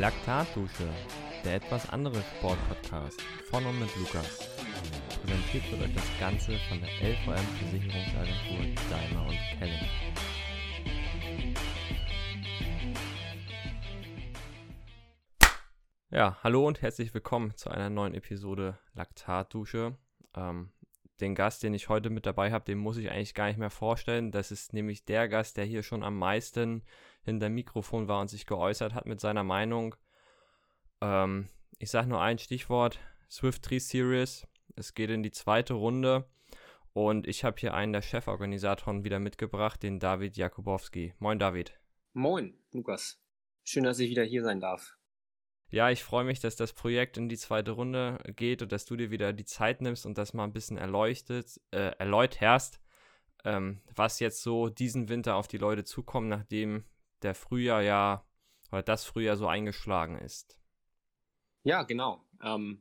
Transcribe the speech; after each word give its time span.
Laktatdusche, 0.00 0.88
der 1.44 1.54
etwas 1.54 1.88
andere 1.90 2.20
Sportpodcast 2.20 3.22
von 3.48 3.64
und 3.64 3.78
mit 3.78 3.94
Lukas. 3.96 4.50
Präsentiert 5.22 5.70
wird 5.70 5.82
euch 5.82 5.94
das 5.94 6.18
Ganze 6.18 6.58
von 6.68 6.80
der 6.80 6.88
LVM 7.00 7.46
Versicherungsagentur 7.58 8.74
Daimler 8.90 9.26
und 9.28 9.38
Kelling. 9.56 9.88
Ja, 16.10 16.38
hallo 16.42 16.66
und 16.66 16.82
herzlich 16.82 17.14
willkommen 17.14 17.56
zu 17.56 17.70
einer 17.70 17.88
neuen 17.88 18.14
Episode 18.14 18.78
Laktatdusche. 18.94 19.96
Ähm, 20.34 20.72
den 21.20 21.34
Gast, 21.34 21.62
den 21.62 21.74
ich 21.74 21.88
heute 21.88 22.10
mit 22.10 22.26
dabei 22.26 22.50
habe, 22.50 22.64
den 22.64 22.78
muss 22.78 22.96
ich 22.96 23.10
eigentlich 23.10 23.34
gar 23.34 23.46
nicht 23.46 23.58
mehr 23.58 23.70
vorstellen. 23.70 24.32
Das 24.32 24.50
ist 24.50 24.72
nämlich 24.72 25.04
der 25.04 25.28
Gast, 25.28 25.56
der 25.56 25.64
hier 25.64 25.82
schon 25.82 26.02
am 26.02 26.18
meisten 26.18 26.82
hinter 27.22 27.48
Mikrofon 27.48 28.08
war 28.08 28.20
und 28.20 28.28
sich 28.28 28.46
geäußert 28.46 28.94
hat 28.94 29.06
mit 29.06 29.20
seiner 29.20 29.44
Meinung. 29.44 29.94
Ähm, 31.00 31.48
ich 31.78 31.90
sage 31.90 32.08
nur 32.08 32.20
ein 32.20 32.38
Stichwort: 32.38 32.98
Swift 33.30 33.62
Tree 33.62 33.78
Series. 33.78 34.46
Es 34.76 34.94
geht 34.94 35.10
in 35.10 35.22
die 35.22 35.30
zweite 35.30 35.74
Runde. 35.74 36.28
Und 36.92 37.26
ich 37.26 37.42
habe 37.42 37.58
hier 37.58 37.74
einen 37.74 37.92
der 37.92 38.02
Cheforganisatoren 38.02 39.02
wieder 39.02 39.18
mitgebracht, 39.18 39.82
den 39.82 39.98
David 39.98 40.36
Jakubowski. 40.36 41.12
Moin, 41.18 41.40
David. 41.40 41.76
Moin, 42.12 42.56
Lukas. 42.70 43.20
Schön, 43.64 43.82
dass 43.82 43.98
ich 43.98 44.10
wieder 44.10 44.22
hier 44.22 44.44
sein 44.44 44.60
darf. 44.60 44.96
Ja, 45.74 45.90
ich 45.90 46.04
freue 46.04 46.22
mich, 46.22 46.38
dass 46.38 46.54
das 46.54 46.72
Projekt 46.72 47.16
in 47.16 47.28
die 47.28 47.36
zweite 47.36 47.72
Runde 47.72 48.18
geht 48.36 48.62
und 48.62 48.70
dass 48.70 48.84
du 48.84 48.94
dir 48.94 49.10
wieder 49.10 49.32
die 49.32 49.44
Zeit 49.44 49.80
nimmst 49.80 50.06
und 50.06 50.18
das 50.18 50.32
mal 50.32 50.44
ein 50.44 50.52
bisschen 50.52 50.78
erleuchtet, 50.78 51.60
äh, 51.72 51.90
erläuterst, 51.98 52.78
ähm, 53.44 53.80
was 53.92 54.20
jetzt 54.20 54.44
so 54.44 54.68
diesen 54.68 55.08
Winter 55.08 55.34
auf 55.34 55.48
die 55.48 55.58
Leute 55.58 55.82
zukommt, 55.82 56.28
nachdem 56.28 56.84
der 57.22 57.34
Frühjahr 57.34 57.82
ja 57.82 58.24
oder 58.70 58.84
das 58.84 59.04
Frühjahr 59.04 59.36
so 59.36 59.48
eingeschlagen 59.48 60.16
ist. 60.16 60.60
Ja, 61.64 61.82
genau. 61.82 62.24
Ähm, 62.40 62.80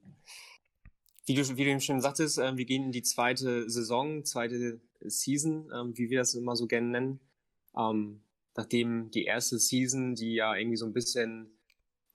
wie, 1.25 1.33
du, 1.33 1.57
wie 1.57 1.65
du 1.65 1.79
schon 1.79 1.99
sagtest, 1.99 2.37
äh, 2.37 2.55
wir 2.55 2.65
gehen 2.65 2.83
in 2.83 2.91
die 2.91 3.01
zweite 3.01 3.67
Saison, 3.71 4.23
zweite 4.23 4.79
Season, 4.99 5.67
ähm, 5.73 5.97
wie 5.97 6.11
wir 6.11 6.19
das 6.19 6.35
immer 6.35 6.55
so 6.55 6.67
gerne 6.67 6.89
nennen. 6.89 7.19
Ähm, 7.75 8.21
nachdem 8.55 9.09
die 9.09 9.23
erste 9.23 9.57
Season, 9.57 10.13
die 10.13 10.35
ja 10.35 10.55
irgendwie 10.55 10.77
so 10.77 10.85
ein 10.85 10.93
bisschen 10.93 11.57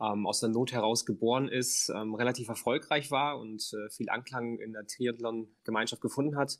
ähm, 0.00 0.26
aus 0.26 0.40
der 0.40 0.48
Not 0.48 0.72
heraus 0.72 1.06
geboren 1.06 1.48
ist, 1.48 1.90
ähm, 1.94 2.14
relativ 2.14 2.48
erfolgreich 2.48 3.10
war 3.10 3.38
und 3.38 3.62
äh, 3.72 3.90
viel 3.90 4.08
Anklang 4.08 4.58
in 4.58 4.72
der 4.72 4.86
Triathlon-Gemeinschaft 4.86 6.02
gefunden 6.02 6.36
hat, 6.36 6.58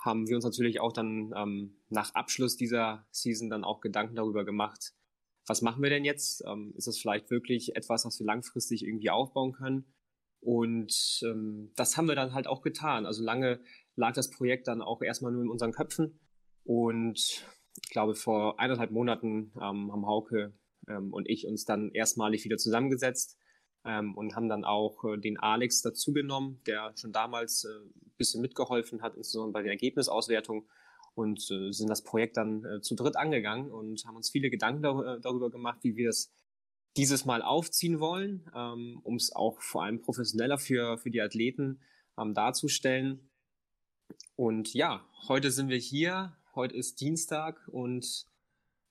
haben 0.00 0.28
wir 0.28 0.36
uns 0.36 0.44
natürlich 0.44 0.80
auch 0.80 0.92
dann 0.92 1.32
ähm, 1.36 1.76
nach 1.88 2.14
Abschluss 2.14 2.56
dieser 2.56 3.06
Season 3.10 3.48
dann 3.48 3.64
auch 3.64 3.80
Gedanken 3.80 4.16
darüber 4.16 4.44
gemacht, 4.44 4.92
was 5.46 5.62
machen 5.62 5.82
wir 5.82 5.90
denn 5.90 6.04
jetzt? 6.04 6.42
Ähm, 6.46 6.72
ist 6.76 6.86
das 6.86 6.98
vielleicht 6.98 7.30
wirklich 7.30 7.76
etwas, 7.76 8.04
was 8.04 8.18
wir 8.18 8.26
langfristig 8.26 8.84
irgendwie 8.84 9.10
aufbauen 9.10 9.52
können? 9.52 9.84
Und 10.40 11.20
ähm, 11.24 11.72
das 11.76 11.96
haben 11.96 12.08
wir 12.08 12.14
dann 12.14 12.34
halt 12.34 12.46
auch 12.46 12.62
getan. 12.62 13.06
Also 13.06 13.22
lange 13.22 13.60
lag 13.96 14.12
das 14.14 14.30
Projekt 14.30 14.68
dann 14.68 14.82
auch 14.82 15.02
erstmal 15.02 15.32
nur 15.32 15.42
in 15.42 15.50
unseren 15.50 15.72
Köpfen. 15.72 16.20
Und 16.64 17.46
ich 17.82 17.90
glaube, 17.90 18.14
vor 18.14 18.58
eineinhalb 18.58 18.90
Monaten 18.90 19.52
ähm, 19.56 19.92
haben 19.92 20.06
Hauke 20.06 20.54
ähm, 20.88 21.12
und 21.12 21.28
ich 21.28 21.46
uns 21.46 21.64
dann 21.64 21.90
erstmalig 21.90 22.44
wieder 22.44 22.56
zusammengesetzt 22.56 23.38
ähm, 23.84 24.14
und 24.16 24.36
haben 24.36 24.48
dann 24.48 24.64
auch 24.64 25.04
äh, 25.04 25.18
den 25.18 25.38
Alex 25.38 25.82
dazugenommen, 25.82 26.60
der 26.66 26.92
schon 26.96 27.12
damals 27.12 27.64
äh, 27.64 27.68
ein 27.68 28.14
bisschen 28.16 28.40
mitgeholfen 28.40 29.02
hat, 29.02 29.16
insbesondere 29.16 29.52
bei 29.52 29.62
der 29.62 29.72
Ergebnisauswertung 29.72 30.66
und 31.14 31.50
äh, 31.50 31.70
sind 31.72 31.88
das 31.88 32.02
Projekt 32.02 32.36
dann 32.36 32.64
äh, 32.64 32.80
zu 32.80 32.94
dritt 32.94 33.16
angegangen 33.16 33.70
und 33.70 34.04
haben 34.04 34.16
uns 34.16 34.30
viele 34.30 34.50
Gedanken 34.50 34.82
dar 34.82 35.16
äh, 35.16 35.20
darüber 35.20 35.50
gemacht, 35.50 35.78
wie 35.82 35.96
wir 35.96 36.08
es 36.08 36.32
dieses 36.96 37.24
Mal 37.24 37.42
aufziehen 37.42 38.00
wollen, 38.00 38.48
ähm, 38.54 39.00
um 39.02 39.16
es 39.16 39.34
auch 39.34 39.60
vor 39.60 39.84
allem 39.84 40.00
professioneller 40.00 40.58
für, 40.58 40.98
für 40.98 41.10
die 41.10 41.20
Athleten 41.20 41.80
ähm, 42.18 42.34
darzustellen. 42.34 43.30
Und 44.36 44.74
ja, 44.74 45.06
heute 45.28 45.50
sind 45.50 45.68
wir 45.68 45.78
hier, 45.78 46.36
heute 46.54 46.76
ist 46.76 47.00
Dienstag 47.00 47.66
und 47.68 48.26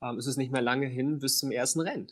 ähm, 0.04 0.18
es 0.18 0.28
ist 0.28 0.38
nicht 0.38 0.52
mehr 0.52 0.62
lange 0.62 0.88
hin 0.88 1.20
bis 1.20 1.40
zum 1.40 1.52
ersten 1.52 1.82
Rennen. 1.82 2.08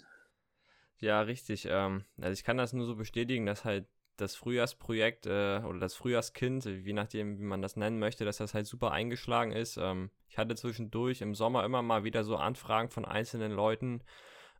Ja, 0.99 1.21
richtig. 1.21 1.67
Ähm, 1.69 2.05
also 2.19 2.33
ich 2.33 2.43
kann 2.43 2.57
das 2.57 2.73
nur 2.73 2.85
so 2.85 2.95
bestätigen, 2.95 3.45
dass 3.45 3.65
halt 3.65 3.87
das 4.17 4.35
Frühjahrsprojekt 4.35 5.25
äh, 5.25 5.61
oder 5.65 5.79
das 5.79 5.95
Frühjahrskind, 5.95 6.65
je 6.65 6.93
nachdem, 6.93 7.39
wie 7.39 7.43
man 7.43 7.61
das 7.61 7.75
nennen 7.75 7.99
möchte, 7.99 8.23
dass 8.23 8.37
das 8.37 8.53
halt 8.53 8.67
super 8.67 8.91
eingeschlagen 8.91 9.51
ist. 9.51 9.77
Ähm, 9.77 10.11
ich 10.27 10.37
hatte 10.37 10.55
zwischendurch 10.55 11.21
im 11.21 11.33
Sommer 11.33 11.65
immer 11.65 11.81
mal 11.81 12.03
wieder 12.03 12.23
so 12.23 12.37
Anfragen 12.37 12.89
von 12.89 13.03
einzelnen 13.03 13.51
Leuten, 13.51 14.03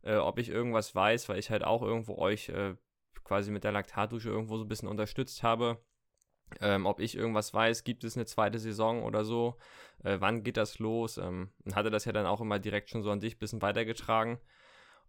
äh, 0.02 0.16
ob 0.16 0.40
ich 0.40 0.50
irgendwas 0.50 0.96
weiß, 0.96 1.30
weil 1.30 1.38
ich 1.38 1.52
halt 1.52 1.64
auch 1.64 1.84
irgendwo 1.84 2.18
euch 2.18 2.50
äh, 2.50 2.76
quasi 3.24 3.52
mit 3.52 3.64
der 3.64 3.72
Laktatdusche 3.72 4.30
irgendwo 4.30 4.58
so 4.58 4.66
ein 4.66 4.68
bisschen 4.68 4.90
unterstützt 4.90 5.44
habe. 5.44 5.78
Ähm, 6.60 6.86
ob 6.86 7.00
ich 7.00 7.16
irgendwas 7.16 7.54
weiß, 7.54 7.84
gibt 7.84 8.04
es 8.04 8.16
eine 8.16 8.26
zweite 8.26 8.60
Saison 8.60 9.04
oder 9.04 9.24
so, 9.24 9.58
äh, 10.04 10.18
wann 10.20 10.44
geht 10.44 10.58
das 10.58 10.80
los? 10.80 11.18
Ähm, 11.18 11.50
und 11.64 11.76
hatte 11.76 11.92
das 11.92 12.06
ja 12.06 12.12
dann 12.12 12.26
auch 12.26 12.42
immer 12.42 12.60
direkt 12.60 12.90
schon 12.90 13.04
so 13.04 13.12
an 13.12 13.20
dich 13.20 13.36
ein 13.36 13.40
bisschen 13.40 13.62
weitergetragen. 13.62 14.40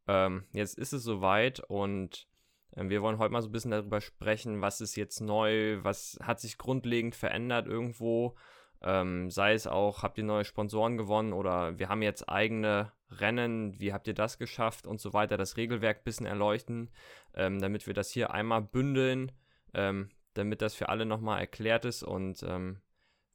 Ähm, 0.06 0.44
jetzt 0.52 0.78
ist 0.78 0.92
es 0.92 1.02
soweit 1.02 1.60
und 1.60 2.28
ähm, 2.76 2.90
wir 2.90 3.02
wollen 3.02 3.18
heute 3.18 3.32
mal 3.32 3.42
so 3.42 3.48
ein 3.48 3.52
bisschen 3.52 3.70
darüber 3.70 4.00
sprechen, 4.00 4.60
was 4.60 4.80
ist 4.80 4.96
jetzt 4.96 5.20
neu, 5.20 5.78
was 5.82 6.18
hat 6.22 6.40
sich 6.40 6.58
grundlegend 6.58 7.14
verändert 7.14 7.66
irgendwo. 7.66 8.36
Ähm, 8.84 9.30
sei 9.30 9.52
es 9.54 9.66
auch, 9.66 10.02
habt 10.02 10.18
ihr 10.18 10.24
neue 10.24 10.44
Sponsoren 10.44 10.96
gewonnen 10.96 11.32
oder 11.32 11.78
wir 11.78 11.88
haben 11.88 12.02
jetzt 12.02 12.28
eigene 12.28 12.92
Rennen, 13.10 13.78
wie 13.78 13.92
habt 13.92 14.08
ihr 14.08 14.14
das 14.14 14.38
geschafft 14.38 14.86
und 14.86 15.00
so 15.00 15.12
weiter, 15.12 15.36
das 15.36 15.56
Regelwerk 15.56 15.98
ein 15.98 16.04
bisschen 16.04 16.26
erleuchten, 16.26 16.90
ähm, 17.34 17.60
damit 17.60 17.86
wir 17.86 17.94
das 17.94 18.10
hier 18.10 18.32
einmal 18.32 18.62
bündeln, 18.62 19.30
ähm, 19.74 20.10
damit 20.34 20.62
das 20.62 20.74
für 20.74 20.88
alle 20.88 21.06
nochmal 21.06 21.40
erklärt 21.40 21.84
ist 21.84 22.02
und 22.02 22.42
ähm, 22.42 22.80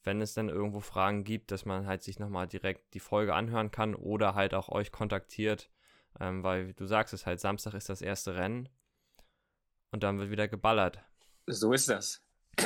wenn 0.04 0.22
es 0.22 0.34
dann 0.34 0.50
irgendwo 0.50 0.80
Fragen 0.80 1.24
gibt, 1.24 1.52
dass 1.52 1.66
man 1.66 1.86
halt 1.86 2.02
sich 2.02 2.18
nochmal 2.18 2.48
direkt 2.48 2.94
die 2.94 3.00
Folge 3.00 3.36
anhören 3.36 3.72
kann 3.72 3.94
oder 3.94 4.36
halt 4.36 4.54
auch 4.54 4.70
euch 4.70 4.92
kontaktiert, 4.92 5.70
ähm, 6.20 6.44
weil 6.44 6.74
du 6.74 6.86
sagst 6.86 7.14
es 7.14 7.26
halt, 7.26 7.40
Samstag 7.40 7.74
ist 7.74 7.90
das 7.90 8.02
erste 8.02 8.36
Rennen 8.36 8.70
und 9.92 10.04
dann 10.04 10.18
wird 10.18 10.32
wieder 10.32 10.48
geballert. 10.48 11.00
So 11.46 11.74
ist 11.74 11.90
das. 11.90 12.24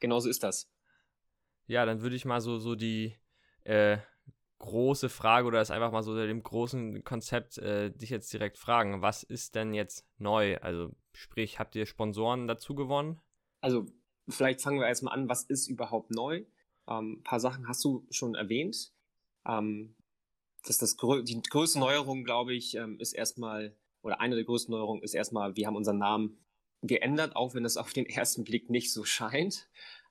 genau 0.00 0.20
so 0.20 0.28
ist 0.28 0.42
das. 0.42 0.70
Ja, 1.66 1.86
dann 1.86 2.02
würde 2.02 2.16
ich 2.16 2.24
mal 2.24 2.40
so, 2.40 2.58
so 2.58 2.74
die 2.74 3.16
äh, 3.64 3.98
große 4.58 5.08
Frage 5.08 5.46
oder 5.46 5.58
das 5.58 5.70
einfach 5.70 5.90
mal 5.90 6.02
so 6.02 6.14
dem 6.14 6.42
großen 6.42 7.02
Konzept 7.04 7.58
äh, 7.58 7.90
dich 7.90 8.10
jetzt 8.10 8.32
direkt 8.32 8.58
fragen. 8.58 9.02
Was 9.02 9.22
ist 9.22 9.54
denn 9.54 9.74
jetzt 9.74 10.06
neu? 10.18 10.58
Also 10.58 10.94
sprich, 11.12 11.58
habt 11.58 11.74
ihr 11.76 11.86
Sponsoren 11.86 12.46
dazu 12.46 12.74
gewonnen? 12.74 13.20
Also 13.62 13.86
vielleicht 14.28 14.60
fangen 14.60 14.78
wir 14.78 14.86
erstmal 14.86 15.14
an, 15.14 15.30
was 15.30 15.44
ist 15.44 15.68
überhaupt 15.68 16.10
neu? 16.10 16.44
Ähm, 16.86 17.14
ein 17.14 17.22
paar 17.22 17.40
Sachen 17.40 17.66
hast 17.66 17.82
du 17.84 18.06
schon 18.10 18.34
erwähnt. 18.34 18.92
Ähm, 19.46 19.96
das, 20.64 20.76
das, 20.76 20.96
die 20.96 21.42
größte 21.42 21.78
Neuerung, 21.78 22.24
glaube 22.24 22.54
ich, 22.54 22.74
ähm, 22.74 23.00
ist 23.00 23.14
erstmal 23.14 23.74
oder 24.02 24.20
eine 24.20 24.34
der 24.34 24.44
größten 24.44 24.72
Neuerungen 24.72 25.02
ist 25.02 25.14
erstmal, 25.14 25.56
wir 25.56 25.66
haben 25.66 25.76
unseren 25.76 25.98
Namen 25.98 26.38
geändert, 26.82 27.36
auch 27.36 27.54
wenn 27.54 27.64
es 27.64 27.76
auf 27.78 27.92
den 27.92 28.06
ersten 28.06 28.44
Blick 28.44 28.68
nicht 28.70 28.92
so 28.92 29.04
scheint. 29.04 29.68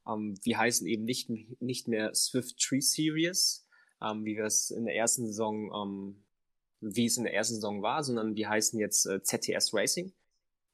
Ähm, 0.07 0.38
wir 0.44 0.57
heißen 0.57 0.88
eben 0.88 1.03
nicht, 1.03 1.29
nicht 1.61 1.88
mehr 1.88 2.13
Swift 2.16 2.57
Tree 2.57 2.81
Series, 2.81 3.67
ähm, 4.01 4.25
wie 4.25 4.35
wir 4.35 4.45
es 4.45 4.72
in 4.72 4.85
der 4.85 4.95
ersten 4.95 5.28
Saison, 5.28 5.72
ähm, 5.73 6.23
wie 6.79 7.06
es 7.06 7.17
in 7.17 7.25
der 7.25 7.34
ersten 7.34 7.56
Saison 7.56 7.81
war, 7.84 8.03
sondern 8.03 8.35
wir 8.35 8.50
heißen 8.50 8.79
jetzt 8.79 9.06
äh, 9.06 9.22
ZTS 9.22 9.73
Racing. 9.73 10.13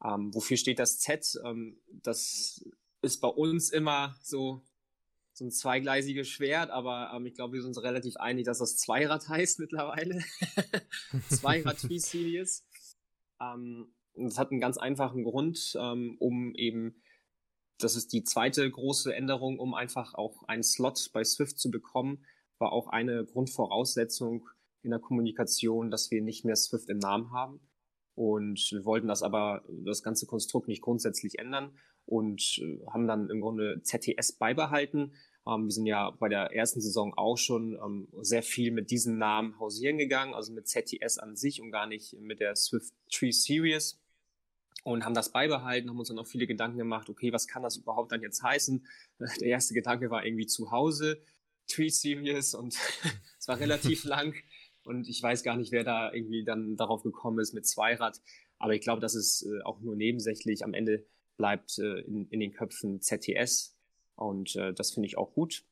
Ähm, 0.03 0.33
wofür 0.33 0.57
steht 0.57 0.79
das 0.79 0.99
Z? 0.99 1.39
Ähm, 1.45 1.79
das 1.87 2.63
ist 3.01 3.21
bei 3.21 3.27
uns 3.27 3.69
immer 3.69 4.15
so 4.21 4.63
so 5.37 5.45
ein 5.45 5.51
zweigleisiges 5.51 6.27
Schwert, 6.27 6.71
aber 6.71 7.11
ähm, 7.15 7.27
ich 7.27 7.35
glaube, 7.35 7.53
wir 7.53 7.61
sind 7.61 7.69
uns 7.69 7.83
relativ 7.83 8.17
einig, 8.17 8.45
dass 8.45 8.57
das 8.57 8.77
Zweirad 8.77 9.29
heißt 9.29 9.59
mittlerweile. 9.59 10.19
Zweirad 11.29 11.77
Tree 11.77 11.99
Series. 11.99 12.65
Ähm, 13.39 13.93
das 14.15 14.39
hat 14.39 14.49
einen 14.49 14.59
ganz 14.59 14.79
einfachen 14.79 15.23
Grund, 15.23 15.77
ähm, 15.79 16.17
um 16.19 16.55
eben, 16.55 17.03
das 17.77 17.95
ist 17.95 18.13
die 18.13 18.23
zweite 18.23 18.69
große 18.69 19.13
Änderung, 19.13 19.59
um 19.59 19.75
einfach 19.75 20.15
auch 20.15 20.41
einen 20.47 20.63
Slot 20.63 21.11
bei 21.13 21.23
Swift 21.23 21.59
zu 21.59 21.69
bekommen, 21.69 22.25
war 22.57 22.71
auch 22.71 22.87
eine 22.87 23.23
Grundvoraussetzung 23.23 24.49
in 24.81 24.89
der 24.89 24.99
Kommunikation, 24.99 25.91
dass 25.91 26.09
wir 26.09 26.23
nicht 26.23 26.45
mehr 26.45 26.55
Swift 26.55 26.89
im 26.89 26.97
Namen 26.97 27.31
haben. 27.31 27.59
Und 28.17 28.71
wir 28.71 28.83
wollten 28.83 29.07
das 29.07 29.21
aber, 29.21 29.63
das 29.69 30.01
ganze 30.01 30.25
Konstrukt 30.25 30.67
nicht 30.67 30.81
grundsätzlich 30.81 31.37
ändern 31.37 31.77
und 32.07 32.57
äh, 32.57 32.83
haben 32.87 33.07
dann 33.07 33.29
im 33.29 33.41
Grunde 33.41 33.83
ZTS 33.83 34.31
beibehalten. 34.39 35.13
Ähm, 35.45 35.65
wir 35.65 35.71
sind 35.71 35.85
ja 35.85 36.09
bei 36.09 36.27
der 36.27 36.51
ersten 36.51 36.81
Saison 36.81 37.13
auch 37.15 37.37
schon 37.37 37.73
ähm, 37.75 38.07
sehr 38.21 38.41
viel 38.41 38.71
mit 38.71 38.89
diesem 38.89 39.19
Namen 39.19 39.59
hausieren 39.59 39.99
gegangen, 39.99 40.33
also 40.33 40.51
mit 40.51 40.67
ZTS 40.67 41.19
an 41.19 41.35
sich 41.35 41.61
und 41.61 41.69
gar 41.69 41.85
nicht 41.85 42.19
mit 42.19 42.39
der 42.39 42.55
Swift 42.55 42.91
Tree 43.11 43.29
Series 43.29 44.01
und 44.83 45.05
haben 45.05 45.13
das 45.13 45.31
beibehalten, 45.31 45.87
haben 45.87 45.99
uns 45.99 46.07
dann 46.07 46.17
auch 46.17 46.25
viele 46.25 46.47
Gedanken 46.47 46.79
gemacht, 46.79 47.09
okay, 47.09 47.31
was 47.31 47.47
kann 47.47 47.61
das 47.61 47.77
überhaupt 47.77 48.11
dann 48.11 48.23
jetzt 48.23 48.41
heißen? 48.41 48.83
Der 49.41 49.47
erste 49.47 49.75
Gedanke 49.75 50.09
war 50.09 50.25
irgendwie 50.25 50.47
zu 50.47 50.71
Hause, 50.71 51.21
Tree 51.67 51.89
Series 51.89 52.55
und 52.55 52.75
es 53.39 53.47
war 53.47 53.59
relativ 53.59 54.03
lang 54.05 54.33
und 54.87 55.07
ich 55.07 55.21
weiß 55.21 55.43
gar 55.43 55.57
nicht, 55.57 55.71
wer 55.71 55.83
da 55.83 56.11
irgendwie 56.11 56.43
dann 56.43 56.77
darauf 56.77 57.03
gekommen 57.03 57.39
ist 57.39 57.53
mit 57.53 57.65
Zweirad. 57.65 58.21
Aber 58.57 58.73
ich 58.73 58.81
glaube, 58.81 59.01
dass 59.01 59.15
es 59.15 59.45
äh, 59.45 59.61
auch 59.63 59.79
nur 59.81 59.95
nebensächlich 59.95 60.63
am 60.63 60.73
Ende 60.73 61.05
bleibt 61.37 61.77
äh, 61.79 61.99
in, 62.01 62.27
in 62.29 62.39
den 62.39 62.53
Köpfen 62.53 63.01
ZTS. 63.01 63.75
Und 64.15 64.55
äh, 64.55 64.73
das 64.73 64.91
finde 64.91 65.07
ich 65.07 65.17
auch 65.17 65.33
gut. 65.33 65.63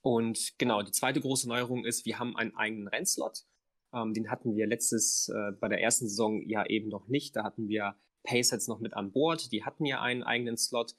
Und 0.00 0.58
genau, 0.58 0.82
die 0.82 0.90
zweite 0.90 1.20
große 1.20 1.48
Neuerung 1.48 1.84
ist, 1.84 2.04
wir 2.04 2.18
haben 2.18 2.36
einen 2.36 2.56
eigenen 2.56 2.88
Rennslot. 2.88 3.44
Ähm, 3.92 4.14
den 4.14 4.30
hatten 4.30 4.56
wir 4.56 4.66
letztes, 4.66 5.28
äh, 5.28 5.52
bei 5.52 5.68
der 5.68 5.80
ersten 5.80 6.08
Saison 6.08 6.42
ja 6.48 6.66
eben 6.66 6.88
noch 6.88 7.06
nicht. 7.08 7.36
Da 7.36 7.44
hatten 7.44 7.68
wir 7.68 7.94
Paysets 8.24 8.66
noch 8.66 8.80
mit 8.80 8.94
an 8.94 9.12
Bord. 9.12 9.52
Die 9.52 9.64
hatten 9.64 9.84
ja 9.84 10.00
einen 10.00 10.22
eigenen 10.22 10.56
Slot. 10.56 10.94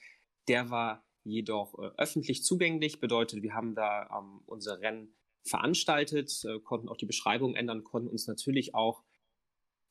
Der 0.48 0.70
war 0.70 1.04
jedoch 1.24 1.78
äh, 1.80 1.90
öffentlich 1.98 2.44
zugänglich. 2.44 3.02
Bedeutet, 3.02 3.42
wir 3.44 3.54
haben 3.54 3.76
da 3.76 4.10
ähm, 4.18 4.42
unsere 4.46 4.80
Rennen 4.80 5.14
veranstaltet, 5.44 6.44
äh, 6.46 6.60
konnten 6.60 6.90
auch 6.90 6.98
die 6.98 7.06
Beschreibung 7.06 7.56
ändern, 7.56 7.84
konnten 7.84 8.10
uns 8.10 8.28
natürlich 8.28 8.74
auch 8.76 9.04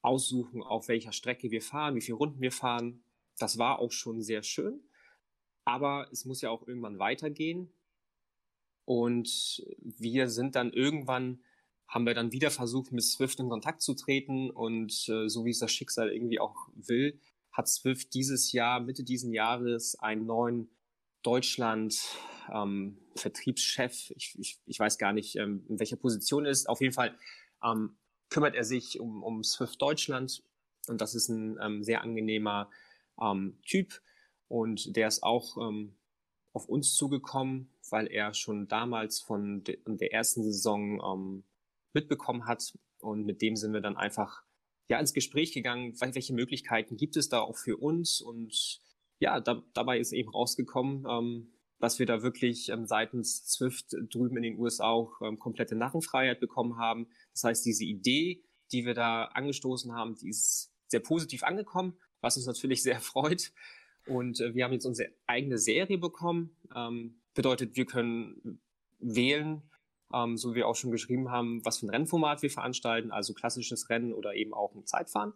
aussuchen, 0.03 0.63
auf 0.63 0.89
welcher 0.89 1.13
Strecke 1.13 1.51
wir 1.51 1.63
fahren, 1.63 1.95
wie 1.95 2.01
viele 2.01 2.17
Runden 2.17 2.41
wir 2.41 2.53
fahren. 2.53 3.05
Das 3.39 3.59
war 3.59 3.79
auch 3.79 3.93
schon 3.93 4.23
sehr 4.23 4.43
schön. 4.43 4.83
Aber 5.65 6.09
es 6.11 6.25
muss 6.25 6.41
ja 6.41 6.51
auch 6.51 6.67
irgendwann 6.67 6.99
weitergehen. 6.99 7.73
Und 8.85 9.65
wir 9.79 10.29
sind 10.29 10.57
dann 10.57 10.73
irgendwann, 10.73 11.45
haben 11.87 12.05
wir 12.05 12.15
dann 12.15 12.33
wieder 12.33 12.51
versucht, 12.51 12.91
mit 12.91 13.05
Swift 13.05 13.39
in 13.39 13.49
Kontakt 13.49 13.81
zu 13.81 13.95
treten. 13.95 14.51
Und 14.51 15.09
äh, 15.09 15.29
so 15.29 15.45
wie 15.45 15.51
es 15.51 15.61
das 15.61 15.71
Schicksal 15.71 16.11
irgendwie 16.11 16.41
auch 16.41 16.57
will, 16.75 17.21
hat 17.53 17.69
Swift 17.69 18.15
dieses 18.15 18.51
Jahr, 18.51 18.81
Mitte 18.81 19.05
diesen 19.05 19.33
Jahres, 19.33 19.95
einen 20.01 20.27
neuen 20.27 20.71
Deutschland 21.23 22.03
ähm, 22.53 22.99
Vertriebschef, 23.17 24.11
ich, 24.17 24.37
ich, 24.39 24.59
ich 24.67 24.79
weiß 24.79 24.99
gar 24.99 25.13
nicht, 25.13 25.37
ähm, 25.37 25.65
in 25.69 25.79
welcher 25.79 25.97
Position 25.97 26.47
ist. 26.47 26.69
Auf 26.69 26.81
jeden 26.81 26.95
Fall 26.95 27.17
ähm, 27.63 27.97
kümmert 28.31 28.55
er 28.55 28.65
sich 28.65 28.99
um, 29.01 29.23
um 29.23 29.45
Swift 29.45 29.81
Deutschland. 29.81 30.43
Und 30.89 31.01
das 31.01 31.15
ist 31.15 31.29
ein 31.29 31.59
ähm, 31.63 31.83
sehr 31.83 32.03
angenehmer 32.03 32.71
ähm, 33.21 33.59
Typ. 33.63 34.01
Und 34.49 34.97
der 34.97 35.09
ist 35.09 35.23
auch 35.23 35.57
ähm, 35.59 35.97
auf 36.53 36.69
uns 36.69 36.95
zugekommen, 36.95 37.71
weil 37.91 38.07
er 38.07 38.35
schon 38.35 38.69
damals 38.69 39.21
von 39.21 39.65
de 39.65 39.79
der 39.87 40.13
ersten 40.13 40.43
Saison 40.43 41.01
ähm, 41.01 41.45
mitbekommen 41.93 42.47
hat. 42.47 42.77
Und 43.01 43.25
mit 43.25 43.43
dem 43.43 43.57
sind 43.57 43.73
wir 43.73 43.81
dann 43.81 43.97
einfach 43.97 44.43
ja 44.89 44.99
ins 44.99 45.15
Gespräch 45.15 45.53
gegangen, 45.53 45.95
welche 46.01 46.35
Möglichkeiten 46.35 46.97
gibt 46.97 47.17
es 47.17 47.29
da 47.29 47.41
auch 47.41 47.57
für 47.57 47.77
uns? 47.77 48.21
Und 48.21 48.81
ja, 49.19 49.41
da, 49.41 49.63
dabei 49.73 49.99
ist 49.99 50.13
eben 50.13 50.31
rausgekommen, 50.31 51.07
ähm, 51.09 51.53
dass 51.83 51.99
wir 51.99 52.07
da 52.07 52.23
wirklich 52.23 52.69
ähm, 52.69 52.87
seitens 52.87 53.45
Zwift 53.45 53.97
drüben 54.09 54.37
in 54.37 54.45
den 54.45 54.57
USA 54.57 54.91
auch 54.91 55.21
ähm, 55.21 55.41
komplette 55.41 55.75
Narrenfreiheit 55.75 56.39
bekommen 56.39 56.79
haben. 56.79 57.09
Das 57.33 57.43
heißt, 57.43 57.67
diese 57.67 57.85
Idee, 57.85 58.45
die 58.71 58.87
wir 58.87 58.95
da 58.95 59.25
angestoßen 59.25 59.93
haben, 59.93 60.15
die 60.15 60.29
ist 60.29 60.73
sehr 60.87 61.01
positiv 61.01 61.43
angekommen, 61.43 61.99
was 62.21 62.37
uns 62.37 62.47
natürlich 62.47 62.85
sehr 62.85 63.01
freut. 63.01 63.53
Und 64.07 64.39
äh, 64.39 64.55
wir 64.55 64.63
haben 64.63 64.73
jetzt 64.73 64.87
unsere 64.87 65.11
eigene 65.27 65.59
Serie 65.59 65.99
bekommen. 65.99 66.57
Ähm, 66.73 67.21
bedeutet, 67.35 67.75
wir 67.75 67.85
können 67.85 68.61
wählen, 69.01 69.69
ähm, 70.15 70.37
so 70.37 70.53
wie 70.53 70.59
wir 70.59 70.69
auch 70.69 70.77
schon 70.77 70.93
geschrieben 70.93 71.33
haben, 71.33 71.65
was 71.65 71.79
für 71.79 71.87
ein 71.87 71.91
Rennformat 71.91 72.43
wir 72.43 72.51
veranstalten, 72.51 73.11
also 73.11 73.35
klassisches 73.35 73.91
Rennen 73.91 74.13
oder 74.13 74.37
eben 74.37 74.55
auch 74.55 74.73
ein 74.77 74.87
Zeitfahren. 74.87 75.33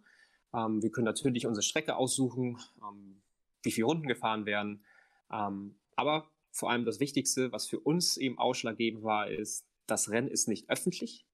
Ähm, 0.54 0.80
wir 0.80 0.92
können 0.92 1.06
natürlich 1.06 1.44
unsere 1.44 1.64
Strecke 1.64 1.96
aussuchen, 1.96 2.56
ähm, 2.88 3.20
wie 3.64 3.72
viele 3.72 3.88
Runden 3.88 4.06
gefahren 4.06 4.46
werden. 4.46 4.84
Ähm, 5.32 5.80
aber 5.96 6.30
vor 6.56 6.70
allem 6.70 6.86
das 6.86 7.00
Wichtigste, 7.00 7.52
was 7.52 7.66
für 7.66 7.78
uns 7.80 8.16
eben 8.16 8.38
ausschlaggebend 8.38 9.02
war, 9.02 9.30
ist, 9.30 9.66
das 9.86 10.10
Rennen 10.10 10.28
ist 10.28 10.48
nicht 10.48 10.70
öffentlich, 10.70 11.26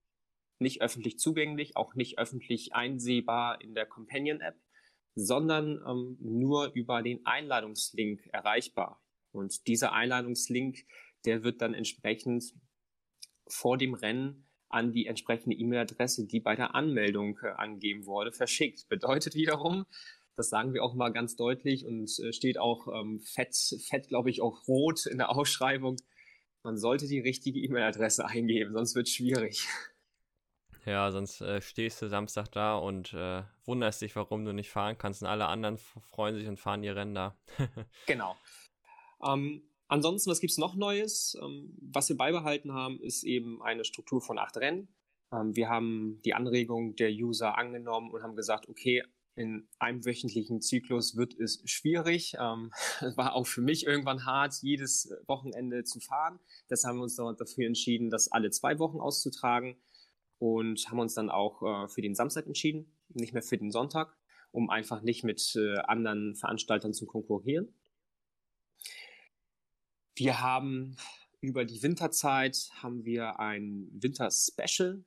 nicht 0.59 0.81
öffentlich 0.81 1.17
zugänglich, 1.17 1.77
auch 1.77 1.95
nicht 1.95 2.19
öffentlich 2.19 2.73
einsehbar 2.73 3.61
in 3.61 3.73
der 3.73 3.85
Companion-App, 3.85 4.59
sondern 5.15 5.81
ähm, 5.87 6.17
nur 6.19 6.73
über 6.73 7.01
den 7.01 7.25
Einladungslink 7.25 8.27
erreichbar. 8.33 9.01
Und 9.31 9.67
dieser 9.67 9.93
Einladungslink, 9.93 10.85
der 11.25 11.43
wird 11.43 11.61
dann 11.61 11.73
entsprechend 11.73 12.53
vor 13.47 13.77
dem 13.77 13.93
Rennen 13.93 14.49
an 14.67 14.91
die 14.91 15.05
entsprechende 15.05 15.55
E-Mail-Adresse, 15.55 16.27
die 16.27 16.41
bei 16.41 16.55
der 16.57 16.75
Anmeldung 16.75 17.39
äh, 17.43 17.47
angegeben 17.47 18.05
wurde, 18.05 18.33
verschickt. 18.33 18.89
Bedeutet 18.89 19.35
wiederum, 19.35 19.85
das 20.35 20.49
sagen 20.49 20.73
wir 20.73 20.83
auch 20.83 20.93
mal 20.93 21.09
ganz 21.09 21.35
deutlich 21.35 21.85
und 21.85 22.09
äh, 22.19 22.33
steht 22.33 22.57
auch 22.57 22.87
ähm, 22.87 23.19
fett, 23.19 23.55
fett 23.87 24.07
glaube 24.07 24.29
ich, 24.29 24.41
auch 24.41 24.67
rot 24.67 25.05
in 25.05 25.17
der 25.17 25.29
Ausschreibung. 25.29 25.97
Man 26.63 26.77
sollte 26.77 27.07
die 27.07 27.19
richtige 27.19 27.59
E-Mail-Adresse 27.59 28.25
eingeben, 28.27 28.73
sonst 28.73 28.95
wird 28.95 29.07
es 29.07 29.13
schwierig. 29.13 29.67
Ja, 30.85 31.11
sonst 31.11 31.39
äh, 31.41 31.61
stehst 31.61 32.01
du 32.01 32.09
Samstag 32.09 32.51
da 32.51 32.75
und 32.75 33.13
äh, 33.13 33.43
wunderst 33.65 34.01
dich, 34.01 34.15
warum 34.15 34.43
du 34.43 34.53
nicht 34.53 34.69
fahren 34.69 34.97
kannst. 34.97 35.21
Und 35.21 35.29
alle 35.29 35.47
anderen 35.47 35.77
freuen 35.77 36.35
sich 36.35 36.47
und 36.47 36.59
fahren 36.59 36.83
ihr 36.83 36.95
Rennen 36.95 37.15
da. 37.15 37.37
genau. 38.05 38.35
Ähm, 39.25 39.63
ansonsten, 39.87 40.29
was 40.29 40.41
gibt 40.41 40.51
es 40.51 40.57
noch 40.57 40.75
Neues? 40.75 41.37
Ähm, 41.41 41.77
was 41.79 42.09
wir 42.09 42.17
beibehalten 42.17 42.73
haben, 42.73 42.99
ist 42.99 43.23
eben 43.23 43.61
eine 43.61 43.85
Struktur 43.85 44.19
von 44.19 44.37
acht 44.37 44.57
Rennen. 44.57 44.89
Ähm, 45.31 45.55
wir 45.55 45.69
haben 45.69 46.21
die 46.25 46.33
Anregung 46.33 46.97
der 46.97 47.11
User 47.11 47.57
angenommen 47.57 48.11
und 48.11 48.21
haben 48.21 48.35
gesagt, 48.35 48.67
okay, 48.67 49.03
in 49.35 49.67
einem 49.79 50.05
wöchentlichen 50.05 50.61
Zyklus 50.61 51.15
wird 51.15 51.33
es 51.39 51.61
schwierig. 51.65 52.35
Ähm, 52.39 52.71
es 53.01 53.17
war 53.17 53.33
auch 53.33 53.47
für 53.47 53.61
mich 53.61 53.85
irgendwann 53.85 54.25
hart, 54.25 54.55
jedes 54.61 55.11
Wochenende 55.27 55.83
zu 55.83 55.99
fahren. 55.99 56.39
Deshalb 56.69 56.91
haben 56.91 56.99
wir 56.99 57.03
uns 57.03 57.15
dafür 57.15 57.65
entschieden, 57.65 58.09
das 58.09 58.31
alle 58.31 58.51
zwei 58.51 58.79
Wochen 58.79 58.99
auszutragen 58.99 59.77
und 60.39 60.89
haben 60.89 60.99
uns 60.99 61.13
dann 61.13 61.29
auch 61.29 61.61
äh, 61.61 61.87
für 61.87 62.01
den 62.01 62.15
Samstag 62.15 62.45
entschieden, 62.47 62.93
nicht 63.09 63.33
mehr 63.33 63.43
für 63.43 63.57
den 63.57 63.71
Sonntag, 63.71 64.15
um 64.51 64.69
einfach 64.69 65.01
nicht 65.01 65.23
mit 65.23 65.55
äh, 65.55 65.77
anderen 65.79 66.35
Veranstaltern 66.35 66.93
zu 66.93 67.05
konkurrieren. 67.05 67.73
Wir 70.15 70.41
haben 70.41 70.95
über 71.41 71.65
die 71.65 71.81
Winterzeit 71.81 72.69
haben 72.81 73.03
wir 73.03 73.39
ein 73.39 73.89
Winter-Special 73.93 75.03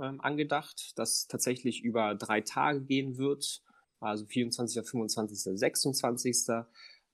ähm, 0.00 0.20
angedacht, 0.20 0.92
das 0.96 1.26
tatsächlich 1.26 1.82
über 1.82 2.14
drei 2.14 2.40
Tage 2.40 2.82
gehen 2.82 3.18
wird, 3.18 3.62
also 4.00 4.26
24., 4.26 4.86
25., 4.88 5.58
26. 5.58 6.36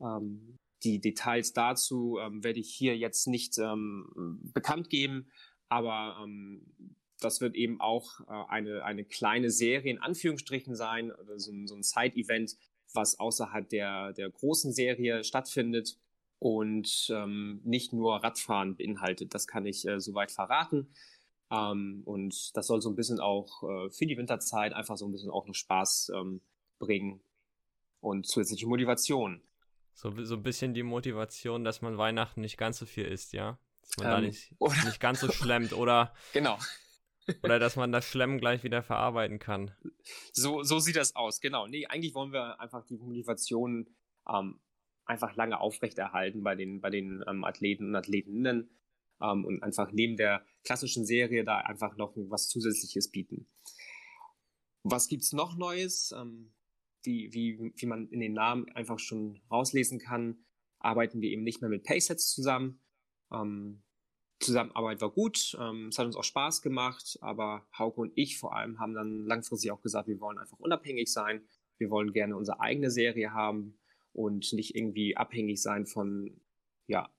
Ähm, 0.00 0.58
die 0.84 1.00
Details 1.00 1.52
dazu 1.52 2.18
ähm, 2.20 2.44
werde 2.44 2.60
ich 2.60 2.72
hier 2.72 2.96
jetzt 2.96 3.26
nicht 3.26 3.58
ähm, 3.58 4.40
bekannt 4.52 4.90
geben, 4.90 5.28
aber 5.68 6.18
ähm, 6.22 6.62
das 7.20 7.40
wird 7.40 7.54
eben 7.54 7.80
auch 7.80 8.20
äh, 8.28 8.44
eine, 8.48 8.84
eine 8.84 9.04
kleine 9.04 9.50
Serie 9.50 9.90
in 9.90 9.98
Anführungsstrichen 9.98 10.74
sein, 10.76 11.12
so, 11.36 11.52
so 11.66 11.74
ein 11.74 11.82
Side-Event, 11.82 12.56
was 12.92 13.18
außerhalb 13.18 13.68
der, 13.68 14.12
der 14.12 14.30
großen 14.30 14.72
Serie 14.72 15.24
stattfindet 15.24 15.98
und 16.38 17.08
ähm, 17.10 17.60
nicht 17.64 17.92
nur 17.92 18.22
Radfahren 18.22 18.76
beinhaltet. 18.76 19.34
Das 19.34 19.46
kann 19.46 19.66
ich 19.66 19.86
äh, 19.88 20.00
soweit 20.00 20.30
verraten. 20.30 20.88
Ähm, 21.50 22.02
und 22.04 22.56
das 22.56 22.66
soll 22.66 22.80
so 22.82 22.90
ein 22.90 22.96
bisschen 22.96 23.20
auch 23.20 23.62
äh, 23.62 23.90
für 23.90 24.06
die 24.06 24.16
Winterzeit 24.16 24.72
einfach 24.72 24.96
so 24.96 25.06
ein 25.06 25.12
bisschen 25.12 25.30
auch 25.30 25.46
noch 25.46 25.54
Spaß 25.54 26.12
ähm, 26.14 26.40
bringen 26.78 27.20
und 28.00 28.26
zusätzliche 28.26 28.66
Motivation. 28.66 29.42
So, 29.92 30.12
so 30.24 30.34
ein 30.34 30.42
bisschen 30.42 30.74
die 30.74 30.82
Motivation, 30.82 31.64
dass 31.64 31.82
man 31.82 31.96
Weihnachten 31.96 32.40
nicht 32.40 32.58
ganz 32.58 32.78
so 32.78 32.86
viel 32.86 33.04
isst, 33.04 33.32
ja? 33.32 33.58
Dass 33.80 33.96
man 33.96 34.06
ähm, 34.06 34.12
da 34.12 34.20
nicht, 34.20 34.54
oder, 34.58 34.84
nicht 34.84 35.00
ganz 35.00 35.20
so 35.20 35.28
schlemmt 35.32 35.72
oder. 35.72 36.12
Genau. 36.32 36.58
oder 37.42 37.58
dass 37.58 37.76
man 37.76 37.92
das 37.92 38.06
Schlemmen 38.06 38.38
gleich 38.38 38.62
wieder 38.62 38.82
verarbeiten 38.82 39.38
kann. 39.38 39.72
So, 40.32 40.62
so 40.62 40.78
sieht 40.78 40.96
das 40.96 41.16
aus, 41.16 41.40
genau. 41.40 41.66
Nee, 41.66 41.86
eigentlich 41.86 42.14
wollen 42.14 42.32
wir 42.32 42.60
einfach 42.60 42.84
die 42.86 42.98
Motivation 42.98 43.88
ähm, 44.28 44.60
einfach 45.06 45.34
lange 45.36 45.60
aufrechterhalten 45.60 46.42
bei 46.42 46.54
den, 46.54 46.80
bei 46.80 46.90
den 46.90 47.24
ähm, 47.26 47.44
Athleten 47.44 47.86
und 47.86 47.96
Athletinnen 47.96 48.68
ähm, 49.20 49.44
und 49.44 49.62
einfach 49.62 49.92
neben 49.92 50.16
der 50.16 50.44
klassischen 50.64 51.04
Serie 51.04 51.44
da 51.44 51.58
einfach 51.58 51.96
noch 51.96 52.12
was 52.16 52.48
Zusätzliches 52.48 53.10
bieten. 53.10 53.46
Was 54.82 55.08
gibt's 55.08 55.32
noch 55.32 55.56
Neues? 55.56 56.14
Ähm, 56.16 56.52
wie, 57.02 57.32
wie, 57.32 57.72
wie 57.76 57.86
man 57.86 58.08
in 58.08 58.20
den 58.20 58.32
Namen 58.32 58.68
einfach 58.70 58.98
schon 58.98 59.40
rauslesen 59.50 59.98
kann, 59.98 60.38
arbeiten 60.78 61.20
wir 61.20 61.30
eben 61.30 61.44
nicht 61.44 61.60
mehr 61.60 61.70
mit 61.70 61.84
Paysets 61.84 62.30
zusammen. 62.32 62.80
Ähm, 63.32 63.82
Zusammenarbeit 64.38 65.00
war 65.00 65.10
gut, 65.10 65.56
ähm, 65.58 65.88
es 65.88 65.98
hat 65.98 66.06
uns 66.06 66.16
auch 66.16 66.24
Spaß 66.24 66.60
gemacht, 66.60 67.18
aber 67.22 67.66
Hauke 67.76 68.02
und 68.02 68.12
ich 68.16 68.38
vor 68.38 68.54
allem 68.54 68.78
haben 68.78 68.92
dann 68.92 69.24
langfristig 69.24 69.70
auch 69.70 69.80
gesagt, 69.80 70.08
wir 70.08 70.20
wollen 70.20 70.38
einfach 70.38 70.58
unabhängig 70.58 71.10
sein, 71.10 71.42
wir 71.78 71.88
wollen 71.88 72.12
gerne 72.12 72.36
unsere 72.36 72.60
eigene 72.60 72.90
Serie 72.90 73.32
haben 73.32 73.78
und 74.12 74.52
nicht 74.52 74.74
irgendwie 74.74 75.16
abhängig 75.16 75.62
sein 75.62 75.86
von 75.86 76.38
ja, 76.86 77.10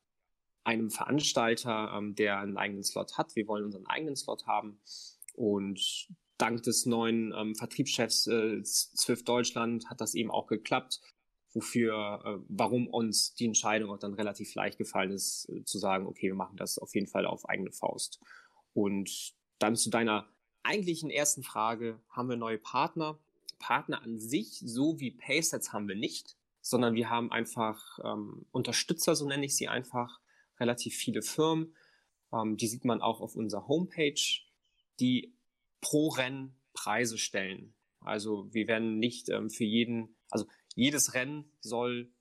einem 0.67 0.91
Veranstalter, 0.91 1.93
ähm, 1.95 2.13
der 2.13 2.39
einen 2.39 2.57
eigenen 2.57 2.83
Slot 2.83 3.17
hat. 3.17 3.35
Wir 3.37 3.47
wollen 3.47 3.63
unseren 3.63 3.87
eigenen 3.87 4.17
Slot 4.17 4.45
haben 4.47 4.81
und 5.33 6.09
dank 6.37 6.61
des 6.63 6.85
neuen 6.85 7.33
ähm, 7.33 7.55
Vertriebschefs 7.55 8.27
äh, 8.27 8.61
Swift 8.63 9.27
Deutschland 9.29 9.89
hat 9.89 10.01
das 10.01 10.13
eben 10.13 10.29
auch 10.29 10.45
geklappt, 10.45 10.99
wofür, 11.53 12.21
äh, 12.25 12.43
warum 12.49 12.87
uns 12.87 13.33
die 13.35 13.45
Entscheidung 13.45 13.91
auch 13.91 13.97
dann 13.97 14.13
relativ 14.13 14.53
leicht 14.55 14.77
gefallen 14.77 15.11
ist, 15.11 15.47
äh, 15.49 15.63
zu 15.63 15.79
sagen, 15.79 16.05
okay, 16.05 16.27
wir 16.27 16.35
machen 16.35 16.57
das 16.57 16.77
auf 16.77 16.93
jeden 16.93 17.07
Fall 17.07 17.25
auf 17.25 17.47
eigene 17.47 17.71
Faust. 17.71 18.19
Und 18.73 19.33
dann 19.59 19.77
zu 19.77 19.89
deiner 19.89 20.27
eigentlichen 20.63 21.09
ersten 21.09 21.43
Frage, 21.43 22.01
haben 22.09 22.27
wir 22.27 22.35
neue 22.35 22.59
Partner? 22.59 23.17
Partner 23.57 24.03
an 24.03 24.19
sich, 24.19 24.61
so 24.63 24.99
wie 24.99 25.11
Paysets 25.11 25.71
haben 25.71 25.87
wir 25.87 25.95
nicht, 25.95 26.35
sondern 26.61 26.93
wir 26.93 27.09
haben 27.09 27.31
einfach 27.31 27.99
ähm, 28.03 28.45
Unterstützer, 28.51 29.15
so 29.15 29.25
nenne 29.25 29.45
ich 29.45 29.55
sie 29.55 29.69
einfach, 29.69 30.19
relativ 30.59 30.95
viele 30.95 31.21
Firmen. 31.21 31.75
Ähm, 32.33 32.57
die 32.57 32.67
sieht 32.67 32.85
man 32.85 33.01
auch 33.01 33.21
auf 33.21 33.35
unserer 33.35 33.67
Homepage, 33.67 34.21
die 34.99 35.33
pro 35.81 36.09
Rennen 36.09 36.55
Preise 36.73 37.17
stellen. 37.17 37.73
Also 38.01 38.53
wir 38.53 38.67
werden 38.67 38.99
nicht 38.99 39.29
ähm, 39.29 39.49
für 39.49 39.63
jeden, 39.63 40.15
also 40.29 40.45
jedes 40.75 41.13
Rennen 41.13 41.51
soll 41.59 42.11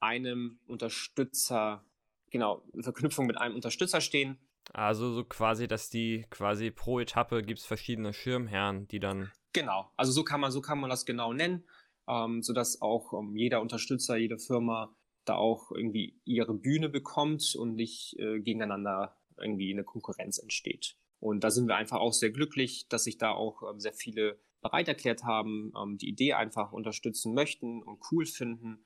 einem 0.00 0.58
Unterstützer, 0.66 1.84
genau, 2.30 2.64
in 2.74 2.82
Verknüpfung 2.82 3.26
mit 3.26 3.38
einem 3.38 3.54
Unterstützer 3.54 4.00
stehen. 4.00 4.38
Also 4.72 5.12
so 5.12 5.24
quasi, 5.24 5.68
dass 5.68 5.88
die 5.88 6.26
quasi 6.30 6.70
pro 6.70 7.00
Etappe 7.00 7.42
gibt 7.42 7.60
es 7.60 7.66
verschiedene 7.66 8.12
Schirmherren, 8.12 8.88
die 8.88 9.00
dann. 9.00 9.30
Genau, 9.52 9.90
also 9.96 10.12
so 10.12 10.24
kann 10.24 10.40
man, 10.40 10.50
so 10.50 10.60
kann 10.60 10.80
man 10.80 10.90
das 10.90 11.06
genau 11.06 11.32
nennen, 11.32 11.64
ähm, 12.08 12.42
sodass 12.42 12.80
auch 12.80 13.12
ähm, 13.12 13.36
jeder 13.36 13.60
Unterstützer, 13.60 14.16
jede 14.16 14.38
Firma 14.38 14.94
da 15.24 15.36
auch 15.36 15.70
irgendwie 15.72 16.20
ihre 16.24 16.54
Bühne 16.54 16.88
bekommt 16.88 17.54
und 17.56 17.74
nicht 17.74 18.18
äh, 18.18 18.40
gegeneinander 18.40 19.16
irgendwie 19.38 19.72
eine 19.72 19.84
Konkurrenz 19.84 20.38
entsteht. 20.38 20.96
Und 21.20 21.44
da 21.44 21.50
sind 21.50 21.68
wir 21.68 21.76
einfach 21.76 22.00
auch 22.00 22.12
sehr 22.12 22.30
glücklich, 22.30 22.88
dass 22.88 23.04
sich 23.04 23.18
da 23.18 23.30
auch 23.30 23.62
ähm, 23.70 23.80
sehr 23.80 23.92
viele 23.92 24.40
bereit 24.60 24.88
erklärt 24.88 25.24
haben, 25.24 25.72
ähm, 25.80 25.98
die 25.98 26.08
Idee 26.08 26.32
einfach 26.34 26.72
unterstützen 26.72 27.34
möchten 27.34 27.82
und 27.82 28.00
cool 28.10 28.26
finden. 28.26 28.84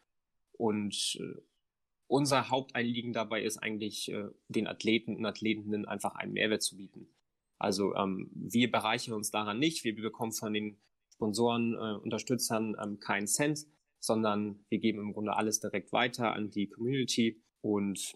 Und 0.52 1.18
äh, 1.20 1.40
unser 2.08 2.50
Haupteinliegen 2.50 3.12
dabei 3.12 3.42
ist 3.42 3.58
eigentlich, 3.58 4.10
äh, 4.10 4.28
den 4.48 4.66
Athleten 4.66 5.16
und 5.16 5.26
Athletinnen 5.26 5.86
einfach 5.86 6.14
einen 6.14 6.32
Mehrwert 6.32 6.62
zu 6.62 6.76
bieten. 6.76 7.08
Also 7.58 7.94
ähm, 7.94 8.30
wir 8.34 8.70
bereichern 8.70 9.14
uns 9.14 9.30
daran 9.30 9.58
nicht, 9.58 9.84
wir 9.84 9.94
bekommen 9.94 10.32
von 10.32 10.52
den 10.52 10.78
Sponsoren, 11.14 11.74
äh, 11.74 11.98
Unterstützern 12.02 12.76
ähm, 12.82 13.00
keinen 13.00 13.26
Cent, 13.26 13.66
sondern 14.00 14.64
wir 14.68 14.78
geben 14.78 15.00
im 15.00 15.12
Grunde 15.12 15.36
alles 15.36 15.60
direkt 15.60 15.92
weiter 15.92 16.32
an 16.32 16.50
die 16.50 16.68
Community 16.68 17.42
und 17.60 18.14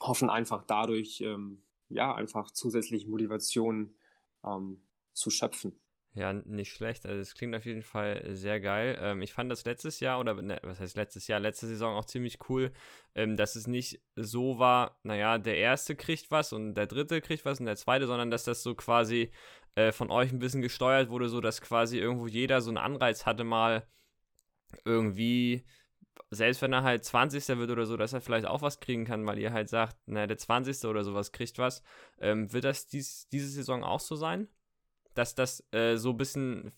hoffen 0.00 0.30
einfach 0.30 0.64
dadurch, 0.66 1.20
ähm, 1.20 1.62
ja, 1.88 2.14
einfach 2.14 2.50
zusätzliche 2.50 3.08
Motivation 3.08 3.94
ähm, 4.44 4.82
zu 5.12 5.30
schöpfen. 5.30 5.80
Ja, 6.14 6.32
nicht 6.32 6.72
schlecht. 6.72 7.06
Also 7.06 7.20
es 7.20 7.34
klingt 7.34 7.54
auf 7.54 7.64
jeden 7.64 7.82
Fall 7.82 8.34
sehr 8.34 8.58
geil. 8.60 8.98
Ähm, 9.00 9.22
ich 9.22 9.32
fand 9.32 9.50
das 9.50 9.64
letztes 9.64 10.00
Jahr, 10.00 10.18
oder 10.18 10.34
ne, 10.42 10.58
was 10.64 10.80
heißt 10.80 10.96
letztes 10.96 11.28
Jahr, 11.28 11.38
letzte 11.38 11.68
Saison 11.68 11.96
auch 11.96 12.04
ziemlich 12.04 12.38
cool, 12.48 12.72
ähm, 13.14 13.36
dass 13.36 13.54
es 13.54 13.68
nicht 13.68 14.02
so 14.16 14.58
war, 14.58 14.98
naja, 15.04 15.38
der 15.38 15.56
erste 15.56 15.94
kriegt 15.94 16.32
was 16.32 16.52
und 16.52 16.74
der 16.74 16.88
dritte 16.88 17.20
kriegt 17.20 17.44
was 17.44 17.60
und 17.60 17.66
der 17.66 17.76
zweite, 17.76 18.08
sondern 18.08 18.30
dass 18.30 18.42
das 18.42 18.64
so 18.64 18.74
quasi 18.74 19.30
äh, 19.76 19.92
von 19.92 20.10
euch 20.10 20.32
ein 20.32 20.40
bisschen 20.40 20.62
gesteuert 20.62 21.10
wurde, 21.10 21.28
so 21.28 21.40
dass 21.40 21.60
quasi 21.60 21.98
irgendwo 21.98 22.26
jeder 22.26 22.60
so 22.60 22.70
einen 22.70 22.78
Anreiz 22.78 23.24
hatte, 23.24 23.44
mal 23.44 23.86
irgendwie, 24.84 25.64
selbst 26.30 26.62
wenn 26.62 26.72
er 26.72 26.82
halt 26.82 27.04
20. 27.04 27.58
wird 27.58 27.70
oder 27.70 27.86
so, 27.86 27.96
dass 27.96 28.12
er 28.12 28.20
vielleicht 28.20 28.46
auch 28.46 28.62
was 28.62 28.80
kriegen 28.80 29.04
kann, 29.04 29.26
weil 29.26 29.38
ihr 29.38 29.52
halt 29.52 29.68
sagt, 29.68 29.96
naja, 30.06 30.26
der 30.26 30.38
20. 30.38 30.84
oder 30.84 31.04
sowas 31.04 31.32
kriegt 31.32 31.58
was. 31.58 31.82
Ähm, 32.20 32.52
wird 32.52 32.64
das 32.64 32.86
dies, 32.86 33.28
diese 33.28 33.48
Saison 33.48 33.84
auch 33.84 34.00
so 34.00 34.16
sein? 34.16 34.48
dass 35.14 35.34
das 35.34 35.66
äh, 35.72 35.96
so 35.96 36.10
ein 36.10 36.16
bisschen 36.16 36.72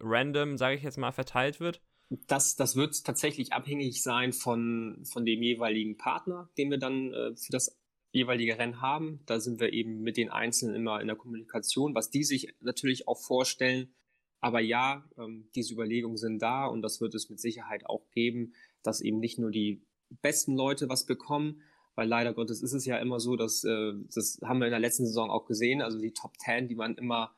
random, 0.00 0.56
sage 0.56 0.76
ich 0.76 0.82
jetzt 0.82 0.98
mal, 0.98 1.12
verteilt 1.12 1.60
wird? 1.60 1.82
Das, 2.26 2.56
das 2.56 2.76
wird 2.76 3.04
tatsächlich 3.04 3.52
abhängig 3.52 4.02
sein 4.02 4.32
von, 4.32 5.02
von 5.10 5.24
dem 5.24 5.42
jeweiligen 5.42 5.96
Partner, 5.96 6.50
den 6.58 6.70
wir 6.70 6.78
dann 6.78 7.12
äh, 7.12 7.36
für 7.36 7.52
das 7.52 7.78
jeweilige 8.10 8.58
Rennen 8.58 8.82
haben. 8.82 9.22
Da 9.26 9.40
sind 9.40 9.60
wir 9.60 9.72
eben 9.72 10.02
mit 10.02 10.18
den 10.18 10.30
Einzelnen 10.30 10.74
immer 10.74 11.00
in 11.00 11.06
der 11.06 11.16
Kommunikation, 11.16 11.94
was 11.94 12.10
die 12.10 12.24
sich 12.24 12.54
natürlich 12.60 13.08
auch 13.08 13.18
vorstellen. 13.18 13.94
Aber 14.42 14.60
ja, 14.60 15.08
ähm, 15.16 15.48
diese 15.54 15.72
Überlegungen 15.72 16.18
sind 16.18 16.42
da 16.42 16.66
und 16.66 16.82
das 16.82 17.00
wird 17.00 17.14
es 17.14 17.30
mit 17.30 17.40
Sicherheit 17.40 17.86
auch 17.86 18.10
geben, 18.10 18.52
dass 18.82 19.00
eben 19.00 19.18
nicht 19.18 19.38
nur 19.38 19.50
die 19.50 19.82
besten 20.20 20.54
Leute 20.54 20.90
was 20.90 21.06
bekommen, 21.06 21.62
weil 21.94 22.08
leider 22.08 22.34
Gottes 22.34 22.62
ist 22.62 22.74
es 22.74 22.84
ja 22.84 22.98
immer 22.98 23.20
so, 23.20 23.36
dass 23.36 23.64
äh, 23.64 23.92
das 24.14 24.40
haben 24.44 24.58
wir 24.58 24.66
in 24.66 24.72
der 24.72 24.80
letzten 24.80 25.06
Saison 25.06 25.30
auch 25.30 25.46
gesehen, 25.46 25.80
also 25.80 25.98
die 25.98 26.12
Top 26.12 26.36
10, 26.38 26.68
die 26.68 26.76
waren 26.76 26.96
immer 26.96 27.34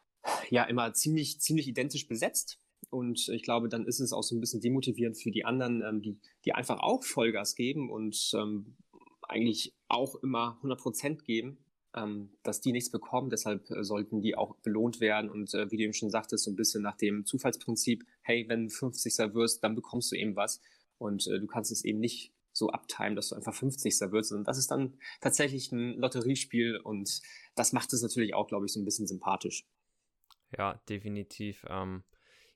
ja 0.50 0.64
immer 0.64 0.92
ziemlich, 0.94 1.40
ziemlich 1.40 1.68
identisch 1.68 2.08
besetzt. 2.08 2.58
Und 2.90 3.28
ich 3.28 3.42
glaube, 3.42 3.68
dann 3.68 3.86
ist 3.86 4.00
es 4.00 4.12
auch 4.12 4.22
so 4.22 4.36
ein 4.36 4.40
bisschen 4.40 4.60
demotivierend 4.60 5.18
für 5.20 5.30
die 5.30 5.44
anderen, 5.44 5.82
ähm, 5.82 6.00
die, 6.00 6.18
die 6.44 6.54
einfach 6.54 6.80
auch 6.80 7.02
Vollgas 7.02 7.54
geben 7.56 7.90
und 7.90 8.32
ähm, 8.34 8.76
eigentlich 9.22 9.74
auch 9.88 10.14
immer 10.16 10.56
100 10.56 10.80
Prozent 10.80 11.24
geben, 11.24 11.58
dass 12.42 12.60
die 12.60 12.72
nichts 12.72 12.90
bekommen. 12.90 13.30
Deshalb 13.30 13.70
äh, 13.70 13.84
sollten 13.84 14.20
die 14.20 14.36
auch 14.36 14.56
belohnt 14.56 15.00
werden. 15.00 15.30
Und 15.30 15.54
äh, 15.54 15.70
wie 15.70 15.76
du 15.76 15.84
eben 15.84 15.92
schon 15.92 16.10
sagtest, 16.10 16.44
so 16.44 16.50
ein 16.50 16.56
bisschen 16.56 16.82
nach 16.82 16.96
dem 16.96 17.24
Zufallsprinzip, 17.24 18.04
hey, 18.22 18.44
wenn 18.48 18.64
du 18.64 18.70
50. 18.70 19.12
wirst, 19.34 19.62
dann 19.62 19.74
bekommst 19.74 20.10
du 20.12 20.16
eben 20.16 20.36
was. 20.36 20.60
Und 20.98 21.26
äh, 21.28 21.38
du 21.38 21.46
kannst 21.46 21.70
es 21.70 21.84
eben 21.84 22.00
nicht 22.00 22.32
so 22.52 22.70
abtimen, 22.70 23.16
dass 23.16 23.28
du 23.28 23.36
einfach 23.36 23.54
50. 23.54 23.92
wirst. 24.12 24.32
Und 24.32 24.44
das 24.44 24.58
ist 24.58 24.70
dann 24.70 24.98
tatsächlich 25.20 25.72
ein 25.72 25.98
Lotteriespiel 25.98 26.78
und 26.78 27.20
das 27.54 27.72
macht 27.72 27.92
es 27.92 28.02
natürlich 28.02 28.34
auch, 28.34 28.46
glaube 28.46 28.66
ich, 28.66 28.72
so 28.72 28.80
ein 28.80 28.84
bisschen 28.84 29.06
sympathisch. 29.06 29.66
Ja, 30.56 30.80
definitiv. 30.88 31.64
Ähm, 31.68 32.04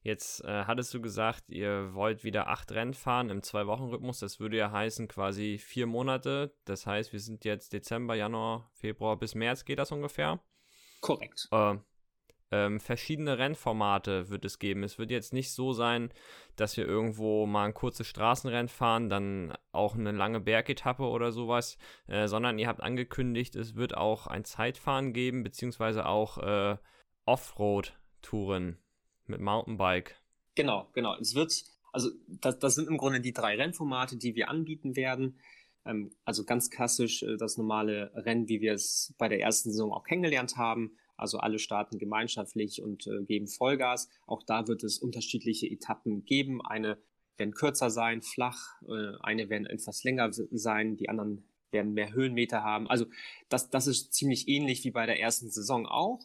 jetzt 0.09 0.45
äh, 0.45 0.65
hattest 0.65 0.93
du 0.93 1.01
gesagt, 1.01 1.45
ihr 1.49 1.95
wollt 1.95 2.25
wieder 2.25 2.49
acht 2.49 2.73
Rennen 2.73 2.95
fahren 2.95 3.31
im 3.31 3.43
Zwei-Wochen-Rhythmus. 3.43 4.19
Das 4.19 4.41
würde 4.41 4.57
ja 4.57 4.73
heißen 4.73 5.07
quasi 5.07 5.59
vier 5.59 5.87
Monate. 5.87 6.53
Das 6.65 6.87
heißt, 6.87 7.13
wir 7.13 7.21
sind 7.21 7.45
jetzt 7.45 7.73
Dezember, 7.73 8.17
Januar, 8.17 8.69
Februar 8.75 9.17
bis 9.17 9.37
März 9.37 9.65
geht 9.65 9.79
das 9.79 9.93
ungefähr. 9.93 10.41
Korrekt. 11.01 11.49
Äh, 11.53 11.77
ähm, 12.51 12.81
verschiedene 12.81 13.39
Rennformate 13.39 14.31
wird 14.31 14.45
es 14.45 14.59
geben. 14.59 14.83
Es 14.83 14.99
wird 14.99 15.11
jetzt 15.11 15.33
nicht 15.33 15.53
so 15.53 15.73
sein, 15.73 16.11
dass 16.57 16.77
wir 16.77 16.87
irgendwo 16.87 17.47
mal 17.47 17.67
ein 17.67 17.75
kurzes 17.75 18.07
Straßenrennen 18.07 18.69
fahren, 18.69 19.11
dann 19.11 19.53
auch 19.71 19.95
eine 19.95 20.13
lange 20.13 20.41
Bergetappe 20.41 21.03
oder 21.03 21.31
sowas, 21.31 21.77
äh, 22.07 22.27
sondern 22.27 22.59
ihr 22.59 22.69
habt 22.69 22.81
angekündigt, 22.81 23.55
es 23.55 23.75
wird 23.75 23.97
auch 23.97 24.27
ein 24.27 24.45
Zeitfahren 24.45 25.13
geben, 25.13 25.43
beziehungsweise 25.43 26.07
auch 26.07 26.39
äh, 26.39 26.79
Offroad-Touren 27.27 28.79
mit 29.29 29.41
Mountainbike. 29.41 30.17
Genau, 30.55 30.89
genau. 30.93 31.17
Es 31.21 31.35
wird, 31.35 31.65
also 31.93 32.11
das, 32.27 32.59
das 32.59 32.75
sind 32.75 32.89
im 32.89 32.99
Grunde 32.99 33.21
die 33.21 33.33
drei 33.33 33.57
Rennformate, 33.57 34.17
die 34.17 34.35
wir 34.35 34.49
anbieten 34.49 34.97
werden. 34.97 35.39
Ähm, 35.85 36.11
also 36.25 36.45
ganz 36.45 36.71
klassisch 36.71 37.23
äh, 37.23 37.37
das 37.37 37.57
normale 37.57 38.11
Rennen, 38.15 38.49
wie 38.49 38.61
wir 38.61 38.73
es 38.73 39.15
bei 39.19 39.29
der 39.29 39.41
ersten 39.41 39.71
Saison 39.71 39.93
auch 39.93 40.05
kennengelernt 40.05 40.57
haben. 40.57 40.97
Also 41.17 41.39
alle 41.39 41.59
starten 41.59 41.99
gemeinschaftlich 41.99 42.83
und 42.83 43.07
äh, 43.07 43.23
geben 43.25 43.49
Vollgas. 43.49 44.09
Auch 44.27 44.43
da 44.43 44.67
wird 44.69 44.85
es 44.85 44.99
unterschiedliche 44.99 45.69
Etappen 45.69 46.25
geben. 46.25 46.65
Eine 46.65 46.99
werden 47.37 47.55
kürzer 47.55 47.91
sein, 47.91 48.23
flach, 48.23 48.83
äh, 48.89 49.17
eine 49.21 49.49
werden 49.49 49.67
etwas 49.67 50.03
länger 50.03 50.31
sein, 50.33 50.97
die 50.97 51.09
anderen 51.09 51.45
werden 51.71 51.93
mehr 51.93 52.13
Höhenmeter 52.13 52.65
haben. 52.65 52.89
Also 52.89 53.07
das, 53.49 53.71
das 53.71 53.87
ist 53.87 54.13
ziemlich 54.13 54.49
ähnlich 54.49 54.83
wie 54.85 54.91
bei 54.91 55.07
der 55.07 55.21
ersten 55.21 55.51
Saison 55.51 55.87
auch 55.87 56.21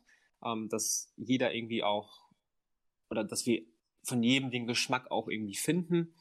ähm, 0.46 0.70
dass 0.70 1.12
jeder 1.18 1.54
irgendwie 1.54 1.84
auch, 1.84 2.23
oder 3.14 3.24
dass 3.24 3.46
wir 3.46 3.62
von 4.04 4.24
jedem 4.24 4.52
den 4.52 4.68
Geschmack 4.68 5.12
auch 5.12 5.28
irgendwie 5.30 5.56
finden 5.56 6.14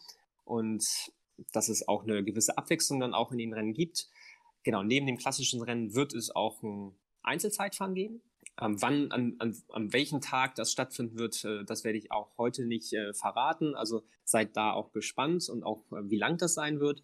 und 0.45 0.85
dass 1.53 1.69
es 1.69 1.89
auch 1.89 2.05
eine 2.05 2.23
gewisse 2.23 2.59
Abwechslung 2.59 3.01
dann 3.01 3.15
auch 3.15 3.33
in 3.33 3.39
den 3.39 3.55
Rennen 3.55 3.73
gibt. 3.73 4.09
Genau, 4.63 4.83
neben 4.83 5.07
dem 5.07 5.17
klassischen 5.17 5.63
Rennen 5.63 5.95
wird 5.95 6.15
es 6.15 6.31
auch 6.31 6.63
ein 6.63 6.95
Einzelzeitfahren 7.23 7.95
geben. 7.95 8.23
Ähm, 8.61 8.81
wann, 8.81 9.11
an, 9.11 9.37
an, 9.39 9.57
an 9.71 9.93
welchem 9.93 10.21
Tag 10.21 10.55
das 10.55 10.71
stattfinden 10.71 11.19
wird, 11.19 11.43
äh, 11.45 11.65
das 11.65 11.85
werde 11.85 11.99
ich 11.99 12.13
auch 12.13 12.37
heute 12.37 12.67
nicht 12.67 12.93
äh, 12.93 13.15
verraten. 13.15 13.75
Also 13.75 14.05
seid 14.25 14.57
da 14.57 14.73
auch 14.73 14.93
gespannt 14.93 15.49
und 15.49 15.65
auch 15.65 15.91
äh, 15.93 16.11
wie 16.11 16.19
lang 16.19 16.37
das 16.37 16.55
sein 16.55 16.79
wird. 16.79 17.03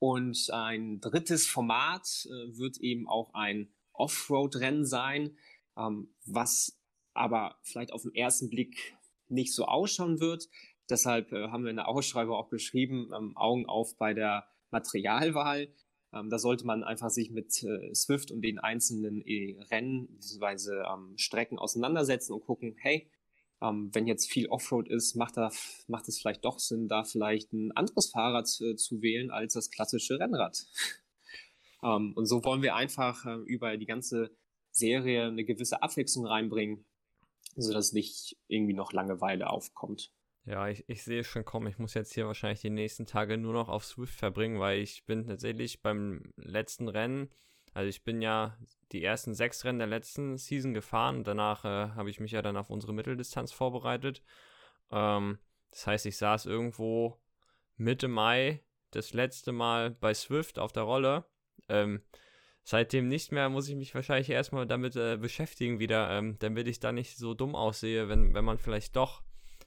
Und 0.00 0.50
ein 0.52 1.00
drittes 1.00 1.46
Format 1.46 2.26
äh, 2.26 2.58
wird 2.58 2.78
eben 2.78 3.08
auch 3.08 3.32
ein 3.34 3.72
Offroad-Rennen 3.92 4.84
sein 4.84 5.36
ähm, 5.76 6.14
was 6.24 6.78
aber 7.14 7.58
vielleicht 7.62 7.92
auf 7.92 8.02
den 8.02 8.14
ersten 8.14 8.48
Blick 8.48 8.96
nicht 9.32 9.54
so 9.54 9.64
ausschauen 9.64 10.20
wird. 10.20 10.48
Deshalb 10.90 11.32
äh, 11.32 11.48
haben 11.48 11.64
wir 11.64 11.70
in 11.70 11.76
der 11.76 11.88
Ausschreibung 11.88 12.34
auch 12.34 12.50
geschrieben, 12.50 13.10
ähm, 13.16 13.36
Augen 13.36 13.66
auf 13.66 13.96
bei 13.96 14.14
der 14.14 14.46
Materialwahl. 14.70 15.72
Ähm, 16.12 16.28
da 16.28 16.38
sollte 16.38 16.66
man 16.66 16.84
einfach 16.84 17.10
sich 17.10 17.30
mit 17.30 17.62
äh, 17.62 17.94
Swift 17.94 18.30
und 18.30 18.42
den 18.42 18.58
einzelnen 18.58 19.22
äh, 19.26 19.56
Rennen 19.70 20.08
bzw. 20.16 20.82
Ähm, 20.92 21.16
Strecken 21.16 21.58
auseinandersetzen 21.58 22.32
und 22.32 22.44
gucken, 22.44 22.76
hey, 22.78 23.10
ähm, 23.62 23.90
wenn 23.92 24.06
jetzt 24.06 24.30
viel 24.30 24.48
Offroad 24.48 24.88
ist, 24.88 25.14
macht, 25.14 25.36
da, 25.36 25.50
macht 25.86 26.08
es 26.08 26.18
vielleicht 26.18 26.44
doch 26.44 26.58
Sinn, 26.58 26.88
da 26.88 27.04
vielleicht 27.04 27.52
ein 27.52 27.72
anderes 27.72 28.10
Fahrrad 28.10 28.48
äh, 28.60 28.76
zu 28.76 29.00
wählen 29.00 29.30
als 29.30 29.54
das 29.54 29.70
klassische 29.70 30.18
Rennrad. 30.18 30.66
Ähm, 31.84 32.12
und 32.14 32.26
so 32.26 32.44
wollen 32.44 32.62
wir 32.62 32.76
einfach 32.76 33.26
äh, 33.26 33.38
über 33.44 33.76
die 33.76 33.86
ganze 33.86 34.30
Serie 34.70 35.24
eine 35.24 35.44
gewisse 35.44 35.82
Abwechslung 35.82 36.26
reinbringen, 36.26 36.84
sodass 37.56 37.92
nicht 37.92 38.36
irgendwie 38.48 38.74
noch 38.74 38.92
Langeweile 38.92 39.50
aufkommt. 39.50 40.12
Ja, 40.44 40.68
ich, 40.68 40.84
ich 40.88 41.04
sehe 41.04 41.22
schon 41.22 41.44
kommen. 41.44 41.68
Ich 41.68 41.78
muss 41.78 41.94
jetzt 41.94 42.12
hier 42.12 42.26
wahrscheinlich 42.26 42.60
die 42.60 42.70
nächsten 42.70 43.06
Tage 43.06 43.38
nur 43.38 43.52
noch 43.52 43.68
auf 43.68 43.84
Swift 43.84 44.14
verbringen, 44.14 44.58
weil 44.58 44.80
ich 44.80 45.04
bin 45.06 45.24
tatsächlich 45.24 45.82
beim 45.82 46.32
letzten 46.36 46.88
Rennen, 46.88 47.30
also 47.74 47.88
ich 47.88 48.02
bin 48.02 48.20
ja 48.20 48.58
die 48.90 49.04
ersten 49.04 49.34
sechs 49.34 49.64
Rennen 49.64 49.78
der 49.78 49.88
letzten 49.88 50.36
Season 50.36 50.74
gefahren 50.74 51.24
danach 51.24 51.64
äh, 51.64 51.94
habe 51.94 52.10
ich 52.10 52.20
mich 52.20 52.32
ja 52.32 52.42
dann 52.42 52.56
auf 52.56 52.70
unsere 52.70 52.92
Mitteldistanz 52.92 53.52
vorbereitet. 53.52 54.22
Ähm, 54.90 55.38
Das 55.70 55.86
heißt, 55.86 56.06
ich 56.06 56.18
saß 56.18 56.46
irgendwo 56.46 57.18
Mitte 57.76 58.08
Mai 58.08 58.62
das 58.90 59.14
letzte 59.14 59.52
Mal 59.52 59.90
bei 59.90 60.12
Swift 60.12 60.58
auf 60.58 60.72
der 60.72 60.82
Rolle. 60.82 61.24
Ähm, 61.68 62.02
seitdem 62.64 63.08
nicht 63.08 63.32
mehr, 63.32 63.48
muss 63.48 63.68
ich 63.68 63.76
mich 63.76 63.94
wahrscheinlich 63.94 64.30
erstmal 64.30 64.66
damit 64.66 64.96
äh, 64.96 65.16
beschäftigen 65.16 65.78
wieder, 65.78 66.10
ähm, 66.10 66.36
damit 66.38 66.68
ich 66.68 66.80
da 66.80 66.92
nicht 66.92 67.16
so 67.16 67.34
dumm 67.34 67.54
aussehe, 67.54 68.08
wenn, 68.08 68.34
wenn 68.34 68.44
man 68.44 68.58
vielleicht 68.58 68.96
doch 68.96 69.22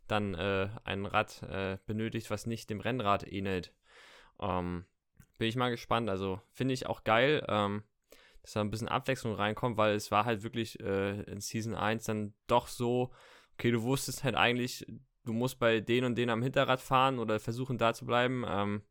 dann 0.08 0.36
äh, 0.36 0.70
ein 0.84 1.06
Rad 1.06 1.44
äh, 1.44 1.78
benötigt, 1.86 2.30
was 2.30 2.46
nicht 2.46 2.70
dem 2.70 2.80
Rennrad 2.80 3.28
ähnelt. 3.28 3.74
Ähm, 4.40 4.86
bin 5.38 5.48
ich 5.48 5.56
mal 5.56 5.72
gespannt. 5.72 6.10
Also 6.10 6.42
finde 6.52 6.74
ich 6.74 6.88
auch 6.88 7.04
geil, 7.04 7.46
ähm, 7.48 7.84
dass 8.42 8.54
da 8.54 8.62
ein 8.62 8.70
bisschen 8.70 8.88
Abwechslung 8.88 9.34
reinkommt, 9.34 9.78
weil 9.78 9.96
es 9.96 10.12
war 10.12 10.26
halt 10.26 10.44
wirklich 10.44 10.80
äh, 10.80 11.22
in 11.24 11.42
Season 11.42 11.76
1 11.76 12.04
dann 12.06 12.34
doch 12.48 12.68
so, 12.68 13.12
okay, 13.54 13.72
du 13.72 13.82
wusstest 13.84 14.24
halt 14.24 14.36
eigentlich, 14.36 14.86
du 15.24 15.34
musst 15.34 15.60
bei 15.60 15.80
den 15.80 16.06
und 16.06 16.16
denen 16.16 16.30
am 16.30 16.44
Hinterrad 16.44 16.80
fahren 16.80 17.20
oder 17.20 17.40
versuchen 17.40 17.78
da 17.78 17.94
zu 17.94 18.06
bleiben. 18.06 18.46
Ähm, 18.48 18.84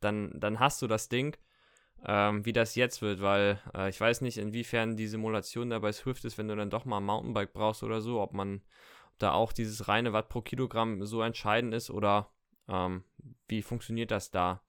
dann, 0.00 0.38
dann 0.38 0.60
hast 0.60 0.82
du 0.82 0.86
das 0.86 1.08
Ding. 1.08 1.36
Ähm, 2.06 2.46
wie 2.46 2.52
das 2.54 2.76
jetzt 2.76 3.02
wird, 3.02 3.20
weil 3.20 3.60
äh, 3.74 3.90
ich 3.90 4.00
weiß 4.00 4.22
nicht, 4.22 4.38
inwiefern 4.38 4.96
die 4.96 5.06
Simulation 5.06 5.68
da 5.68 5.78
bei 5.78 5.92
Swift 5.92 6.24
ist, 6.24 6.38
wenn 6.38 6.48
du 6.48 6.56
dann 6.56 6.70
doch 6.70 6.86
mal 6.86 6.96
ein 6.96 7.04
Mountainbike 7.04 7.52
brauchst 7.52 7.82
oder 7.82 8.00
so, 8.00 8.20
ob 8.20 8.32
man 8.32 8.62
da 9.18 9.32
auch 9.32 9.52
dieses 9.52 9.86
reine 9.86 10.12
Watt 10.12 10.30
pro 10.30 10.40
Kilogramm 10.40 11.04
so 11.04 11.20
entscheidend 11.20 11.74
ist 11.74 11.90
oder 11.90 12.32
ähm, 12.68 13.04
wie 13.48 13.62
funktioniert 13.62 14.10
das 14.10 14.30
da? 14.30 14.62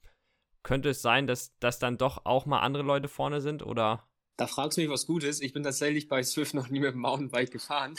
Könnte 0.64 0.90
es 0.90 1.02
sein, 1.02 1.26
dass, 1.26 1.58
dass 1.60 1.80
dann 1.80 1.98
doch 1.98 2.26
auch 2.26 2.46
mal 2.46 2.60
andere 2.60 2.84
Leute 2.84 3.08
vorne 3.08 3.42
sind 3.42 3.66
oder? 3.66 4.08
Da 4.38 4.48
fragst 4.48 4.78
du 4.78 4.82
mich 4.82 4.90
was 4.90 5.06
Gutes. 5.06 5.42
Ich 5.42 5.54
bin 5.54 5.64
tatsächlich 5.64 6.08
bei 6.08 6.24
Swift 6.24 6.54
noch 6.54 6.70
nie 6.70 6.80
mit 6.80 6.94
dem 6.94 7.02
Mountainbike 7.02 7.52
gefahren. 7.52 7.96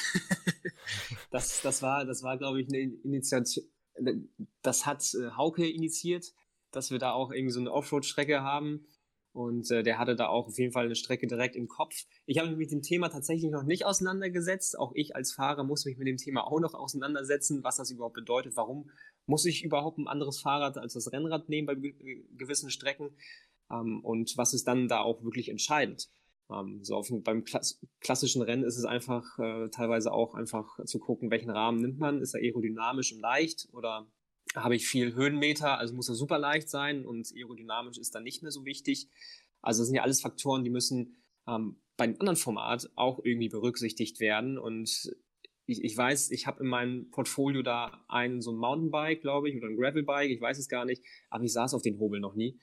das, 1.30 1.62
das 1.62 1.82
war, 1.82 2.04
das 2.04 2.22
war, 2.22 2.36
glaube 2.36 2.60
ich, 2.60 2.68
eine 2.68 2.80
Initiative. 2.80 3.66
Das 4.62 4.86
hat 4.86 5.14
äh, 5.14 5.30
Hauke 5.36 5.68
initiiert, 5.68 6.32
dass 6.70 6.90
wir 6.90 6.98
da 6.98 7.12
auch 7.12 7.30
irgendwie 7.30 7.52
so 7.52 7.60
eine 7.60 7.70
Offroad-Strecke 7.70 8.42
haben. 8.42 8.86
Und 9.32 9.70
äh, 9.70 9.82
der 9.82 9.98
hatte 9.98 10.14
da 10.14 10.28
auch 10.28 10.48
auf 10.48 10.58
jeden 10.58 10.72
Fall 10.72 10.84
eine 10.84 10.94
Strecke 10.94 11.26
direkt 11.26 11.56
im 11.56 11.66
Kopf. 11.66 12.04
Ich 12.26 12.38
habe 12.38 12.48
mich 12.48 12.58
mit 12.58 12.70
dem 12.70 12.82
Thema 12.82 13.08
tatsächlich 13.08 13.50
noch 13.50 13.62
nicht 13.62 13.86
auseinandergesetzt. 13.86 14.78
Auch 14.78 14.92
ich 14.94 15.16
als 15.16 15.32
Fahrer 15.32 15.64
muss 15.64 15.86
mich 15.86 15.96
mit 15.96 16.06
dem 16.06 16.18
Thema 16.18 16.46
auch 16.46 16.60
noch 16.60 16.74
auseinandersetzen, 16.74 17.64
was 17.64 17.76
das 17.76 17.90
überhaupt 17.90 18.14
bedeutet. 18.14 18.56
Warum 18.56 18.90
muss 19.26 19.46
ich 19.46 19.64
überhaupt 19.64 19.98
ein 19.98 20.06
anderes 20.06 20.40
Fahrrad 20.40 20.76
als 20.76 20.92
das 20.92 21.12
Rennrad 21.12 21.48
nehmen 21.48 21.66
bei 21.66 21.74
gewissen 22.36 22.70
Strecken? 22.70 23.10
Ähm, 23.70 24.04
und 24.04 24.36
was 24.36 24.52
ist 24.52 24.68
dann 24.68 24.88
da 24.88 25.00
auch 25.00 25.24
wirklich 25.24 25.48
entscheidend? 25.48 26.10
Ähm, 26.50 26.80
so 26.82 26.96
auf, 26.96 27.08
beim 27.10 27.44
Klass 27.44 27.80
klassischen 28.00 28.42
Rennen 28.42 28.64
ist 28.64 28.76
es 28.76 28.84
einfach 28.84 29.38
äh, 29.38 29.68
teilweise 29.70 30.12
auch 30.12 30.34
einfach 30.34 30.84
zu 30.84 30.98
gucken, 30.98 31.30
welchen 31.30 31.50
Rahmen 31.50 31.80
nimmt 31.80 31.98
man. 31.98 32.20
Ist 32.20 32.34
er 32.34 32.42
aerodynamisch 32.42 33.14
und 33.14 33.20
leicht 33.20 33.68
oder 33.72 34.06
habe 34.54 34.76
ich 34.76 34.86
viel 34.86 35.14
Höhenmeter, 35.14 35.78
also 35.78 35.94
muss 35.94 36.08
er 36.08 36.14
super 36.14 36.38
leicht 36.38 36.68
sein 36.68 37.04
und 37.04 37.32
aerodynamisch 37.34 37.98
ist 37.98 38.14
dann 38.14 38.24
nicht 38.24 38.42
mehr 38.42 38.52
so 38.52 38.64
wichtig. 38.64 39.08
Also 39.60 39.82
das 39.82 39.88
sind 39.88 39.96
ja 39.96 40.02
alles 40.02 40.20
Faktoren, 40.20 40.64
die 40.64 40.70
müssen 40.70 41.16
ähm, 41.46 41.76
bei 41.96 42.04
einem 42.04 42.16
anderen 42.18 42.36
Format 42.36 42.90
auch 42.96 43.20
irgendwie 43.24 43.48
berücksichtigt 43.48 44.20
werden. 44.20 44.58
Und 44.58 45.14
ich, 45.66 45.84
ich 45.84 45.96
weiß, 45.96 46.30
ich 46.32 46.46
habe 46.46 46.62
in 46.62 46.68
meinem 46.68 47.10
Portfolio 47.10 47.62
da 47.62 48.04
einen 48.08 48.42
so 48.42 48.50
ein 48.50 48.58
Mountainbike, 48.58 49.22
glaube 49.22 49.48
ich, 49.48 49.56
oder 49.56 49.68
ein 49.68 49.76
Gravelbike, 49.76 50.30
ich 50.30 50.40
weiß 50.40 50.58
es 50.58 50.68
gar 50.68 50.84
nicht, 50.84 51.02
aber 51.30 51.44
ich 51.44 51.52
saß 51.52 51.74
auf 51.74 51.82
den 51.82 51.98
Hobel 51.98 52.20
noch 52.20 52.34
nie 52.34 52.58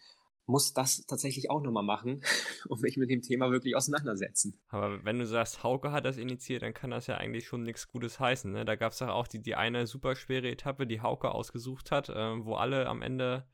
muss 0.49 0.73
das 0.73 1.05
tatsächlich 1.05 1.49
auch 1.49 1.61
nochmal 1.61 1.83
machen 1.83 2.21
und 2.67 2.81
mich 2.81 2.97
mit 2.97 3.09
dem 3.09 3.21
Thema 3.21 3.51
wirklich 3.51 3.75
auseinandersetzen. 3.75 4.59
Aber 4.69 5.03
wenn 5.05 5.19
du 5.19 5.25
sagst, 5.25 5.63
Hauke 5.63 5.91
hat 5.91 6.05
das 6.05 6.17
initiiert, 6.17 6.63
dann 6.63 6.73
kann 6.73 6.89
das 6.89 7.07
ja 7.07 7.17
eigentlich 7.17 7.47
schon 7.47 7.63
nichts 7.63 7.87
Gutes 7.87 8.19
heißen. 8.19 8.51
Ne? 8.51 8.65
Da 8.65 8.75
gab 8.75 8.91
es 8.91 9.01
auch 9.01 9.27
die, 9.27 9.41
die 9.41 9.55
eine 9.55 9.87
super 9.87 10.15
schwere 10.15 10.49
Etappe, 10.49 10.87
die 10.87 11.01
Hauke 11.01 11.31
ausgesucht 11.31 11.91
hat, 11.91 12.09
äh, 12.09 12.43
wo 12.43 12.55
alle 12.55 12.87
am 12.87 13.01
Ende 13.01 13.47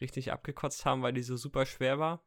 richtig 0.00 0.32
abgekotzt 0.32 0.84
haben, 0.86 1.02
weil 1.02 1.12
die 1.12 1.22
so 1.22 1.36
super 1.36 1.66
schwer 1.66 1.98
war. 1.98 2.24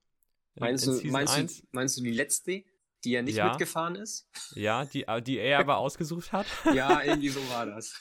Meinst, 0.55 0.85
du, 0.85 1.01
meinst, 1.07 1.37
du, 1.37 1.67
meinst 1.71 1.97
du 1.97 2.03
die 2.03 2.11
letzte, 2.11 2.63
die 3.03 3.15
er 3.15 3.23
nicht 3.23 3.35
ja. 3.35 3.49
mitgefahren 3.49 3.95
ist? 3.95 4.29
Ja, 4.53 4.85
die, 4.85 5.07
äh, 5.07 5.21
die 5.23 5.39
er 5.39 5.59
aber 5.59 5.77
ausgesucht 5.77 6.31
hat. 6.31 6.45
ja, 6.73 7.01
irgendwie 7.03 7.29
so 7.29 7.39
war 7.49 7.65
das. 7.65 7.99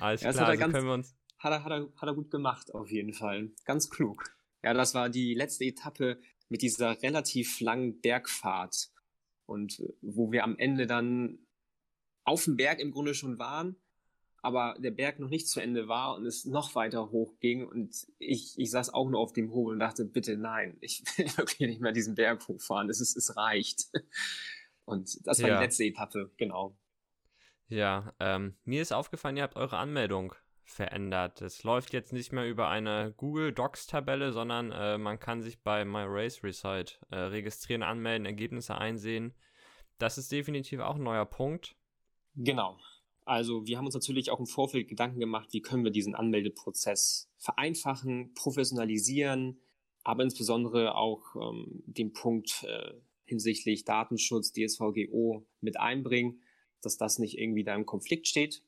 Alles 0.00 0.22
ja, 0.22 0.32
klar, 0.32 0.48
also 0.48 0.58
ganz, 0.58 0.72
können 0.72 0.86
wir 0.86 0.94
uns. 0.94 1.14
Hat 1.38 1.52
er, 1.52 1.64
hat, 1.64 1.72
er, 1.72 1.88
hat 1.96 2.08
er 2.08 2.14
gut 2.14 2.30
gemacht, 2.30 2.74
auf 2.74 2.90
jeden 2.90 3.12
Fall. 3.12 3.50
Ganz 3.66 3.90
klug. 3.90 4.24
Ja, 4.64 4.72
das 4.72 4.94
war 4.94 5.10
die 5.10 5.34
letzte 5.34 5.64
Etappe 5.64 6.18
mit 6.48 6.62
dieser 6.62 7.02
relativ 7.02 7.60
langen 7.60 8.00
Bergfahrt. 8.00 8.90
Und 9.44 9.78
äh, 9.78 9.92
wo 10.00 10.32
wir 10.32 10.42
am 10.42 10.56
Ende 10.56 10.86
dann 10.86 11.38
auf 12.24 12.44
dem 12.44 12.56
Berg 12.56 12.80
im 12.80 12.90
Grunde 12.90 13.12
schon 13.12 13.38
waren, 13.38 13.76
aber 14.40 14.74
der 14.78 14.90
Berg 14.90 15.18
noch 15.18 15.28
nicht 15.28 15.48
zu 15.48 15.60
Ende 15.60 15.86
war 15.86 16.16
und 16.16 16.24
es 16.24 16.46
noch 16.46 16.74
weiter 16.74 17.10
hoch 17.10 17.38
ging. 17.40 17.66
Und 17.66 18.06
ich, 18.18 18.58
ich 18.58 18.70
saß 18.70 18.94
auch 18.94 19.10
nur 19.10 19.20
auf 19.20 19.34
dem 19.34 19.52
Hobel 19.52 19.74
und 19.74 19.80
dachte, 19.80 20.06
bitte 20.06 20.38
nein, 20.38 20.78
ich 20.80 21.02
will 21.18 21.26
wirklich 21.36 21.68
nicht 21.68 21.82
mehr 21.82 21.92
diesen 21.92 22.14
Berg 22.14 22.48
hochfahren. 22.48 22.88
Es, 22.88 23.02
ist, 23.02 23.16
es 23.16 23.36
reicht. 23.36 23.90
Und 24.86 25.26
das 25.26 25.40
war 25.40 25.48
ja. 25.48 25.56
die 25.56 25.64
letzte 25.64 25.84
Etappe, 25.84 26.30
genau. 26.36 26.76
Ja, 27.68 28.12
ähm, 28.20 28.54
mir 28.64 28.82
ist 28.82 28.92
aufgefallen, 28.92 29.38
ihr 29.38 29.42
habt 29.42 29.56
eure 29.56 29.78
Anmeldung 29.78 30.34
verändert. 30.64 31.42
Es 31.42 31.62
läuft 31.62 31.92
jetzt 31.92 32.12
nicht 32.12 32.32
mehr 32.32 32.48
über 32.48 32.68
eine 32.68 33.14
Google 33.16 33.52
Docs 33.52 33.86
Tabelle, 33.86 34.32
sondern 34.32 34.72
äh, 34.72 34.98
man 34.98 35.20
kann 35.20 35.42
sich 35.42 35.62
bei 35.62 35.84
My 35.84 36.04
Race 36.06 36.42
Result 36.42 37.00
äh, 37.10 37.16
registrieren, 37.16 37.82
anmelden, 37.82 38.26
Ergebnisse 38.26 38.76
einsehen. 38.76 39.34
Das 39.98 40.18
ist 40.18 40.32
definitiv 40.32 40.80
auch 40.80 40.96
ein 40.96 41.02
neuer 41.02 41.26
Punkt. 41.26 41.76
Genau. 42.34 42.78
Also 43.24 43.66
wir 43.66 43.78
haben 43.78 43.86
uns 43.86 43.94
natürlich 43.94 44.30
auch 44.30 44.40
im 44.40 44.46
Vorfeld 44.46 44.88
Gedanken 44.88 45.20
gemacht, 45.20 45.48
wie 45.52 45.62
können 45.62 45.84
wir 45.84 45.90
diesen 45.90 46.14
Anmeldeprozess 46.14 47.30
vereinfachen, 47.38 48.34
professionalisieren, 48.34 49.60
aber 50.02 50.24
insbesondere 50.24 50.94
auch 50.96 51.22
ähm, 51.36 51.82
den 51.86 52.12
Punkt 52.12 52.64
äh, 52.64 52.92
hinsichtlich 53.24 53.84
Datenschutz, 53.84 54.52
DSVGO 54.52 55.46
mit 55.60 55.78
einbringen, 55.78 56.42
dass 56.82 56.98
das 56.98 57.18
nicht 57.18 57.38
irgendwie 57.38 57.64
da 57.64 57.74
im 57.74 57.86
Konflikt 57.86 58.28
steht 58.28 58.62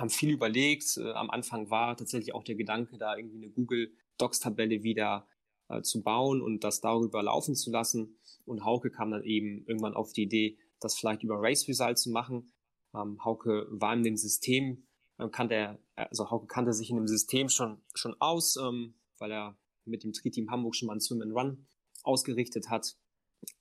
haben 0.00 0.10
viel 0.10 0.30
überlegt. 0.30 0.96
Äh, 0.96 1.12
am 1.12 1.30
Anfang 1.30 1.70
war 1.70 1.96
tatsächlich 1.96 2.34
auch 2.34 2.44
der 2.44 2.56
Gedanke, 2.56 2.98
da 2.98 3.16
irgendwie 3.16 3.36
eine 3.36 3.50
Google 3.50 3.92
Docs-Tabelle 4.18 4.82
wieder 4.82 5.26
äh, 5.68 5.82
zu 5.82 6.02
bauen 6.02 6.42
und 6.42 6.64
das 6.64 6.80
darüber 6.80 7.22
laufen 7.22 7.54
zu 7.54 7.70
lassen. 7.70 8.18
Und 8.44 8.64
Hauke 8.64 8.90
kam 8.90 9.10
dann 9.10 9.22
eben 9.22 9.64
irgendwann 9.66 9.94
auf 9.94 10.12
die 10.12 10.22
Idee, 10.22 10.58
das 10.80 10.96
vielleicht 10.96 11.22
über 11.22 11.36
Race 11.38 11.68
Result 11.68 11.98
zu 11.98 12.10
machen. 12.10 12.52
Ähm, 12.94 13.24
Hauke 13.24 13.66
war 13.70 13.94
in 13.94 14.02
dem 14.02 14.16
System, 14.16 14.86
äh, 15.18 15.28
kannte 15.28 15.54
er, 15.54 15.78
also 15.94 16.30
Hauke 16.30 16.46
kannte 16.46 16.72
sich 16.72 16.90
in 16.90 16.96
dem 16.96 17.08
System 17.08 17.48
schon, 17.48 17.80
schon 17.94 18.16
aus, 18.20 18.56
ähm, 18.56 18.94
weil 19.18 19.30
er 19.30 19.56
mit 19.84 20.02
dem 20.04 20.12
Tri-Team 20.12 20.50
Hamburg 20.50 20.74
schon 20.74 20.86
mal 20.86 20.94
ein 20.94 21.00
Swim 21.00 21.22
and 21.22 21.32
Run 21.32 21.66
ausgerichtet 22.02 22.70
hat 22.70 22.96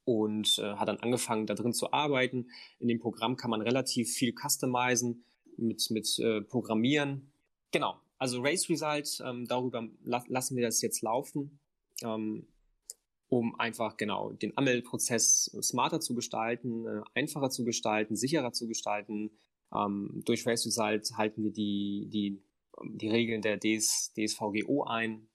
und 0.03 0.57
äh, 0.59 0.75
hat 0.75 0.87
dann 0.87 0.99
angefangen, 0.99 1.45
da 1.45 1.53
drin 1.53 1.73
zu 1.73 1.91
arbeiten. 1.91 2.49
In 2.79 2.87
dem 2.87 2.99
Programm 2.99 3.35
kann 3.35 3.51
man 3.51 3.61
relativ 3.61 4.11
viel 4.11 4.33
customizen 4.33 5.25
mit, 5.61 5.89
mit 5.91 6.19
äh, 6.19 6.41
Programmieren. 6.41 7.31
Genau, 7.71 7.99
also 8.17 8.41
Race 8.41 8.69
Result, 8.69 9.21
ähm, 9.25 9.47
darüber 9.47 9.87
la 10.03 10.23
lassen 10.27 10.55
wir 10.55 10.65
das 10.65 10.81
jetzt 10.81 11.01
laufen, 11.01 11.59
ähm, 12.03 12.47
um 13.29 13.59
einfach 13.59 13.97
genau 13.97 14.31
den 14.31 14.57
Anmeldeprozess 14.57 15.55
smarter 15.61 15.99
zu 15.99 16.15
gestalten, 16.15 16.85
äh, 16.85 17.01
einfacher 17.13 17.49
zu 17.49 17.63
gestalten, 17.63 18.15
sicherer 18.15 18.51
zu 18.51 18.67
gestalten. 18.67 19.31
Ähm, 19.73 20.21
durch 20.25 20.45
Race 20.45 20.65
Result 20.65 21.11
halten 21.15 21.43
wir 21.43 21.51
die, 21.51 22.07
die, 22.11 22.41
die 22.83 23.09
Regeln 23.09 23.41
der 23.41 23.57
DS, 23.57 24.13
DSVGO 24.15 24.83
ein. 24.83 25.27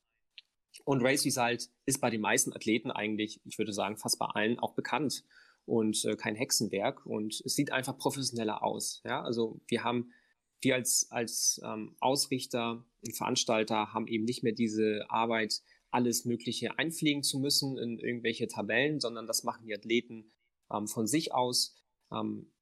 Und 0.84 1.02
Race 1.02 1.24
Result 1.24 1.70
ist 1.86 2.00
bei 2.00 2.10
den 2.10 2.20
meisten 2.20 2.52
Athleten 2.52 2.90
eigentlich, 2.90 3.40
ich 3.44 3.58
würde 3.58 3.72
sagen 3.72 3.96
fast 3.96 4.18
bei 4.18 4.26
allen, 4.26 4.58
auch 4.58 4.74
bekannt 4.74 5.24
und 5.66 6.04
äh, 6.04 6.16
kein 6.16 6.34
Hexenwerk 6.34 7.06
und 7.06 7.40
es 7.44 7.54
sieht 7.54 7.72
einfach 7.72 7.96
professioneller 7.96 8.62
aus. 8.62 9.02
Ja, 9.04 9.22
also 9.22 9.60
wir 9.66 9.84
haben, 9.84 10.12
wir 10.60 10.74
als, 10.74 11.08
als 11.10 11.60
ähm, 11.64 11.96
Ausrichter 12.00 12.84
und 13.04 13.16
Veranstalter 13.16 13.92
haben 13.92 14.06
eben 14.06 14.24
nicht 14.24 14.42
mehr 14.42 14.52
diese 14.52 15.04
Arbeit, 15.08 15.62
alles 15.90 16.24
Mögliche 16.24 16.76
einfliegen 16.78 17.22
zu 17.22 17.38
müssen 17.38 17.78
in 17.78 17.98
irgendwelche 17.98 18.48
Tabellen, 18.48 18.98
sondern 18.98 19.26
das 19.26 19.44
machen 19.44 19.64
die 19.64 19.74
Athleten 19.74 20.32
ähm, 20.72 20.88
von 20.88 21.06
sich 21.06 21.32
aus. 21.32 21.76
Ähm, 22.12 22.52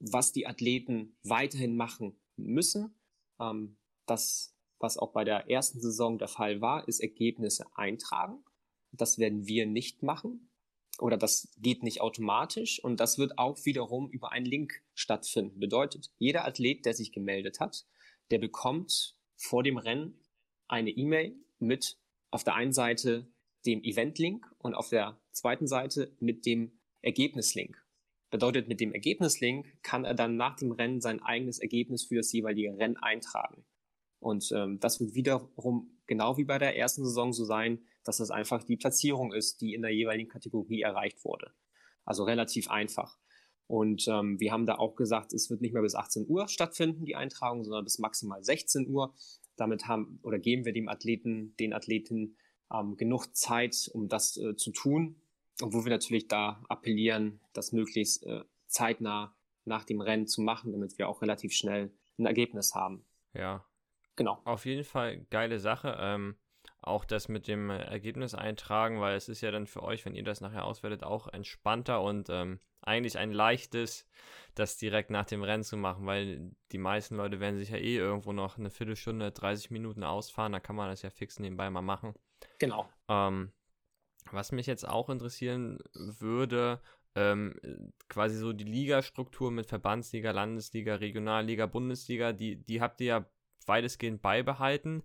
was 0.00 0.32
die 0.32 0.46
Athleten 0.46 1.16
weiterhin 1.22 1.76
machen 1.76 2.20
müssen, 2.36 2.98
ähm, 3.40 3.76
das, 4.06 4.56
was 4.80 4.98
auch 4.98 5.12
bei 5.12 5.24
der 5.24 5.48
ersten 5.48 5.80
Saison 5.80 6.18
der 6.18 6.28
Fall 6.28 6.60
war, 6.60 6.86
ist 6.88 7.00
Ergebnisse 7.00 7.64
eintragen. 7.74 8.44
Das 8.90 9.18
werden 9.18 9.46
wir 9.46 9.66
nicht 9.66 10.02
machen 10.02 10.50
oder 10.98 11.16
das 11.16 11.48
geht 11.58 11.82
nicht 11.82 12.00
automatisch 12.00 12.82
und 12.82 13.00
das 13.00 13.18
wird 13.18 13.38
auch 13.38 13.64
wiederum 13.64 14.10
über 14.10 14.32
einen 14.32 14.46
Link 14.46 14.82
stattfinden. 14.94 15.58
Bedeutet, 15.60 16.10
jeder 16.18 16.44
Athlet, 16.44 16.84
der 16.86 16.94
sich 16.94 17.12
gemeldet 17.12 17.60
hat, 17.60 17.86
der 18.30 18.38
bekommt 18.38 19.16
vor 19.36 19.62
dem 19.62 19.76
Rennen 19.76 20.20
eine 20.68 20.90
E-Mail 20.90 21.36
mit 21.58 21.98
auf 22.30 22.44
der 22.44 22.54
einen 22.54 22.72
Seite 22.72 23.28
dem 23.66 23.82
Event-Link 23.82 24.46
und 24.58 24.74
auf 24.74 24.88
der 24.88 25.20
zweiten 25.32 25.66
Seite 25.66 26.14
mit 26.20 26.46
dem 26.46 26.78
Ergebnislink. 27.00 27.82
Bedeutet, 28.30 28.68
mit 28.68 28.80
dem 28.80 28.92
Ergebnislink 28.92 29.82
kann 29.82 30.04
er 30.04 30.14
dann 30.14 30.36
nach 30.36 30.56
dem 30.56 30.72
Rennen 30.72 31.00
sein 31.00 31.22
eigenes 31.22 31.58
Ergebnis 31.58 32.04
für 32.04 32.16
das 32.16 32.32
jeweilige 32.32 32.76
Rennen 32.76 32.96
eintragen. 32.96 33.64
Und 34.18 34.50
ähm, 34.52 34.80
das 34.80 35.00
wird 35.00 35.14
wiederum 35.14 36.00
genau 36.06 36.36
wie 36.36 36.44
bei 36.44 36.58
der 36.58 36.76
ersten 36.76 37.04
Saison 37.04 37.32
so 37.32 37.44
sein, 37.44 37.86
dass 38.04 38.18
das 38.18 38.30
einfach 38.30 38.62
die 38.62 38.76
Platzierung 38.76 39.32
ist, 39.32 39.60
die 39.60 39.74
in 39.74 39.82
der 39.82 39.90
jeweiligen 39.90 40.28
Kategorie 40.28 40.82
erreicht 40.82 41.24
wurde. 41.24 41.52
Also 42.04 42.24
relativ 42.24 42.70
einfach. 42.70 43.18
Und 43.66 44.06
ähm, 44.08 44.38
wir 44.38 44.52
haben 44.52 44.66
da 44.66 44.76
auch 44.76 44.94
gesagt, 44.94 45.32
es 45.32 45.48
wird 45.50 45.62
nicht 45.62 45.72
mehr 45.72 45.82
bis 45.82 45.94
18 45.94 46.26
Uhr 46.28 46.48
stattfinden, 46.48 47.06
die 47.06 47.16
Eintragung, 47.16 47.64
sondern 47.64 47.84
bis 47.84 47.98
maximal 47.98 48.44
16 48.44 48.88
Uhr. 48.88 49.14
Damit 49.56 49.88
haben 49.88 50.18
oder 50.22 50.38
geben 50.38 50.64
wir 50.64 50.72
dem 50.72 50.88
Athleten, 50.88 51.56
den 51.56 51.72
Athleten 51.72 52.36
ähm, 52.72 52.96
genug 52.96 53.34
Zeit, 53.34 53.90
um 53.92 54.08
das 54.08 54.36
äh, 54.36 54.56
zu 54.56 54.70
tun. 54.70 55.16
Und 55.62 55.72
wo 55.72 55.84
wir 55.84 55.90
natürlich 55.90 56.28
da 56.28 56.62
appellieren, 56.68 57.40
das 57.52 57.72
möglichst 57.72 58.26
äh, 58.26 58.42
zeitnah 58.66 59.34
nach 59.64 59.84
dem 59.84 60.00
Rennen 60.00 60.26
zu 60.26 60.42
machen, 60.42 60.72
damit 60.72 60.98
wir 60.98 61.08
auch 61.08 61.22
relativ 61.22 61.52
schnell 61.52 61.92
ein 62.18 62.26
Ergebnis 62.26 62.74
haben. 62.74 63.04
Ja. 63.32 63.64
Genau. 64.16 64.40
Auf 64.44 64.66
jeden 64.66 64.84
Fall 64.84 65.26
geile 65.30 65.58
Sache. 65.58 65.96
Ähm, 65.98 66.36
auch 66.86 67.04
das 67.04 67.28
mit 67.28 67.48
dem 67.48 67.70
Ergebnis 67.70 68.34
eintragen, 68.34 69.00
weil 69.00 69.16
es 69.16 69.28
ist 69.28 69.40
ja 69.40 69.50
dann 69.50 69.66
für 69.66 69.82
euch, 69.82 70.04
wenn 70.04 70.14
ihr 70.14 70.24
das 70.24 70.40
nachher 70.40 70.64
auswertet, 70.64 71.02
auch 71.02 71.28
entspannter 71.28 72.02
und 72.02 72.28
ähm, 72.30 72.60
eigentlich 72.82 73.18
ein 73.18 73.32
leichtes, 73.32 74.06
das 74.54 74.76
direkt 74.76 75.10
nach 75.10 75.24
dem 75.24 75.42
Rennen 75.42 75.64
zu 75.64 75.76
machen, 75.76 76.06
weil 76.06 76.52
die 76.72 76.78
meisten 76.78 77.16
Leute 77.16 77.40
werden 77.40 77.58
sich 77.58 77.70
ja 77.70 77.78
eh 77.78 77.96
irgendwo 77.96 78.32
noch 78.32 78.58
eine 78.58 78.70
Viertelstunde, 78.70 79.32
30 79.32 79.70
Minuten 79.70 80.04
ausfahren, 80.04 80.52
da 80.52 80.60
kann 80.60 80.76
man 80.76 80.90
das 80.90 81.02
ja 81.02 81.10
fix 81.10 81.38
nebenbei 81.38 81.70
mal 81.70 81.82
machen. 81.82 82.14
Genau. 82.58 82.88
Ähm, 83.08 83.52
was 84.30 84.52
mich 84.52 84.66
jetzt 84.66 84.86
auch 84.86 85.08
interessieren 85.08 85.78
würde, 85.94 86.80
ähm, 87.14 87.54
quasi 88.08 88.36
so 88.36 88.52
die 88.52 88.64
Ligastruktur 88.64 89.50
mit 89.50 89.66
Verbandsliga, 89.66 90.32
Landesliga, 90.32 90.96
Regionalliga, 90.96 91.66
Bundesliga, 91.66 92.32
die, 92.32 92.56
die 92.56 92.80
habt 92.80 93.00
ihr 93.00 93.06
ja 93.06 93.30
weitestgehend 93.66 94.20
beibehalten. 94.20 95.02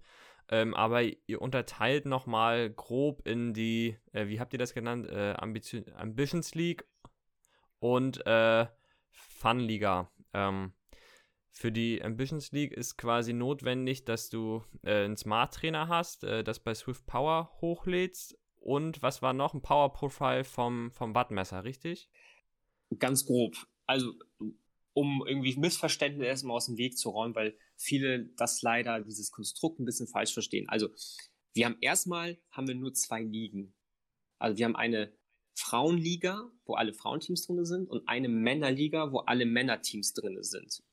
Ähm, 0.52 0.74
aber 0.74 1.04
ihr 1.04 1.42
unterteilt 1.42 2.06
nochmal 2.06 2.72
grob 2.72 3.28
in 3.28 3.54
die, 3.54 3.98
äh, 4.14 4.28
wie 4.28 4.40
habt 4.40 4.54
ihr 4.54 4.60
das 4.60 4.74
genannt, 4.74 5.08
äh, 5.08 5.34
Ambition, 5.38 5.86
Ambitions 5.96 6.56
League 6.56 6.86
und 7.80 8.26
äh, 8.26 8.66
Fun 9.12 9.60
Liga. 9.60 10.12
Ähm, 10.34 10.74
für 11.52 11.72
die 11.72 12.04
Ambitions 12.04 12.52
League 12.52 12.72
ist 12.72 12.98
quasi 12.98 13.34
notwendig, 13.34 14.06
dass 14.06 14.30
du 14.30 14.64
äh, 14.84 15.06
einen 15.06 15.18
Smart 15.18 15.54
Trainer 15.54 15.88
hast, 15.88 16.24
äh, 16.24 16.44
das 16.44 16.60
bei 16.60 16.74
Swift 16.74 17.06
Power 17.06 17.52
hochlädst 17.62 18.38
und 18.60 19.02
was 19.02 19.22
war 19.22 19.34
noch? 19.34 19.54
Ein 19.54 19.62
Power 19.62 19.94
Profile 19.94 20.44
vom, 20.44 20.92
vom 20.92 21.16
Wattmesser, 21.16 21.64
richtig? 21.64 22.10
Ganz 22.98 23.26
grob. 23.26 23.56
Also, 23.86 24.14
um 24.94 25.24
irgendwie 25.26 25.56
Missverständnisse 25.58 26.28
erstmal 26.28 26.58
aus 26.58 26.66
dem 26.66 26.78
Weg 26.78 26.98
zu 26.98 27.10
räumen, 27.10 27.36
weil 27.36 27.58
viele 27.80 28.26
das 28.38 28.62
leider, 28.62 29.02
dieses 29.02 29.32
Konstrukt 29.32 29.80
ein 29.80 29.86
bisschen 29.86 30.08
falsch 30.08 30.34
verstehen. 30.34 30.68
Also, 30.70 30.90
wir 31.54 31.66
haben 31.66 31.78
erstmal, 31.82 32.40
haben 32.52 32.68
wir 32.68 32.76
nur 32.76 32.94
zwei 32.94 33.24
Ligen. 33.24 33.74
Also, 34.38 34.58
wir 34.58 34.66
haben 34.66 34.76
eine 34.76 35.18
Frauenliga, 35.56 36.52
wo 36.66 36.76
alle 36.76 36.94
Frauenteams 36.94 37.46
drin 37.46 37.66
sind, 37.66 37.90
und 37.90 38.08
eine 38.08 38.30
Männerliga, 38.30 39.12
wo 39.12 39.20
alle 39.20 39.46
Männerteams 39.46 40.14
drin 40.14 40.42
sind. 40.42 40.84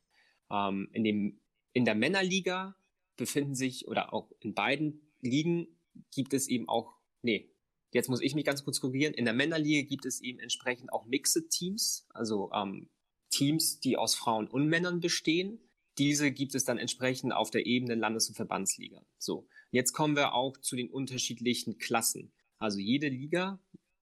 Ähm, 0.51 0.89
in, 0.93 1.05
dem, 1.05 1.41
in 1.73 1.85
der 1.85 1.95
Männerliga 1.95 2.77
befinden 3.17 3.55
sich, 3.55 3.87
oder 3.87 4.13
auch 4.13 4.31
in 4.41 4.55
beiden 4.55 5.13
Ligen 5.21 5.69
gibt 6.15 6.35
es 6.35 6.49
eben 6.49 6.69
auch, 6.69 6.95
nee, 7.23 7.53
jetzt 7.93 8.09
muss 8.09 8.21
ich 8.21 8.35
mich 8.35 8.45
ganz 8.45 8.65
kurz 8.65 8.81
korrigieren, 8.81 9.15
in 9.15 9.25
der 9.25 9.35
Männerliga 9.35 9.87
gibt 9.89 10.05
es 10.05 10.21
eben 10.21 10.39
entsprechend 10.39 10.93
auch 10.93 11.07
Mixed 11.07 11.51
Teams, 11.51 12.07
also 12.11 12.51
ähm, 12.53 12.91
Teams, 13.31 13.81
die 13.81 13.97
aus 13.97 14.15
Frauen 14.15 14.49
und 14.49 14.67
Männern 14.67 15.01
bestehen. 15.01 15.61
Diese 15.99 16.31
gibt 16.31 16.55
es 16.55 16.65
dann 16.65 16.79
entsprechend 16.79 17.33
auf 17.33 17.51
der 17.51 17.67
Ebene 17.67 17.95
Landes- 17.95 18.29
und 18.29 18.35
Verbandsliga. 18.35 19.03
So, 19.19 19.49
jetzt 19.71 19.93
kommen 19.93 20.17
wir 20.17 20.35
auch 20.35 20.57
zu 20.59 20.77
den 20.77 20.91
unterschiedlichen 20.91 21.79
Klassen. 21.79 22.33
Also 22.59 22.79
jede 22.79 23.09
Liga 23.09 23.59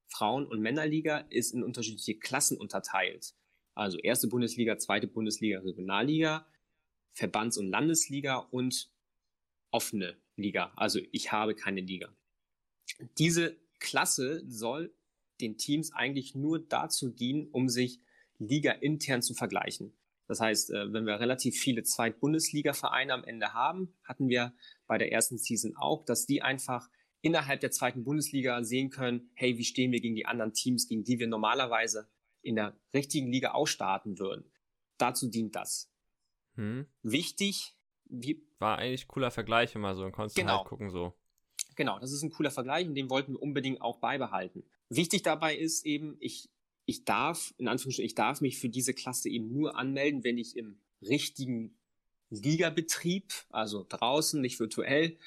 Frauen- 0.07 0.47
und 0.47 0.61
Männerliga 0.61 1.19
ist 1.31 1.53
in 1.53 1.65
unterschiedliche 1.65 2.15
Klassen 2.17 2.57
unterteilt. 2.57 3.35
Also 3.75 3.99
erste 3.99 4.29
Bundesliga, 4.29 4.79
zweite 4.79 5.09
Bundesliga, 5.09 5.59
Regionalliga, 5.61 6.47
Verbands- 7.13 7.59
und 7.59 7.69
Landesliga 7.69 8.37
und 8.37 8.91
offene 9.71 10.17
Liga. 10.37 10.73
Also 10.77 11.01
ich 11.11 11.33
habe 11.33 11.55
keine 11.55 11.81
Liga. 11.81 12.15
Diese 13.19 13.57
Klasse 13.81 14.45
soll 14.47 14.95
den 15.41 15.59
Teams 15.59 15.93
eigentlich 15.93 16.35
nur 16.35 16.61
dazu 16.61 17.11
dienen, 17.11 17.49
um 17.49 17.69
sich 17.69 18.01
Liga 18.39 18.71
intern 18.71 19.23
zu 19.23 19.35
vergleichen. 19.35 19.93
Das 20.27 20.41
heißt, 20.41 20.71
äh, 20.71 20.93
wenn 20.93 21.07
wir 21.07 21.21
relativ 21.21 21.57
viele 21.57 21.83
Zweit-Bundesliga-Vereine 21.83 23.13
am 23.13 23.25
Ende 23.25 23.53
haben, 23.53 23.95
hatten 24.05 24.29
wir 24.29 24.55
bei 24.87 24.99
der 24.99 25.13
ersten 25.13 25.39
Season 25.39 25.77
auch, 25.77 26.05
dass 26.05 26.27
die 26.27 26.43
einfach 26.43 26.89
innerhalb 27.21 27.61
der 27.61 27.71
zweiten 27.71 28.05
Bundesliga 28.05 28.63
sehen 28.65 28.91
können, 28.91 29.31
hey, 29.35 29.57
wie 29.59 29.65
stehen 29.65 29.93
wir 29.93 30.01
gegen 30.01 30.15
die 30.15 30.27
anderen 30.27 30.53
Teams, 30.53 30.89
gegen 30.89 31.05
die 31.05 31.19
wir 31.19 31.27
normalerweise 31.27 32.09
in 32.43 32.57
der 32.57 32.77
richtigen 32.93 33.29
Liga 33.29 33.53
ausstarten 33.53 34.19
würden. 34.19 34.51
Dazu 34.99 35.29
dient 35.29 35.57
das. 35.57 35.91
Hm. 36.57 36.87
Wichtig, 37.03 37.75
wie 38.05 38.47
war 38.59 38.79
eigentlich 38.79 39.09
cooler 39.09 39.31
Vergleich 39.31 39.75
immer 39.75 39.95
so, 39.95 40.05
und 40.05 40.13
konntest 40.13 40.37
genau. 40.37 40.59
halt 40.59 40.69
gucken 40.69 40.91
so. 40.91 41.15
Genau, 41.77 41.99
das 41.99 42.13
ist 42.13 42.23
ein 42.23 42.31
cooler 42.31 42.51
Vergleich 42.51 42.87
und 42.87 42.95
den 42.95 43.11
wollten 43.11 43.33
wir 43.33 43.43
unbedingt 43.43 43.81
auch 43.81 43.99
beibehalten. 43.99 44.65
Wichtig 44.89 45.23
dabei 45.23 45.57
ist 45.57 45.85
eben, 45.85 46.17
ich, 46.21 46.51
ich 46.87 47.05
darf, 47.05 47.55
in 47.59 47.69
Anführungsstrichen, 47.69 48.07
ich 48.07 48.15
darf 48.15 48.41
mich 48.41 48.59
für 48.59 48.69
diese 48.69 48.95
Klasse 48.95 49.29
eben 49.29 49.53
nur 49.53 49.77
anmelden, 49.77 50.25
wenn 50.25 50.39
ich 50.39 50.57
im 50.57 50.79
richtigen 51.03 51.77
Ligabetrieb, 52.31 53.33
also 53.51 53.87
draußen, 53.89 54.41
nicht 54.41 54.61
virtuell, 54.61 55.19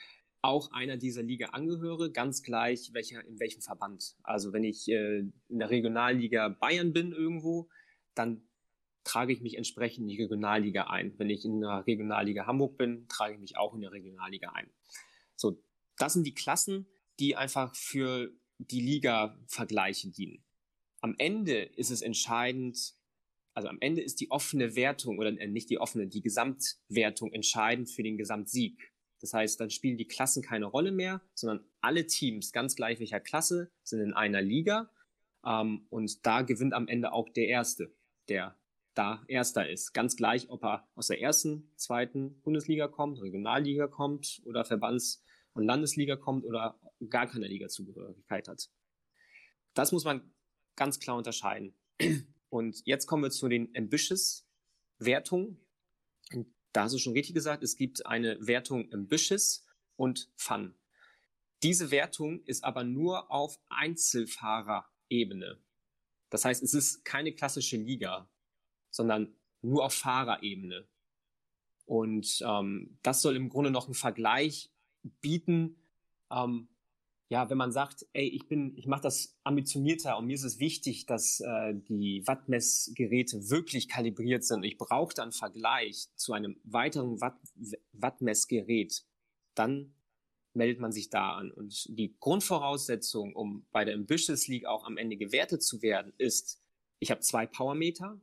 auch 0.41 0.71
einer 0.71 0.97
dieser 0.97 1.23
Liga 1.23 1.47
angehöre, 1.47 2.11
ganz 2.11 2.43
gleich 2.43 2.93
welcher, 2.93 3.25
in 3.25 3.39
welchem 3.39 3.61
Verband. 3.61 4.15
Also 4.23 4.53
wenn 4.53 4.63
ich 4.63 4.87
äh, 4.87 5.19
in 5.49 5.59
der 5.59 5.69
Regionalliga 5.69 6.49
Bayern 6.49 6.93
bin 6.93 7.11
irgendwo, 7.11 7.69
dann 8.13 8.41
trage 9.03 9.33
ich 9.33 9.41
mich 9.41 9.57
entsprechend 9.57 10.03
in 10.03 10.07
die 10.09 10.21
Regionalliga 10.21 10.85
ein. 10.85 11.13
Wenn 11.17 11.29
ich 11.29 11.45
in 11.45 11.61
der 11.61 11.85
Regionalliga 11.87 12.45
Hamburg 12.45 12.77
bin, 12.77 13.07
trage 13.07 13.33
ich 13.33 13.39
mich 13.39 13.57
auch 13.57 13.73
in 13.73 13.81
der 13.81 13.91
Regionalliga 13.91 14.51
ein. 14.51 14.69
So, 15.35 15.61
das 15.97 16.13
sind 16.13 16.25
die 16.25 16.33
Klassen, 16.33 16.87
die 17.19 17.35
einfach 17.35 17.73
für 17.73 18.31
die 18.59 18.81
Liga-Vergleiche 18.81 20.09
dienen. 20.09 20.43
Am 21.01 21.15
Ende 21.17 21.61
ist 21.61 21.91
es 21.91 22.01
entscheidend, 22.01 22.95
also 23.53 23.67
am 23.69 23.77
Ende 23.79 24.01
ist 24.01 24.19
die 24.19 24.31
offene 24.31 24.75
Wertung 24.75 25.19
oder 25.19 25.29
äh, 25.29 25.47
nicht 25.47 25.69
die 25.69 25.79
offene, 25.79 26.07
die 26.07 26.21
Gesamtwertung 26.21 27.31
entscheidend 27.33 27.89
für 27.89 28.03
den 28.03 28.17
Gesamtsieg. 28.17 28.93
Das 29.19 29.33
heißt, 29.33 29.59
dann 29.59 29.69
spielen 29.69 29.97
die 29.97 30.07
Klassen 30.07 30.43
keine 30.43 30.65
Rolle 30.65 30.91
mehr, 30.91 31.21
sondern 31.33 31.65
alle 31.81 32.05
Teams, 32.05 32.51
ganz 32.51 32.75
gleich 32.75 32.99
welcher 32.99 33.19
Klasse, 33.19 33.71
sind 33.83 34.01
in 34.01 34.13
einer 34.13 34.41
Liga. 34.41 34.91
Ähm, 35.45 35.87
und 35.89 36.25
da 36.25 36.41
gewinnt 36.41 36.73
am 36.73 36.87
Ende 36.87 37.13
auch 37.13 37.29
der 37.29 37.47
Erste, 37.47 37.95
der 38.29 38.57
da 38.93 39.23
Erster 39.27 39.69
ist. 39.69 39.93
Ganz 39.93 40.15
gleich, 40.15 40.49
ob 40.49 40.63
er 40.63 40.87
aus 40.95 41.07
der 41.07 41.21
ersten, 41.21 41.71
zweiten 41.75 42.41
Bundesliga 42.41 42.87
kommt, 42.87 43.21
Regionalliga 43.21 43.87
kommt 43.87 44.41
oder 44.45 44.65
Verbands- 44.65 45.23
und 45.53 45.65
Landesliga 45.65 46.15
kommt 46.15 46.45
oder 46.45 46.79
gar 47.09 47.27
keine 47.27 47.47
Liga-Zugehörigkeit 47.47 48.47
hat. 48.47 48.69
Das 49.73 49.91
muss 49.91 50.03
man 50.03 50.33
ganz 50.77 50.99
klar 50.99 51.17
unterscheiden. 51.17 51.73
Und 52.49 52.81
jetzt 52.85 53.07
kommen 53.07 53.23
wir 53.23 53.31
zu 53.31 53.49
den 53.49 53.75
Ambitious-Wertungen 53.75 55.59
da 56.77 56.83
hast 56.83 56.93
du 56.93 56.99
schon 56.99 57.13
richtig 57.13 57.33
gesagt, 57.33 57.63
es 57.63 57.75
gibt 57.75 58.05
eine 58.05 58.37
Wertung 58.39 58.93
Ambitious 58.93 59.65
und 59.95 60.29
Fun. 60.35 60.75
Diese 61.63 61.89
Wertung 61.89 62.43
ist 62.43 62.63
aber 62.63 62.83
nur 62.83 63.31
auf 63.31 63.59
Einzelfahrerebene. 63.69 65.59
Das 66.29 66.45
heißt, 66.45 66.61
es 66.61 66.75
ist 66.75 67.03
keine 67.03 67.33
klassische 67.33 67.77
Liga, 67.77 68.29
sondern 68.91 69.33
nur 69.63 69.85
auf 69.85 69.95
Fahrerebene. 69.95 70.87
Und 71.85 72.43
ähm, 72.45 72.99
das 73.01 73.23
soll 73.23 73.35
im 73.35 73.49
Grunde 73.49 73.71
noch 73.71 73.85
einen 73.85 73.95
Vergleich 73.95 74.69
bieten, 75.01 75.81
ähm, 76.29 76.67
ja, 77.29 77.49
wenn 77.49 77.57
man 77.57 77.73
sagt, 77.73 78.05
ey, 78.13 78.27
ich 78.27 78.47
bin, 78.47 78.73
ich 78.77 78.87
mache 78.87 79.01
das 79.01 79.37
ambitionierter 79.43 80.17
und 80.17 80.27
mir 80.27 80.35
ist 80.35 80.45
es 80.45 80.59
wichtig, 80.59 81.05
dass 81.05 81.41
äh, 81.41 81.73
die 81.75 82.25
Wattmessgeräte 82.25 83.49
wirklich 83.49 83.89
kalibriert 83.89 84.45
sind. 84.45 84.63
Ich 84.63 84.77
brauche 84.77 85.13
dann 85.13 85.33
Vergleich 85.33 86.07
zu 86.15 86.31
einem 86.31 86.57
weiteren 86.63 87.19
Watt, 87.19 87.37
Wattmessgerät, 87.91 89.03
dann 89.55 89.93
meldet 90.53 90.79
man 90.79 90.93
sich 90.93 91.09
da 91.09 91.35
an. 91.35 91.51
Und 91.51 91.85
die 91.89 92.15
Grundvoraussetzung, 92.19 93.35
um 93.35 93.65
bei 93.71 93.83
der 93.83 93.95
Ambitious 93.95 94.47
League 94.47 94.65
auch 94.65 94.85
am 94.85 94.97
Ende 94.97 95.17
gewertet 95.17 95.61
zu 95.61 95.81
werden, 95.81 96.13
ist, 96.17 96.63
ich 96.99 97.11
habe 97.11 97.21
zwei 97.21 97.45
Powermeter. 97.45 98.21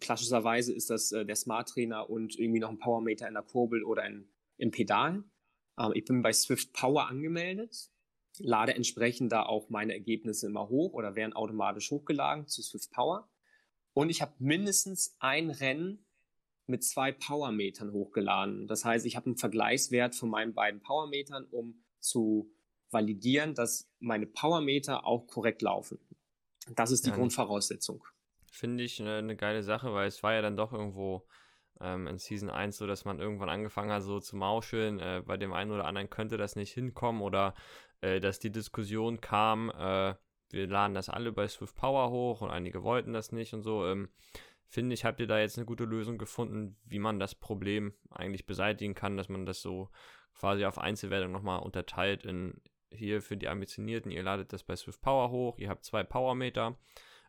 Klassischerweise 0.00 0.72
ist 0.72 0.90
das 0.90 1.12
äh, 1.12 1.24
der 1.24 1.36
Smart 1.36 1.68
Trainer 1.68 2.10
und 2.10 2.36
irgendwie 2.38 2.60
noch 2.60 2.70
ein 2.70 2.78
Powermeter 2.78 3.28
in 3.28 3.34
der 3.34 3.44
Kurbel 3.44 3.84
oder 3.84 4.04
in, 4.04 4.28
im 4.58 4.72
Pedal. 4.72 5.22
Ähm, 5.78 5.92
ich 5.94 6.04
bin 6.04 6.22
bei 6.22 6.32
Swift 6.32 6.72
Power 6.72 7.06
angemeldet 7.06 7.91
lade 8.38 8.74
entsprechend 8.74 9.32
da 9.32 9.44
auch 9.44 9.68
meine 9.68 9.92
Ergebnisse 9.92 10.46
immer 10.46 10.68
hoch 10.68 10.92
oder 10.92 11.14
werden 11.14 11.32
automatisch 11.32 11.90
hochgeladen 11.90 12.46
zu 12.46 12.62
Swift 12.62 12.90
Power. 12.92 13.28
Und 13.94 14.10
ich 14.10 14.22
habe 14.22 14.32
mindestens 14.38 15.16
ein 15.18 15.50
Rennen 15.50 16.06
mit 16.66 16.84
zwei 16.84 17.12
Powermetern 17.12 17.92
hochgeladen. 17.92 18.66
Das 18.66 18.84
heißt, 18.84 19.04
ich 19.04 19.16
habe 19.16 19.26
einen 19.26 19.36
Vergleichswert 19.36 20.14
von 20.14 20.30
meinen 20.30 20.54
beiden 20.54 20.80
Powermetern, 20.80 21.44
um 21.50 21.84
zu 22.00 22.50
validieren, 22.90 23.54
dass 23.54 23.90
meine 24.00 24.26
Powermeter 24.26 25.06
auch 25.06 25.26
korrekt 25.26 25.62
laufen. 25.62 25.98
Das 26.74 26.90
ist 26.90 27.04
die 27.06 27.10
ja, 27.10 27.16
Grundvoraussetzung. 27.16 28.04
Finde 28.50 28.84
ich 28.84 29.00
eine, 29.00 29.16
eine, 29.16 29.36
geile 29.36 29.62
Sache, 29.62 29.92
weil 29.92 30.06
es 30.06 30.22
war 30.22 30.34
ja 30.34 30.42
dann 30.42 30.56
doch 30.56 30.72
irgendwo 30.72 31.26
ähm, 31.80 32.06
in 32.06 32.18
Season 32.18 32.50
1 32.50 32.76
so, 32.76 32.86
dass 32.86 33.04
man 33.04 33.18
irgendwann 33.18 33.48
angefangen 33.48 33.90
hat, 33.90 34.02
so 34.02 34.20
zu 34.20 34.36
mauscheln. 34.36 35.00
Äh, 35.00 35.22
bei 35.26 35.36
dem 35.36 35.52
einen 35.52 35.72
oder 35.72 35.86
anderen 35.86 36.10
könnte 36.10 36.36
das 36.36 36.54
nicht 36.54 36.72
hinkommen 36.72 37.22
oder 37.22 37.54
äh, 38.02 38.20
dass 38.20 38.38
die 38.38 38.52
Diskussion 38.52 39.20
kam, 39.20 39.70
äh, 39.70 40.14
wir 40.50 40.66
laden 40.66 40.94
das 40.94 41.08
alle 41.08 41.32
bei 41.32 41.48
Swift 41.48 41.74
Power 41.76 42.10
hoch 42.10 42.42
und 42.42 42.50
einige 42.50 42.82
wollten 42.82 43.14
das 43.14 43.32
nicht 43.32 43.54
und 43.54 43.62
so. 43.62 43.86
Ähm, 43.86 44.10
finde 44.66 44.94
ich, 44.94 45.04
habt 45.04 45.20
ihr 45.20 45.26
da 45.26 45.38
jetzt 45.38 45.56
eine 45.56 45.66
gute 45.66 45.84
Lösung 45.84 46.18
gefunden, 46.18 46.76
wie 46.84 46.98
man 46.98 47.18
das 47.18 47.34
Problem 47.34 47.94
eigentlich 48.10 48.44
beseitigen 48.44 48.94
kann, 48.94 49.16
dass 49.16 49.28
man 49.28 49.46
das 49.46 49.62
so 49.62 49.88
quasi 50.34 50.64
auf 50.64 50.78
Einzelwertung 50.78 51.32
nochmal 51.32 51.60
unterteilt 51.60 52.24
in 52.24 52.60
hier 52.90 53.22
für 53.22 53.38
die 53.38 53.48
Ambitionierten, 53.48 54.10
ihr 54.10 54.22
ladet 54.22 54.52
das 54.52 54.64
bei 54.64 54.76
Swift 54.76 55.00
Power 55.00 55.30
hoch, 55.30 55.58
ihr 55.58 55.70
habt 55.70 55.84
zwei 55.84 56.02
Powermeter 56.04 56.76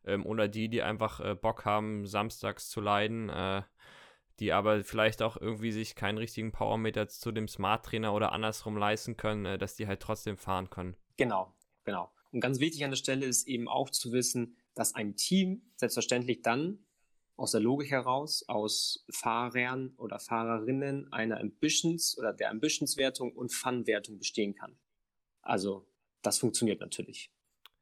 ähm, 0.05 0.25
oder 0.25 0.49
die, 0.49 0.67
die 0.67 0.81
einfach 0.81 1.19
äh, 1.21 1.35
Bock 1.35 1.63
haben, 1.63 2.05
samstags 2.05 2.69
zu 2.69 2.81
leiden, 2.81 3.29
äh, 3.29 3.61
die 4.39 4.51
aber 4.51 4.83
vielleicht 4.83 5.21
auch 5.21 5.37
irgendwie 5.37 5.71
sich 5.71 5.95
keinen 5.95 6.17
richtigen 6.17 6.51
Powermeter 6.51 7.07
zu 7.07 7.31
dem 7.31 7.47
Smart 7.47 7.85
Trainer 7.85 8.13
oder 8.13 8.31
andersrum 8.31 8.77
leisten 8.77 9.17
können, 9.17 9.45
äh, 9.45 9.57
dass 9.57 9.75
die 9.75 9.87
halt 9.87 10.01
trotzdem 10.01 10.37
fahren 10.37 10.69
können. 10.69 10.95
Genau, 11.17 11.53
genau. 11.83 12.11
Und 12.31 12.39
ganz 12.39 12.59
wichtig 12.59 12.83
an 12.83 12.91
der 12.91 12.97
Stelle 12.97 13.25
ist 13.25 13.47
eben 13.47 13.67
auch 13.67 13.89
zu 13.89 14.11
wissen, 14.11 14.57
dass 14.73 14.95
ein 14.95 15.15
Team 15.15 15.61
selbstverständlich 15.75 16.41
dann 16.41 16.79
aus 17.35 17.51
der 17.51 17.61
Logik 17.61 17.91
heraus 17.91 18.43
aus 18.47 19.05
Fahrern 19.11 19.93
oder 19.97 20.19
Fahrerinnen 20.19 21.11
einer 21.11 21.39
Ambitions 21.39 22.17
oder 22.17 22.33
der 22.33 22.49
Ambitionswertung 22.49 23.33
und 23.33 23.53
Fun-Wertung 23.53 24.17
bestehen 24.17 24.55
kann. 24.55 24.77
Also 25.41 25.87
das 26.21 26.39
funktioniert 26.39 26.79
natürlich. 26.79 27.31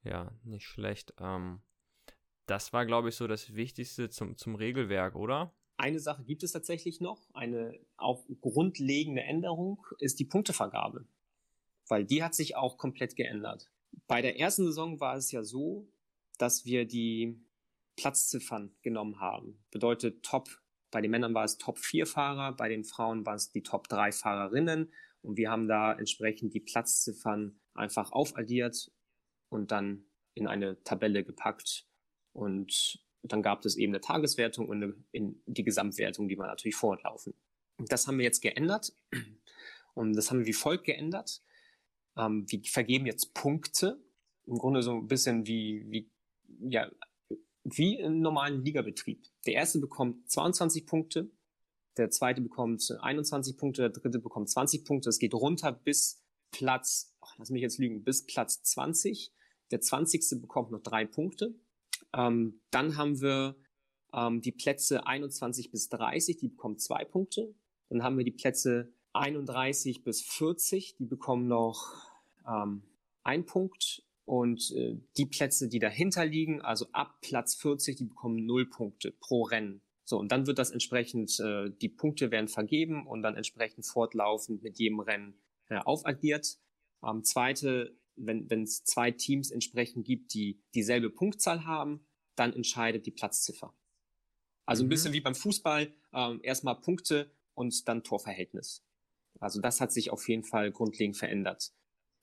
Ja, 0.04 0.32
nicht 0.44 0.66
schlecht. 0.66 1.14
Ähm, 1.20 1.62
das 2.46 2.74
war, 2.74 2.86
glaube 2.86 3.10
ich, 3.10 3.16
so 3.16 3.28
das 3.28 3.54
Wichtigste 3.54 4.10
zum, 4.10 4.36
zum 4.36 4.56
Regelwerk, 4.56 5.16
oder? 5.16 5.54
Eine 5.82 6.00
Sache 6.00 6.24
gibt 6.24 6.44
es 6.44 6.52
tatsächlich 6.52 7.02
noch, 7.02 7.28
eine 7.34 7.80
auch 7.98 8.24
grundlegende 8.40 9.24
Änderung 9.24 9.84
ist 9.98 10.20
die 10.20 10.26
Punktevergabe, 10.26 11.08
weil 11.88 12.06
die 12.06 12.24
hat 12.24 12.36
sich 12.36 12.56
auch 12.56 12.78
komplett 12.78 13.16
geändert. 13.16 13.72
Bei 14.06 14.22
der 14.22 14.40
ersten 14.40 14.64
Saison 14.66 15.00
war 15.00 15.16
es 15.16 15.32
ja 15.32 15.44
so, 15.44 15.90
dass 16.38 16.66
wir 16.66 16.86
die 16.86 17.44
Platzziffern 17.96 18.76
genommen 18.84 19.20
haben. 19.20 19.58
Bedeutet 19.72 20.22
Top, 20.22 20.50
bei 20.92 21.02
den 21.02 21.10
Männern 21.10 21.34
war 21.34 21.46
es 21.46 21.58
Top 21.58 21.80
4 21.80 22.06
Fahrer, 22.06 22.56
bei 22.56 22.70
den 22.70 22.84
Frauen 22.84 23.26
waren 23.26 23.38
es 23.38 23.50
die 23.50 23.64
Top 23.64 23.88
3 23.88 24.12
Fahrerinnen 24.12 24.94
und 25.24 25.36
wir 25.36 25.50
haben 25.50 25.68
da 25.68 25.94
entsprechend 25.94 26.54
die 26.54 26.60
Platzziffern 26.60 27.60
einfach 27.74 28.12
aufaddiert 28.12 28.92
und 29.50 29.72
dann 29.72 30.06
in 30.36 30.46
eine 30.46 30.84
Tabelle 30.84 31.24
gepackt. 31.24 31.88
Und 32.34 33.04
dann 33.24 33.42
gab 33.42 33.66
es 33.66 33.76
eben 33.76 33.94
eine 33.94 34.02
Tageswertung 34.02 34.68
und 34.68 34.84
eine, 34.84 34.96
in 35.12 35.42
die 35.46 35.64
Gesamtwertung, 35.64 36.28
die 36.28 36.38
war 36.38 36.48
natürlich 36.48 36.76
fortlaufen. 36.76 37.34
Das 37.78 38.08
haben 38.08 38.18
wir 38.18 38.26
jetzt 38.26 38.42
geändert. 38.42 38.94
Und 39.94 40.14
das 40.14 40.30
haben 40.30 40.40
wir 40.40 40.46
wie 40.46 40.54
folgt 40.54 40.86
geändert. 40.86 41.42
Ähm, 42.18 42.46
wir 42.48 42.62
vergeben 42.64 43.06
jetzt 43.06 43.34
Punkte. 43.34 44.02
Im 44.46 44.58
Grunde 44.58 44.82
so 44.84 44.94
ein 44.94 45.08
bisschen 45.08 45.46
wie, 45.46 45.86
wie, 45.90 46.12
ja, 46.60 46.90
wie 47.64 48.00
im 48.00 48.22
normalen 48.22 48.64
Ligabetrieb. 48.64 49.24
Der 49.46 49.54
erste 49.54 49.80
bekommt 49.80 50.30
22 50.30 50.86
Punkte, 50.86 51.30
der 51.98 52.10
zweite 52.10 52.42
bekommt 52.42 52.84
21 53.02 53.58
Punkte, 53.58 53.84
der 53.84 53.90
dritte 53.90 54.20
bekommt 54.20 54.50
20 54.50 54.86
Punkte. 54.86 55.10
Es 55.10 55.20
geht 55.20 55.34
runter 55.34 55.72
bis 55.72 56.24
Platz, 56.52 57.14
oh, 57.22 57.28
lass 57.38 57.50
mich 57.50 57.62
jetzt 57.62 57.78
lügen, 57.78 58.04
bis 58.04 58.26
Platz 58.26 58.64
20. 58.64 59.34
Der 59.72 59.82
20. 59.82 60.42
bekommt 60.42 60.72
noch 60.72 60.82
drei 60.82 61.06
Punkte. 61.06 61.54
Ähm, 62.14 62.62
dann 62.72 62.98
haben 62.98 63.22
wir 63.22 63.56
ähm, 64.14 64.42
die 64.42 64.52
Plätze 64.52 65.06
21 65.06 65.72
bis 65.72 65.90
30, 65.90 66.38
die 66.38 66.50
bekommen 66.50 66.78
zwei 66.78 67.06
Punkte. 67.06 67.54
Dann 67.90 68.04
haben 68.04 68.18
wir 68.18 68.26
die 68.26 68.32
Plätze 68.32 68.94
31 69.14 70.04
bis 70.04 70.22
40, 70.22 70.96
die 70.96 71.06
bekommen 71.06 71.48
noch 71.48 71.94
ähm, 72.48 72.84
ein 73.24 73.46
Punkt. 73.46 74.04
Und 74.26 74.72
äh, 74.72 74.98
die 75.18 75.26
Plätze, 75.26 75.68
die 75.68 75.80
dahinter 75.80 76.26
liegen, 76.26 76.62
also 76.62 76.88
ab 76.94 77.20
Platz 77.22 77.56
40, 77.56 77.98
die 77.98 78.06
bekommen 78.06 78.46
null 78.46 78.70
Punkte 78.70 79.12
pro 79.12 79.44
Rennen. 79.44 79.82
So, 80.06 80.18
und 80.20 80.32
dann 80.32 80.48
wird 80.48 80.60
das 80.60 80.72
entsprechend, 80.72 81.40
äh, 81.40 81.70
die 81.82 81.90
Punkte 81.90 82.32
werden 82.32 82.48
vergeben 82.48 83.08
und 83.08 83.24
dann 83.24 83.36
entsprechend 83.36 83.86
fortlaufend 83.86 84.64
mit 84.64 84.80
jedem 84.80 85.00
Rennen 85.00 85.42
äh, 85.68 85.78
aufaddiert. 85.78 86.60
Ähm, 87.04 87.24
zweite, 87.24 87.98
wenn 88.16 88.64
es 88.64 88.84
zwei 88.84 89.12
Teams 89.12 89.52
entsprechend 89.52 90.06
gibt, 90.06 90.34
die 90.34 90.62
dieselbe 90.74 91.10
Punktzahl 91.10 91.66
haben, 91.66 92.06
dann 92.36 92.54
entscheidet 92.54 93.06
die 93.06 93.12
Platzziffer. 93.12 93.74
Also 94.66 94.84
mhm. 94.84 94.88
ein 94.88 94.90
bisschen 94.90 95.14
wie 95.14 95.22
beim 95.22 95.36
Fußball, 95.36 95.94
ähm, 96.14 96.40
erstmal 96.44 96.80
Punkte 96.80 97.32
und 97.54 97.88
dann 97.88 98.04
Torverhältnis. 98.04 98.84
Also 99.40 99.60
das 99.60 99.82
hat 99.82 99.92
sich 99.92 100.12
auf 100.12 100.28
jeden 100.30 100.44
Fall 100.44 100.72
grundlegend 100.72 101.18
verändert. 101.18 101.72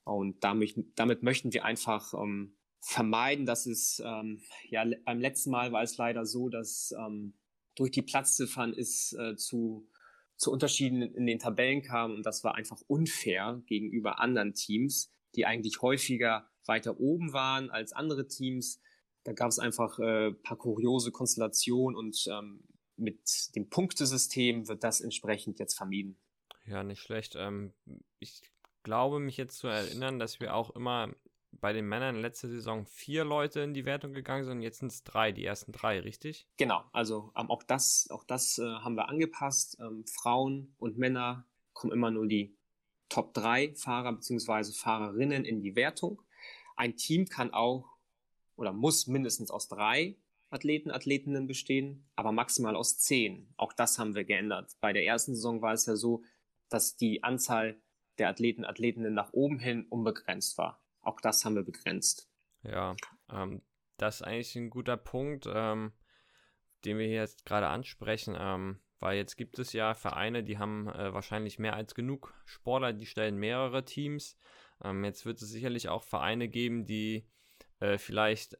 Und 0.05 0.43
damit, 0.43 0.75
damit 0.95 1.23
möchten 1.23 1.53
wir 1.53 1.65
einfach 1.65 2.15
ähm, 2.15 2.57
vermeiden, 2.81 3.45
dass 3.45 3.67
es, 3.67 4.03
ähm, 4.05 4.41
ja, 4.69 4.85
beim 5.05 5.21
letzten 5.21 5.51
Mal 5.51 5.73
war 5.73 5.83
es 5.83 5.97
leider 5.97 6.25
so, 6.25 6.49
dass 6.49 6.95
ähm, 6.99 7.35
durch 7.75 7.91
die 7.91 8.03
Platzziffern 8.03 8.73
es 8.73 9.13
äh, 9.13 9.37
zu, 9.37 9.89
zu 10.37 10.51
Unterschieden 10.51 11.03
in 11.03 11.27
den 11.27 11.39
Tabellen 11.39 11.83
kam 11.83 12.15
und 12.15 12.25
das 12.25 12.45
war 12.45 12.55
einfach 12.55 12.81
unfair 12.87 13.63
gegenüber 13.67 14.21
anderen 14.21 14.55
Teams, 14.55 15.13
die 15.39 15.47
eigentlich 15.47 15.81
häufiger 15.83 16.51
weiter 16.67 16.99
oben 16.99 17.33
waren 17.33 17.71
als 17.71 17.93
andere 17.93 18.27
Teams. 18.27 18.81
Da 19.23 19.33
gab 19.33 19.49
es 19.49 19.61
einfach 19.61 20.01
äh, 20.01 20.33
paar 20.33 20.59
kuriose 20.59 21.13
Konstellationen 21.13 21.97
und 21.97 22.27
ähm, 22.29 22.65
mit 22.97 23.55
dem 23.55 23.71
Punktesystem 23.71 24.67
wird 24.67 24.83
das 24.83 25.01
entsprechend 25.01 25.61
jetzt 25.61 25.75
vermieden. 25.75 26.19
Ja, 26.67 26.83
nicht 26.83 27.01
schlecht. 27.01 27.37
Ähm, 27.37 27.73
ich 28.19 28.43
glaube 28.83 29.21
mich 29.21 29.37
jetzt 29.37 29.59
zu 29.59 29.69
erinnern, 29.69 30.19
dass 30.19 30.41
wir 30.41 30.55
auch 30.55 30.75
immer 30.75 31.15
bei 31.53 31.73
den 31.73 31.87
Männern 31.87 32.17
letzte 32.17 32.49
Saison 32.49 32.85
vier 32.87 33.25
Leute 33.25 33.61
in 33.61 33.75
die 33.75 33.85
Wertung 33.85 34.13
gegangen 34.13 34.45
sind 34.45 34.59
und 34.59 34.63
jetzt 34.63 34.81
sind 34.81 34.91
es 34.91 35.05
drei, 35.05 35.31
die 35.31 35.45
ersten 35.45 35.73
drei, 35.73 36.01
richtig? 36.01 36.49
Genau, 36.57 36.85
also 36.93 37.33
ähm, 37.37 37.51
auch 37.51 37.63
das, 37.63 38.09
auch 38.11 38.25
das 38.25 38.59
äh, 38.59 38.65
haben 38.65 38.97
wir 38.97 39.09
angepasst. 39.09 39.79
Ähm, 39.81 40.05
Frauen 40.07 40.75
und 40.79 40.99
Männer 40.99 41.47
kommen 41.73 41.93
immer 41.93 42.11
nur 42.11 42.27
die 42.27 42.58
Top 43.09 43.35
3 43.35 43.75
Fahrer 43.75 44.13
bzw. 44.13 44.73
Fahrerinnen 44.73 45.45
in 45.45 45.61
die 45.61 45.77
Wertung. 45.77 46.23
Ein 46.77 46.97
Team 46.97 47.27
kann 47.27 47.53
auch 47.53 47.99
oder 48.57 48.73
muss 48.73 49.07
mindestens 49.07 49.51
aus 49.51 49.69
drei 49.69 50.17
Athleten, 50.51 50.91
Athletinnen 50.91 51.47
bestehen, 51.47 52.09
aber 52.17 52.33
maximal 52.33 52.75
aus 52.75 52.99
zehn. 52.99 53.53
Auch 53.57 53.73
das 53.73 53.99
haben 53.99 54.15
wir 54.15 54.25
geändert. 54.25 54.77
Bei 54.81 54.93
der 54.93 55.05
ersten 55.05 55.35
Saison 55.35 55.63
war 55.63 55.75
es 55.75 55.87
ja 55.87 55.97
so, 55.97 56.23
dass 56.69 56.97
die 56.97 57.23
Anzahl 57.23 57.81
der 58.19 58.29
Athleten, 58.29 58.65
Athletinnen 58.65 59.15
nach 59.15 59.33
oben 59.33 59.59
hin 59.59 59.87
unbegrenzt 59.89 60.59
war. 60.59 60.83
Auch 61.01 61.21
das 61.21 61.45
haben 61.45 61.55
wir 61.55 61.63
begrenzt. 61.63 62.29
Ja, 62.63 62.97
ähm, 63.31 63.63
das 63.97 64.17
ist 64.17 64.23
eigentlich 64.23 64.57
ein 64.57 64.71
guter 64.71 64.97
Punkt, 64.97 65.47
ähm, 65.53 65.93
den 66.85 66.99
wir 66.99 67.07
hier 67.07 67.17
jetzt 67.17 67.45
gerade 67.45 67.69
ansprechen, 67.69 68.37
ähm, 68.39 68.81
weil 69.01 69.17
jetzt 69.17 69.37
gibt 69.37 69.59
es 69.59 69.73
ja 69.73 69.95
Vereine, 69.95 70.43
die 70.43 70.59
haben 70.59 70.89
äh, 70.89 71.13
wahrscheinlich 71.13 71.59
mehr 71.59 71.75
als 71.75 71.95
genug 71.95 72.35
Sportler, 72.45 72.93
die 72.93 73.07
stellen 73.07 73.37
mehrere 73.37 73.85
Teams. 73.85 74.37
Ähm, 74.83 75.05
jetzt 75.05 75.27
wird 75.27 75.41
es 75.41 75.51
sicherlich 75.51 75.89
auch 75.89 76.03
Vereine 76.03 76.49
geben, 76.49 76.85
die 76.85 77.27
äh, 77.81 77.99
vielleicht 77.99 78.59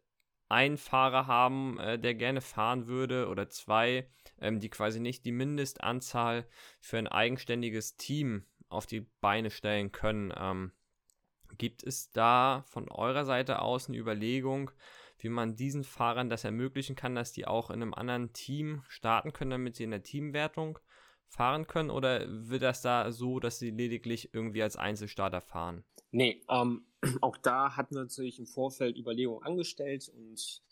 einen 0.49 0.79
Fahrer 0.79 1.27
haben, 1.27 1.79
äh, 1.79 1.99
der 1.99 2.15
gerne 2.15 2.41
fahren 2.41 2.87
würde 2.87 3.29
oder 3.29 3.51
zwei, 3.51 4.09
ähm, 4.41 4.61
die 4.61 4.71
quasi 4.71 5.01
nicht 5.01 5.25
die 5.25 5.33
Mindestanzahl 5.33 6.47
für 6.81 6.99
ein 6.99 7.07
eigenständiges 7.07 7.97
Team 7.97 8.47
auf 8.69 8.87
die 8.87 9.07
Beine 9.21 9.51
stellen 9.51 9.93
können. 9.93 10.33
Ähm, 10.37 10.73
Gibt 11.57 11.83
es 11.83 12.13
da 12.13 12.65
von 12.69 12.89
eurer 12.91 13.25
Seite 13.25 13.61
aus 13.61 13.89
eine 13.89 13.97
Überlegung, 13.97 14.71
wie 15.19 15.29
man 15.29 15.57
diesen 15.57 15.85
Fahrern 15.85 16.31
das 16.31 16.45
ermöglichen 16.45 16.97
kann, 16.97 17.15
dass 17.15 17.33
die 17.33 17.47
auch 17.47 17.71
in 17.71 17.83
einem 17.83 17.95
anderen 17.95 18.33
Team 18.33 18.83
starten 18.89 19.33
können, 19.33 19.51
damit 19.51 19.77
sie 19.77 19.85
in 19.85 19.91
der 19.91 20.03
Teamwertung 20.03 20.79
fahren 21.27 21.67
können? 21.67 21.91
Oder 21.91 22.27
wird 22.29 22.63
das 22.63 22.83
da 22.83 23.11
so, 23.11 23.41
dass 23.41 23.59
sie 23.59 23.71
lediglich 23.71 24.33
irgendwie 24.33 24.63
als 24.63 24.77
Einzelstarter 24.77 25.41
fahren? 25.41 25.85
Nee, 26.11 26.43
ähm, 26.49 26.87
auch 27.21 27.37
da 27.37 27.77
hatten 27.77 27.95
wir 27.95 28.03
natürlich 28.03 28.39
im 28.39 28.47
Vorfeld 28.47 28.97
Überlegungen 28.97 29.43
angestellt 29.43 30.09
und 30.09 30.63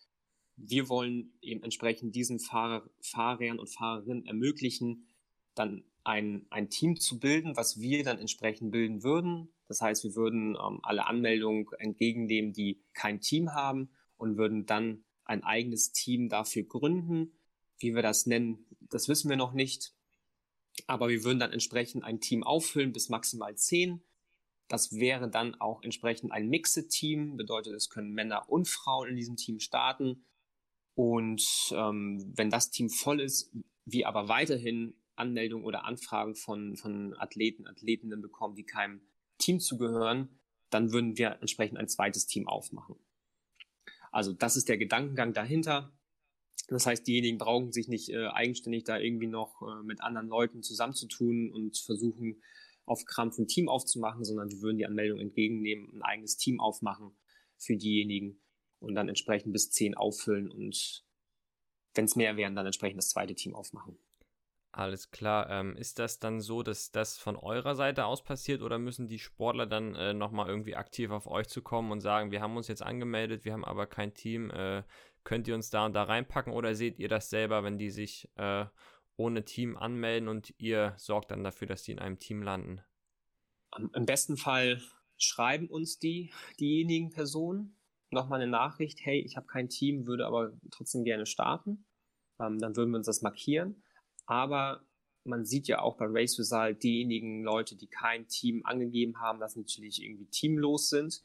wir 0.57 0.89
wollen 0.89 1.35
eben 1.43 1.63
entsprechend 1.63 2.15
diesen 2.15 2.39
Fahrer, 2.39 2.89
Fahrern 3.03 3.59
und 3.59 3.69
Fahrerinnen 3.69 4.25
ermöglichen, 4.27 5.09
dann 5.55 5.85
ein, 6.05 6.47
ein 6.51 6.71
Team 6.71 6.99
zu 6.99 7.19
bilden, 7.19 7.57
was 7.57 7.81
wir 7.81 8.05
dann 8.05 8.19
entsprechend 8.19 8.71
bilden 8.71 9.03
würden. 9.03 9.49
Das 9.69 9.81
heißt, 9.81 10.05
wir 10.05 10.15
würden 10.15 10.55
ähm, 10.55 10.79
alle 10.83 11.07
Anmeldungen 11.07 11.67
entgegennehmen, 11.79 12.53
die 12.53 12.81
kein 12.95 13.21
Team 13.21 13.53
haben 13.53 13.91
und 14.17 14.37
würden 14.37 14.67
dann 14.67 15.05
ein 15.25 15.43
eigenes 15.45 15.93
Team 15.93 16.29
dafür 16.29 16.63
gründen. 16.65 17.33
Wie 17.79 17.95
wir 17.95 18.03
das 18.03 18.27
nennen, 18.27 18.67
das 18.81 19.09
wissen 19.09 19.29
wir 19.29 19.37
noch 19.37 19.53
nicht. 19.53 19.93
Aber 20.87 21.09
wir 21.09 21.25
würden 21.25 21.39
dann 21.39 21.53
entsprechend 21.53 22.05
ein 22.05 22.21
Team 22.21 22.43
auffüllen 22.43 22.93
bis 22.93 23.09
maximal 23.09 23.57
zehn. 23.57 24.03
Das 24.69 24.93
wäre 24.93 25.31
dann 25.31 25.55
auch 25.61 25.83
entsprechend 25.83 26.33
ein 26.33 26.49
Mixed-Team, 26.49 27.37
bedeutet, 27.37 27.75
es 27.75 27.89
können 27.89 28.13
Männer 28.13 28.49
und 28.49 28.69
Frauen 28.69 29.09
in 29.09 29.17
diesem 29.17 29.37
Team 29.37 29.61
starten. 29.61 30.25
Und 30.95 31.45
ähm, 31.73 32.33
wenn 32.35 32.51
das 32.51 32.71
Team 32.71 32.89
voll 32.89 33.21
ist, 33.21 33.53
wir 33.85 34.09
aber 34.09 34.29
weiterhin 34.29 34.95
Anmeldungen 35.15 35.65
oder 35.65 35.85
Anfragen 35.85 36.35
von, 36.35 36.77
von 36.77 37.15
Athleten, 37.19 37.67
Athletinnen 37.67 38.21
bekommen, 38.21 38.55
die 38.55 38.65
keinem 38.65 39.01
Team 39.39 39.61
zugehören, 39.61 40.41
dann 40.71 40.93
würden 40.93 41.17
wir 41.17 41.39
entsprechend 41.41 41.79
ein 41.79 41.89
zweites 41.89 42.27
Team 42.27 42.49
aufmachen. 42.49 42.97
Also 44.17 44.33
das 44.33 44.57
ist 44.57 44.71
der 44.71 44.79
Gedankengang 44.79 45.35
dahinter. 45.35 45.93
Das 46.69 46.87
heißt, 46.87 47.07
diejenigen 47.07 47.37
brauchen 47.37 47.71
sich 47.71 47.87
nicht 47.87 48.09
äh, 48.09 48.29
eigenständig 48.29 48.85
da 48.85 48.99
irgendwie 48.99 49.27
noch 49.27 49.61
äh, 49.61 49.83
mit 49.83 50.01
anderen 50.01 50.29
Leuten 50.29 50.63
zusammenzutun 50.63 51.53
und 51.53 51.77
versuchen, 51.77 52.43
auf 52.87 53.05
Krampf 53.05 53.37
ein 53.37 53.47
Team 53.47 53.69
aufzumachen, 53.69 54.25
sondern 54.25 54.51
wir 54.51 54.63
würden 54.63 54.79
die 54.79 54.87
Anmeldung 54.87 55.21
entgegennehmen, 55.21 55.93
ein 55.93 56.03
eigenes 56.03 56.39
Team 56.39 56.61
aufmachen 56.61 57.15
für 57.59 57.77
diejenigen 57.77 58.41
und 58.79 58.95
dann 58.95 59.11
entsprechend 59.11 59.53
bis 59.53 59.71
zehn 59.71 59.95
auffüllen 59.95 60.51
und 60.51 61.05
wenn 61.93 62.07
es 62.07 62.17
mehr 62.17 62.39
wären, 62.39 62.57
dann 62.57 62.65
entsprechend 62.65 62.97
das 62.97 63.11
zweite 63.11 63.35
Team 63.35 63.55
aufmachen. 63.55 63.99
Alles 64.77 65.11
klar. 65.11 65.49
Ähm, 65.49 65.75
ist 65.75 65.99
das 65.99 66.19
dann 66.19 66.43
so, 66.43 66.63
dass 66.63 66.91
das 66.91 67.17
von 67.17 67.37
eurer 67.37 67.75
Seite 67.75 68.05
aus 68.05 68.23
passiert 68.23 68.61
oder 68.61 68.79
müssen 68.79 69.09
die 69.09 69.19
Sportler 69.19 69.65
dann 69.65 69.95
äh, 69.95 70.13
nochmal 70.13 70.51
irgendwie 70.51 70.77
aktiv 70.77 71.11
auf 71.11 71.27
euch 71.27 71.49
zu 71.49 71.63
kommen 71.63 71.91
und 71.91 72.03
sagen, 72.03 72.31
wir 72.31 72.43
haben 72.43 72.59
uns 72.59 72.69
jetzt 72.69 72.83
angemeldet, 72.83 73.47
wir 73.47 73.55
haben 73.55 73.65
aber 73.65 73.87
kein 73.87 74.13
Team, 74.13 74.51
äh, 74.51 74.83
könnt 75.25 75.49
ihr 75.49 75.55
uns 75.55 75.71
da 75.71 75.87
und 75.87 75.95
da 75.95 76.03
reinpacken 76.03 76.53
oder 76.53 76.75
seht 76.75 76.99
ihr 76.99 77.09
das 77.09 77.31
selber, 77.31 77.65
wenn 77.65 77.79
die 77.79 77.89
sich 77.89 78.29
äh, 78.37 78.67
ohne 79.17 79.47
Team 79.47 79.79
anmelden 79.79 80.29
und 80.29 80.53
ihr 80.59 80.93
sorgt 80.99 81.31
dann 81.31 81.43
dafür, 81.43 81.69
dass 81.69 81.83
die 81.85 81.93
in 81.93 81.99
einem 81.99 82.19
Team 82.19 82.43
landen? 82.43 82.83
Im 83.95 84.05
besten 84.05 84.37
Fall 84.37 84.83
schreiben 85.17 85.71
uns 85.71 85.99
die, 85.99 86.35
diejenigen 86.61 87.09
Personen 87.09 87.79
nochmal 88.11 88.43
eine 88.43 88.51
Nachricht, 88.51 88.99
hey, 89.07 89.21
ich 89.21 89.39
habe 89.39 89.47
kein 89.47 89.71
Team, 89.71 90.07
würde 90.07 90.27
aber 90.27 90.53
trotzdem 90.71 91.03
gerne 91.03 91.25
starten. 91.25 91.87
Ähm, 92.39 92.59
dann 92.59 92.77
würden 92.77 92.91
wir 92.91 92.99
uns 92.99 93.07
das 93.07 93.23
markieren. 93.23 93.83
Aber 94.27 94.85
man 95.25 95.45
sieht 95.45 95.67
ja 95.67 95.81
auch 95.81 95.97
bei 95.97 96.07
Race 96.09 96.39
Result 96.39 96.83
diejenigen 96.83 97.43
Leute, 97.43 97.77
die 97.77 97.89
kein 97.89 98.29
Team 98.29 98.65
angegeben 98.65 99.21
haben, 99.21 99.41
dass 99.41 99.57
natürlich 99.57 100.03
irgendwie 100.03 100.27
teamlos 100.27 100.89
sind. 100.89 101.23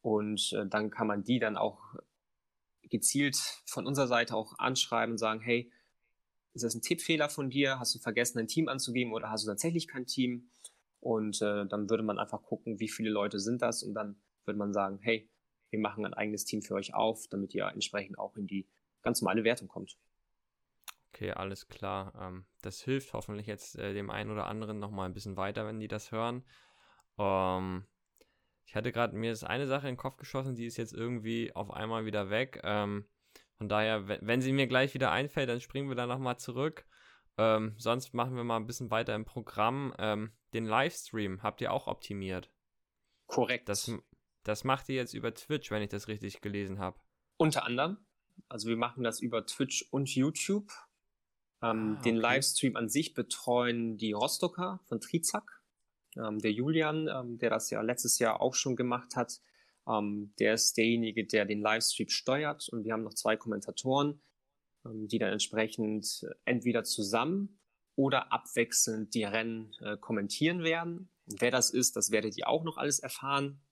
Und 0.00 0.52
äh, 0.52 0.66
dann 0.66 0.90
kann 0.90 1.06
man 1.06 1.24
die 1.24 1.38
dann 1.38 1.56
auch 1.56 1.94
gezielt 2.82 3.36
von 3.66 3.86
unserer 3.86 4.06
Seite 4.06 4.34
auch 4.34 4.58
anschreiben 4.58 5.14
und 5.14 5.18
sagen, 5.18 5.40
hey, 5.40 5.70
ist 6.52 6.62
das 6.62 6.74
ein 6.74 6.82
Tippfehler 6.82 7.28
von 7.28 7.50
dir? 7.50 7.78
Hast 7.78 7.94
du 7.94 7.98
vergessen, 7.98 8.38
ein 8.38 8.46
Team 8.46 8.68
anzugeben 8.68 9.12
oder 9.12 9.30
hast 9.30 9.44
du 9.44 9.48
tatsächlich 9.48 9.88
kein 9.88 10.06
Team? 10.06 10.50
Und 11.00 11.42
äh, 11.42 11.66
dann 11.66 11.90
würde 11.90 12.02
man 12.02 12.18
einfach 12.18 12.42
gucken, 12.42 12.80
wie 12.80 12.88
viele 12.88 13.10
Leute 13.10 13.40
sind 13.40 13.60
das 13.60 13.82
und 13.82 13.94
dann 13.94 14.16
würde 14.44 14.58
man 14.58 14.72
sagen, 14.72 14.98
hey, 15.02 15.28
wir 15.70 15.80
machen 15.80 16.06
ein 16.06 16.14
eigenes 16.14 16.44
Team 16.44 16.62
für 16.62 16.74
euch 16.74 16.94
auf, 16.94 17.26
damit 17.28 17.52
ihr 17.54 17.66
entsprechend 17.66 18.18
auch 18.18 18.36
in 18.36 18.46
die 18.46 18.68
ganz 19.02 19.20
normale 19.20 19.44
Wertung 19.44 19.68
kommt. 19.68 19.98
Okay, 21.14 21.30
alles 21.30 21.68
klar. 21.68 22.12
Ähm, 22.20 22.44
das 22.60 22.80
hilft 22.82 23.12
hoffentlich 23.12 23.46
jetzt 23.46 23.78
äh, 23.78 23.94
dem 23.94 24.10
einen 24.10 24.32
oder 24.32 24.46
anderen 24.46 24.80
nochmal 24.80 25.08
ein 25.08 25.14
bisschen 25.14 25.36
weiter, 25.36 25.64
wenn 25.64 25.78
die 25.78 25.86
das 25.86 26.10
hören. 26.10 26.42
Ähm, 27.18 27.84
ich 28.64 28.74
hatte 28.74 28.90
gerade 28.90 29.16
mir 29.16 29.30
ist 29.30 29.44
eine 29.44 29.68
Sache 29.68 29.86
in 29.86 29.92
den 29.94 30.00
Kopf 30.00 30.16
geschossen, 30.16 30.56
die 30.56 30.66
ist 30.66 30.76
jetzt 30.76 30.92
irgendwie 30.92 31.54
auf 31.54 31.70
einmal 31.70 32.04
wieder 32.04 32.30
weg. 32.30 32.60
Ähm, 32.64 33.06
von 33.58 33.68
daher, 33.68 34.08
wenn, 34.08 34.26
wenn, 34.26 34.40
sie 34.40 34.52
mir 34.52 34.66
gleich 34.66 34.92
wieder 34.94 35.12
einfällt, 35.12 35.48
dann 35.48 35.60
springen 35.60 35.88
wir 35.88 35.94
da 35.94 36.08
nochmal 36.08 36.36
zurück. 36.36 36.84
Ähm, 37.38 37.74
sonst 37.78 38.12
machen 38.12 38.34
wir 38.34 38.42
mal 38.42 38.56
ein 38.56 38.66
bisschen 38.66 38.90
weiter 38.90 39.14
im 39.14 39.24
Programm. 39.24 39.94
Ähm, 39.98 40.32
den 40.52 40.64
Livestream 40.64 41.44
habt 41.44 41.60
ihr 41.60 41.72
auch 41.72 41.86
optimiert. 41.86 42.50
Korrekt. 43.26 43.68
Das, 43.68 43.92
das 44.42 44.64
macht 44.64 44.88
ihr 44.88 44.96
jetzt 44.96 45.14
über 45.14 45.32
Twitch, 45.32 45.70
wenn 45.70 45.82
ich 45.82 45.90
das 45.90 46.08
richtig 46.08 46.40
gelesen 46.40 46.80
habe. 46.80 46.98
Unter 47.36 47.64
anderem. 47.64 47.98
Also 48.48 48.68
wir 48.68 48.76
machen 48.76 49.04
das 49.04 49.20
über 49.20 49.46
Twitch 49.46 49.86
und 49.92 50.12
YouTube. 50.12 50.72
Ähm, 51.64 51.96
ah, 51.96 51.98
okay. 51.98 52.10
Den 52.10 52.16
Livestream 52.16 52.76
an 52.76 52.88
sich 52.88 53.14
betreuen 53.14 53.96
die 53.96 54.12
Rostocker 54.12 54.80
von 54.84 55.00
Trizak. 55.00 55.62
Ähm, 56.16 56.38
der 56.38 56.52
Julian, 56.52 57.08
ähm, 57.08 57.38
der 57.38 57.50
das 57.50 57.70
ja 57.70 57.80
letztes 57.80 58.18
Jahr 58.18 58.40
auch 58.40 58.54
schon 58.54 58.76
gemacht 58.76 59.16
hat, 59.16 59.40
ähm, 59.88 60.32
der 60.38 60.54
ist 60.54 60.76
derjenige, 60.76 61.26
der 61.26 61.44
den 61.44 61.60
Livestream 61.60 62.08
steuert. 62.08 62.68
Und 62.68 62.84
wir 62.84 62.92
haben 62.92 63.02
noch 63.02 63.14
zwei 63.14 63.36
Kommentatoren, 63.36 64.20
ähm, 64.84 65.08
die 65.08 65.18
dann 65.18 65.32
entsprechend 65.32 66.26
entweder 66.44 66.84
zusammen 66.84 67.58
oder 67.96 68.32
abwechselnd 68.32 69.14
die 69.14 69.24
Rennen 69.24 69.72
äh, 69.80 69.96
kommentieren 69.96 70.62
werden. 70.62 71.08
wer 71.26 71.50
das 71.50 71.70
ist, 71.70 71.96
das 71.96 72.10
werdet 72.10 72.36
ihr 72.36 72.48
auch 72.48 72.64
noch 72.64 72.76
alles 72.76 72.98
erfahren. 72.98 73.62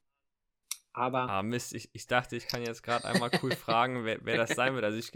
Aber. 0.94 1.28
Ah, 1.28 1.42
Mist, 1.42 1.74
ich, 1.74 1.88
ich 1.94 2.06
dachte, 2.06 2.36
ich 2.36 2.46
kann 2.46 2.62
jetzt 2.62 2.82
gerade 2.82 3.06
einmal 3.06 3.30
cool 3.42 3.52
fragen, 3.52 4.04
wer, 4.04 4.18
wer 4.22 4.36
das 4.36 4.50
sein 4.50 4.74
wird. 4.74 4.84
Also, 4.84 4.98
ich, 4.98 5.10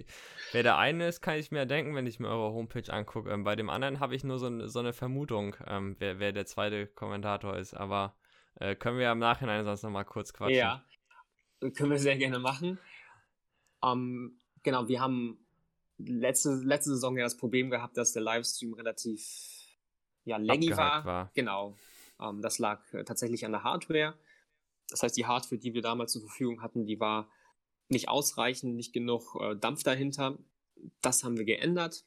wer 0.53 0.63
der 0.63 0.79
eine 0.79 1.09
ist, 1.09 1.21
kann 1.21 1.37
ich 1.37 1.51
mir 1.51 1.67
denken, 1.67 1.95
wenn 1.95 2.07
ich 2.07 2.19
mir 2.19 2.29
eure 2.29 2.53
Homepage 2.53 2.91
angucke. 2.93 3.31
Ähm, 3.31 3.45
bei 3.45 3.57
dem 3.57 3.69
anderen 3.69 4.01
habe 4.01 4.15
ich 4.15 4.25
nur 4.25 4.39
so, 4.39 4.67
so 4.69 4.79
eine 4.79 4.93
Vermutung, 4.93 5.57
ähm, 5.67 5.97
wer, 5.99 6.19
wer 6.19 6.33
der 6.33 6.47
zweite 6.47 6.87
Kommentator 6.87 7.57
ist. 7.57 7.75
Aber 7.75 8.17
äh, 8.55 8.75
können 8.75 8.99
wir 8.99 9.13
im 9.13 9.19
Nachhinein 9.19 9.65
sonst 9.65 9.83
nochmal 9.83 10.07
kurz 10.07 10.33
quatschen? 10.33 10.57
Ja, 10.57 10.85
können 11.61 11.91
wir 11.91 11.99
sehr 11.99 12.17
gerne 12.17 12.39
machen. 12.39 12.79
Ähm, 13.85 14.41
genau, 14.63 14.89
wir 14.89 15.01
haben 15.01 15.39
letzte, 15.99 16.55
letzte 16.55 16.91
Saison 16.91 17.17
ja 17.17 17.25
das 17.25 17.37
Problem 17.37 17.71
gehabt, 17.71 17.97
dass 17.97 18.13
der 18.13 18.23
Livestream 18.23 18.75
relativ 18.75 19.23
ja, 20.25 20.39
laggy 20.39 20.77
war. 20.77 21.05
war. 21.05 21.31
Genau. 21.35 21.77
Ähm, 22.21 22.41
das 22.43 22.59
lag 22.59 22.81
äh, 22.93 23.05
tatsächlich 23.05 23.45
an 23.45 23.53
der 23.53 23.63
Hardware. 23.63 24.15
Das 24.91 25.03
heißt, 25.03 25.17
die 25.17 25.27
Hardware, 25.27 25.59
die 25.59 25.75
wir 25.75 25.83
damals 25.83 26.13
zur 26.13 26.23
Verfügung 26.23 26.63
hatten, 26.63 26.87
die 26.87 27.01
war 27.01 27.31
nicht 27.89 28.09
ausreichend, 28.09 28.75
nicht 28.75 28.93
genug 28.93 29.37
äh, 29.41 29.57
Dampf 29.57 29.83
dahinter. 29.83 30.39
Das 31.01 31.25
haben 31.25 31.37
wir 31.37 31.45
geändert. 31.45 32.05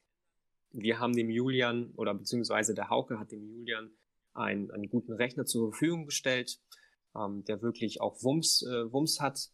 Wir 0.72 1.00
haben 1.00 1.16
dem 1.16 1.30
Julian 1.30 1.92
oder 1.96 2.14
beziehungsweise 2.14 2.74
der 2.74 2.90
Hauke 2.90 3.20
hat 3.20 3.32
dem 3.32 3.48
Julian 3.48 3.92
einen, 4.34 4.72
einen 4.72 4.90
guten 4.90 5.14
Rechner 5.14 5.46
zur 5.46 5.72
Verfügung 5.72 6.06
gestellt, 6.06 6.60
ähm, 7.16 7.44
der 7.46 7.62
wirklich 7.62 8.02
auch 8.02 8.22
Wumms, 8.24 8.64
äh, 8.64 8.92
Wumms 8.92 9.20
hat. 9.20 9.50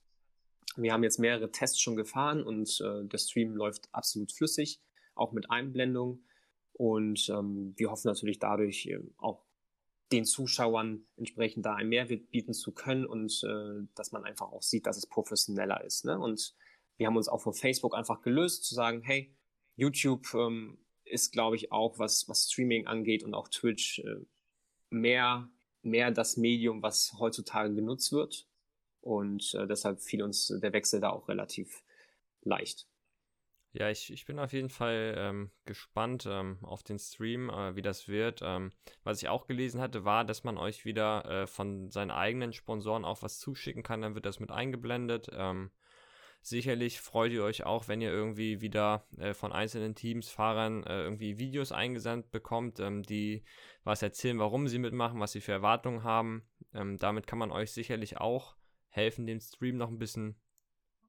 Wir 0.75 0.91
haben 0.91 1.03
jetzt 1.03 1.19
mehrere 1.19 1.51
Tests 1.51 1.79
schon 1.79 1.95
gefahren 1.95 2.43
und 2.43 2.81
äh, 2.81 3.05
der 3.05 3.17
Stream 3.17 3.55
läuft 3.55 3.87
absolut 3.93 4.31
flüssig, 4.31 4.81
auch 5.13 5.31
mit 5.31 5.49
Einblendung. 5.49 6.25
Und 6.73 7.29
ähm, 7.29 7.73
wir 7.77 7.89
hoffen 7.89 8.09
natürlich 8.09 8.39
dadurch 8.39 8.87
äh, 8.87 8.99
auch 9.17 9.44
den 10.11 10.25
Zuschauern 10.25 11.07
entsprechend 11.17 11.65
da 11.65 11.75
einen 11.75 11.89
Mehrwert 11.89 12.29
bieten 12.29 12.53
zu 12.53 12.71
können 12.71 13.05
und 13.05 13.43
äh, 13.43 13.87
dass 13.95 14.11
man 14.11 14.23
einfach 14.23 14.51
auch 14.51 14.61
sieht, 14.61 14.85
dass 14.85 14.97
es 14.97 15.07
professioneller 15.07 15.83
ist. 15.83 16.05
Ne? 16.05 16.19
Und 16.19 16.55
wir 16.97 17.07
haben 17.07 17.17
uns 17.17 17.27
auch 17.27 17.41
von 17.41 17.53
Facebook 17.53 17.95
einfach 17.95 18.21
gelöst, 18.21 18.65
zu 18.65 18.75
sagen, 18.75 19.01
hey, 19.01 19.35
YouTube 19.75 20.33
ähm, 20.33 20.77
ist, 21.03 21.31
glaube 21.31 21.55
ich, 21.55 21.71
auch, 21.71 21.99
was, 21.99 22.27
was 22.29 22.49
Streaming 22.51 22.87
angeht 22.87 23.23
und 23.23 23.33
auch 23.33 23.47
Twitch, 23.47 23.99
äh, 23.99 24.25
mehr, 24.89 25.49
mehr 25.81 26.11
das 26.11 26.37
Medium, 26.37 26.81
was 26.81 27.15
heutzutage 27.19 27.73
genutzt 27.73 28.11
wird. 28.11 28.47
Und 29.01 29.53
äh, 29.55 29.67
deshalb 29.67 30.01
fiel 30.01 30.23
uns 30.23 30.47
der 30.47 30.73
Wechsel 30.73 30.99
da 30.99 31.09
auch 31.09 31.27
relativ 31.27 31.83
leicht. 32.41 32.87
Ja, 33.77 33.89
ich, 33.89 34.09
ich 34.13 34.25
bin 34.25 34.39
auf 34.39 34.53
jeden 34.53 34.69
Fall 34.69 35.15
ähm, 35.17 35.51
gespannt 35.65 36.25
ähm, 36.29 36.59
auf 36.61 36.81
den 36.81 36.97
Stream, 36.97 37.49
äh, 37.49 37.75
wie 37.75 37.81
das 37.81 38.07
wird. 38.07 38.39
Ähm, 38.41 38.71
was 39.03 39.21
ich 39.21 39.27
auch 39.27 39.47
gelesen 39.47 39.81
hatte, 39.81 40.05
war, 40.05 40.23
dass 40.23 40.45
man 40.45 40.57
euch 40.57 40.85
wieder 40.85 41.25
äh, 41.25 41.45
von 41.45 41.91
seinen 41.91 42.11
eigenen 42.11 42.53
Sponsoren 42.53 43.03
auch 43.03 43.21
was 43.21 43.37
zuschicken 43.37 43.83
kann. 43.83 44.01
Dann 44.01 44.15
wird 44.15 44.25
das 44.25 44.39
mit 44.39 44.49
eingeblendet. 44.49 45.27
Ähm, 45.33 45.71
sicherlich 46.41 47.01
freut 47.01 47.33
ihr 47.33 47.43
euch 47.43 47.65
auch, 47.65 47.89
wenn 47.89 47.99
ihr 47.99 48.11
irgendwie 48.11 48.61
wieder 48.61 49.05
äh, 49.17 49.33
von 49.33 49.51
einzelnen 49.51 49.93
Teams, 49.93 50.29
Fahrern 50.29 50.83
äh, 50.85 51.01
irgendwie 51.01 51.37
Videos 51.37 51.73
eingesandt 51.73 52.31
bekommt, 52.31 52.79
ähm, 52.79 53.03
die 53.03 53.43
was 53.83 54.01
erzählen, 54.01 54.39
warum 54.39 54.69
sie 54.69 54.79
mitmachen, 54.79 55.19
was 55.19 55.33
sie 55.33 55.41
für 55.41 55.51
Erwartungen 55.51 56.05
haben. 56.05 56.47
Ähm, 56.73 56.97
damit 56.97 57.27
kann 57.27 57.39
man 57.39 57.51
euch 57.51 57.73
sicherlich 57.73 58.21
auch 58.21 58.55
helfen, 58.87 59.27
den 59.27 59.41
Stream 59.41 59.75
noch 59.75 59.89
ein 59.89 59.99
bisschen 59.99 60.39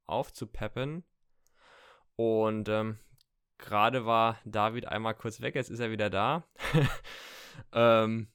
aufzupeppen. 0.07 1.05
Und 2.17 2.69
ähm, 2.69 2.99
gerade 3.59 4.07
war 4.07 4.39
David 4.45 4.89
einmal 4.89 5.14
kurz 5.14 5.41
weg, 5.41 5.55
jetzt 5.55 5.71
ist 5.71 5.81
er 5.81 5.91
wieder 5.91 6.11
da. 6.11 6.45
ähm, 7.73 8.29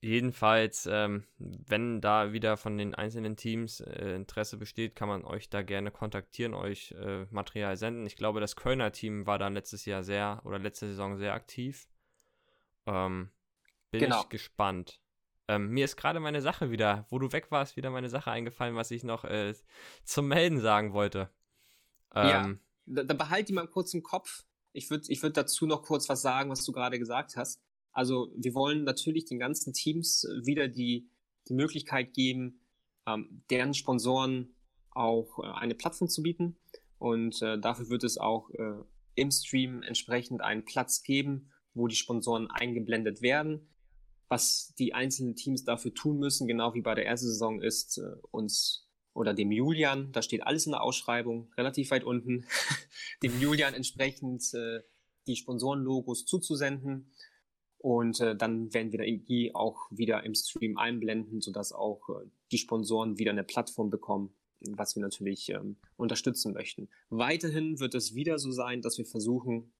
jedenfalls, 0.00 0.88
ähm, 0.90 1.24
wenn 1.38 2.00
da 2.00 2.32
wieder 2.32 2.56
von 2.56 2.78
den 2.78 2.94
einzelnen 2.94 3.36
Teams 3.36 3.80
äh, 3.80 4.14
Interesse 4.14 4.56
besteht, 4.56 4.94
kann 4.94 5.08
man 5.08 5.24
euch 5.24 5.50
da 5.50 5.62
gerne 5.62 5.90
kontaktieren, 5.90 6.54
euch 6.54 6.92
äh, 6.92 7.26
Material 7.30 7.76
senden. 7.76 8.06
Ich 8.06 8.16
glaube, 8.16 8.40
das 8.40 8.56
Kölner 8.56 8.92
Team 8.92 9.26
war 9.26 9.38
da 9.38 9.48
letztes 9.48 9.84
Jahr 9.84 10.02
sehr 10.02 10.40
oder 10.44 10.58
letzte 10.58 10.86
Saison 10.86 11.16
sehr 11.16 11.34
aktiv. 11.34 11.88
Ähm, 12.86 13.30
bin 13.90 14.00
genau. 14.00 14.22
ich 14.22 14.28
gespannt. 14.28 15.00
Ähm, 15.48 15.68
mir 15.68 15.84
ist 15.84 15.96
gerade 15.96 16.20
meine 16.20 16.42
Sache 16.42 16.70
wieder, 16.70 17.06
wo 17.08 17.18
du 17.18 17.32
weg 17.32 17.50
warst, 17.50 17.76
wieder 17.76 17.90
meine 17.90 18.08
Sache 18.08 18.30
eingefallen, 18.30 18.74
was 18.74 18.90
ich 18.90 19.04
noch 19.04 19.24
äh, 19.24 19.54
zum 20.04 20.28
Melden 20.28 20.60
sagen 20.60 20.92
wollte. 20.92 21.30
Ähm, 22.14 22.60
ja, 22.86 23.04
da, 23.04 23.14
behalt 23.14 23.48
die 23.48 23.52
mal 23.52 23.66
kurz 23.66 23.94
im 23.94 24.02
Kopf. 24.02 24.44
ich 24.72 24.90
würde 24.90 25.04
ich 25.08 25.22
würd 25.22 25.36
dazu 25.36 25.66
noch 25.66 25.82
kurz 25.82 26.08
was 26.08 26.22
sagen, 26.22 26.50
was 26.50 26.64
du 26.64 26.72
gerade 26.72 26.98
gesagt 26.98 27.36
hast. 27.36 27.60
Also 27.92 28.30
wir 28.36 28.54
wollen 28.54 28.84
natürlich 28.84 29.24
den 29.24 29.38
ganzen 29.38 29.72
Teams 29.72 30.26
wieder 30.44 30.68
die, 30.68 31.08
die 31.48 31.54
Möglichkeit 31.54 32.12
geben, 32.12 32.60
ähm, 33.06 33.42
deren 33.50 33.72
Sponsoren 33.72 34.54
auch 34.90 35.38
äh, 35.38 35.46
eine 35.46 35.74
Plattform 35.74 36.08
zu 36.08 36.22
bieten. 36.22 36.58
Und 36.98 37.40
äh, 37.42 37.58
dafür 37.58 37.88
wird 37.88 38.04
es 38.04 38.18
auch 38.18 38.50
äh, 38.50 38.82
im 39.14 39.30
Stream 39.30 39.82
entsprechend 39.82 40.42
einen 40.42 40.64
Platz 40.64 41.02
geben, 41.02 41.50
wo 41.74 41.88
die 41.88 41.96
Sponsoren 41.96 42.50
eingeblendet 42.50 43.22
werden. 43.22 43.68
Was 44.28 44.74
die 44.78 44.92
einzelnen 44.92 45.36
Teams 45.36 45.64
dafür 45.64 45.94
tun 45.94 46.18
müssen, 46.18 46.48
genau 46.48 46.74
wie 46.74 46.80
bei 46.82 46.94
der 46.94 47.06
ersten 47.06 47.28
Saison, 47.28 47.62
ist 47.62 47.98
äh, 47.98 48.16
uns 48.30 48.85
oder 49.16 49.32
dem 49.32 49.50
Julian, 49.50 50.12
da 50.12 50.20
steht 50.20 50.46
alles 50.46 50.66
in 50.66 50.72
der 50.72 50.82
Ausschreibung, 50.82 51.50
relativ 51.56 51.90
weit 51.90 52.04
unten, 52.04 52.44
dem 53.22 53.40
Julian 53.40 53.74
entsprechend 53.74 54.52
äh, 54.54 54.82
die 55.26 55.36
Sponsorenlogos 55.36 56.26
zuzusenden. 56.26 57.10
Und 57.78 58.20
äh, 58.20 58.36
dann 58.36 58.72
werden 58.74 58.92
wir 58.92 59.00
die 59.18 59.54
auch 59.54 59.86
wieder 59.90 60.24
im 60.24 60.34
Stream 60.34 60.76
einblenden, 60.76 61.40
sodass 61.40 61.72
auch 61.72 62.08
äh, 62.10 62.28
die 62.52 62.58
Sponsoren 62.58 63.18
wieder 63.18 63.30
eine 63.30 63.44
Plattform 63.44 63.90
bekommen, 63.90 64.34
was 64.60 64.96
wir 64.96 65.02
natürlich 65.02 65.48
ähm, 65.48 65.76
unterstützen 65.96 66.52
möchten. 66.52 66.88
Weiterhin 67.08 67.80
wird 67.80 67.94
es 67.94 68.14
wieder 68.14 68.38
so 68.38 68.50
sein, 68.50 68.82
dass 68.82 68.98
wir 68.98 69.06
versuchen, 69.06 69.72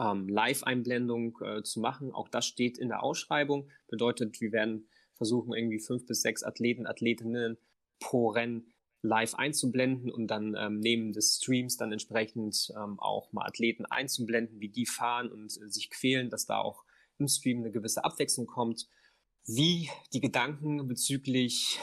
ähm, 0.00 0.28
Live-Einblendung 0.28 1.38
äh, 1.42 1.62
zu 1.62 1.80
machen. 1.80 2.12
Auch 2.12 2.28
das 2.28 2.46
steht 2.46 2.78
in 2.78 2.88
der 2.88 3.02
Ausschreibung. 3.02 3.68
Bedeutet, 3.88 4.40
wir 4.40 4.50
werden 4.52 4.88
versuchen, 5.14 5.52
irgendwie 5.52 5.78
fünf 5.78 6.06
bis 6.06 6.22
sechs 6.22 6.42
Athleten, 6.42 6.86
Athletinnen 6.86 7.58
pro 8.00 8.30
Rennen 8.30 8.72
live 9.02 9.34
einzublenden 9.34 10.10
und 10.10 10.26
dann 10.26 10.54
ähm, 10.58 10.80
neben 10.80 11.12
des 11.12 11.36
Streams 11.36 11.76
dann 11.76 11.92
entsprechend 11.92 12.70
ähm, 12.76 12.98
auch 12.98 13.32
mal 13.32 13.46
Athleten 13.46 13.86
einzublenden, 13.86 14.60
wie 14.60 14.68
die 14.68 14.86
fahren 14.86 15.30
und 15.30 15.56
äh, 15.56 15.70
sich 15.70 15.90
quälen, 15.90 16.28
dass 16.28 16.46
da 16.46 16.58
auch 16.58 16.84
im 17.18 17.28
Stream 17.28 17.60
eine 17.60 17.70
gewisse 17.70 18.04
Abwechslung 18.04 18.46
kommt. 18.46 18.88
Wie 19.46 19.88
die 20.12 20.20
Gedanken 20.20 20.86
bezüglich 20.86 21.78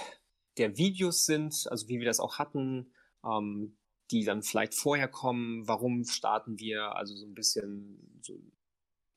der 0.57 0.78
Videos 0.78 1.26
sind, 1.26 1.68
also 1.70 1.88
wie 1.88 1.99
wir 1.99 2.05
das 2.05 2.20
auch 2.20 2.38
hatten, 2.38 2.93
ähm, 3.26 3.78
die 4.11 4.24
dann 4.24 4.43
vielleicht 4.43 4.74
vorher 4.74 5.07
kommen, 5.07 5.68
warum 5.68 6.05
starten 6.05 6.59
wir, 6.59 6.95
also 6.95 7.15
so 7.15 7.26
ein 7.26 7.34
bisschen 7.34 8.20
so, 8.22 8.39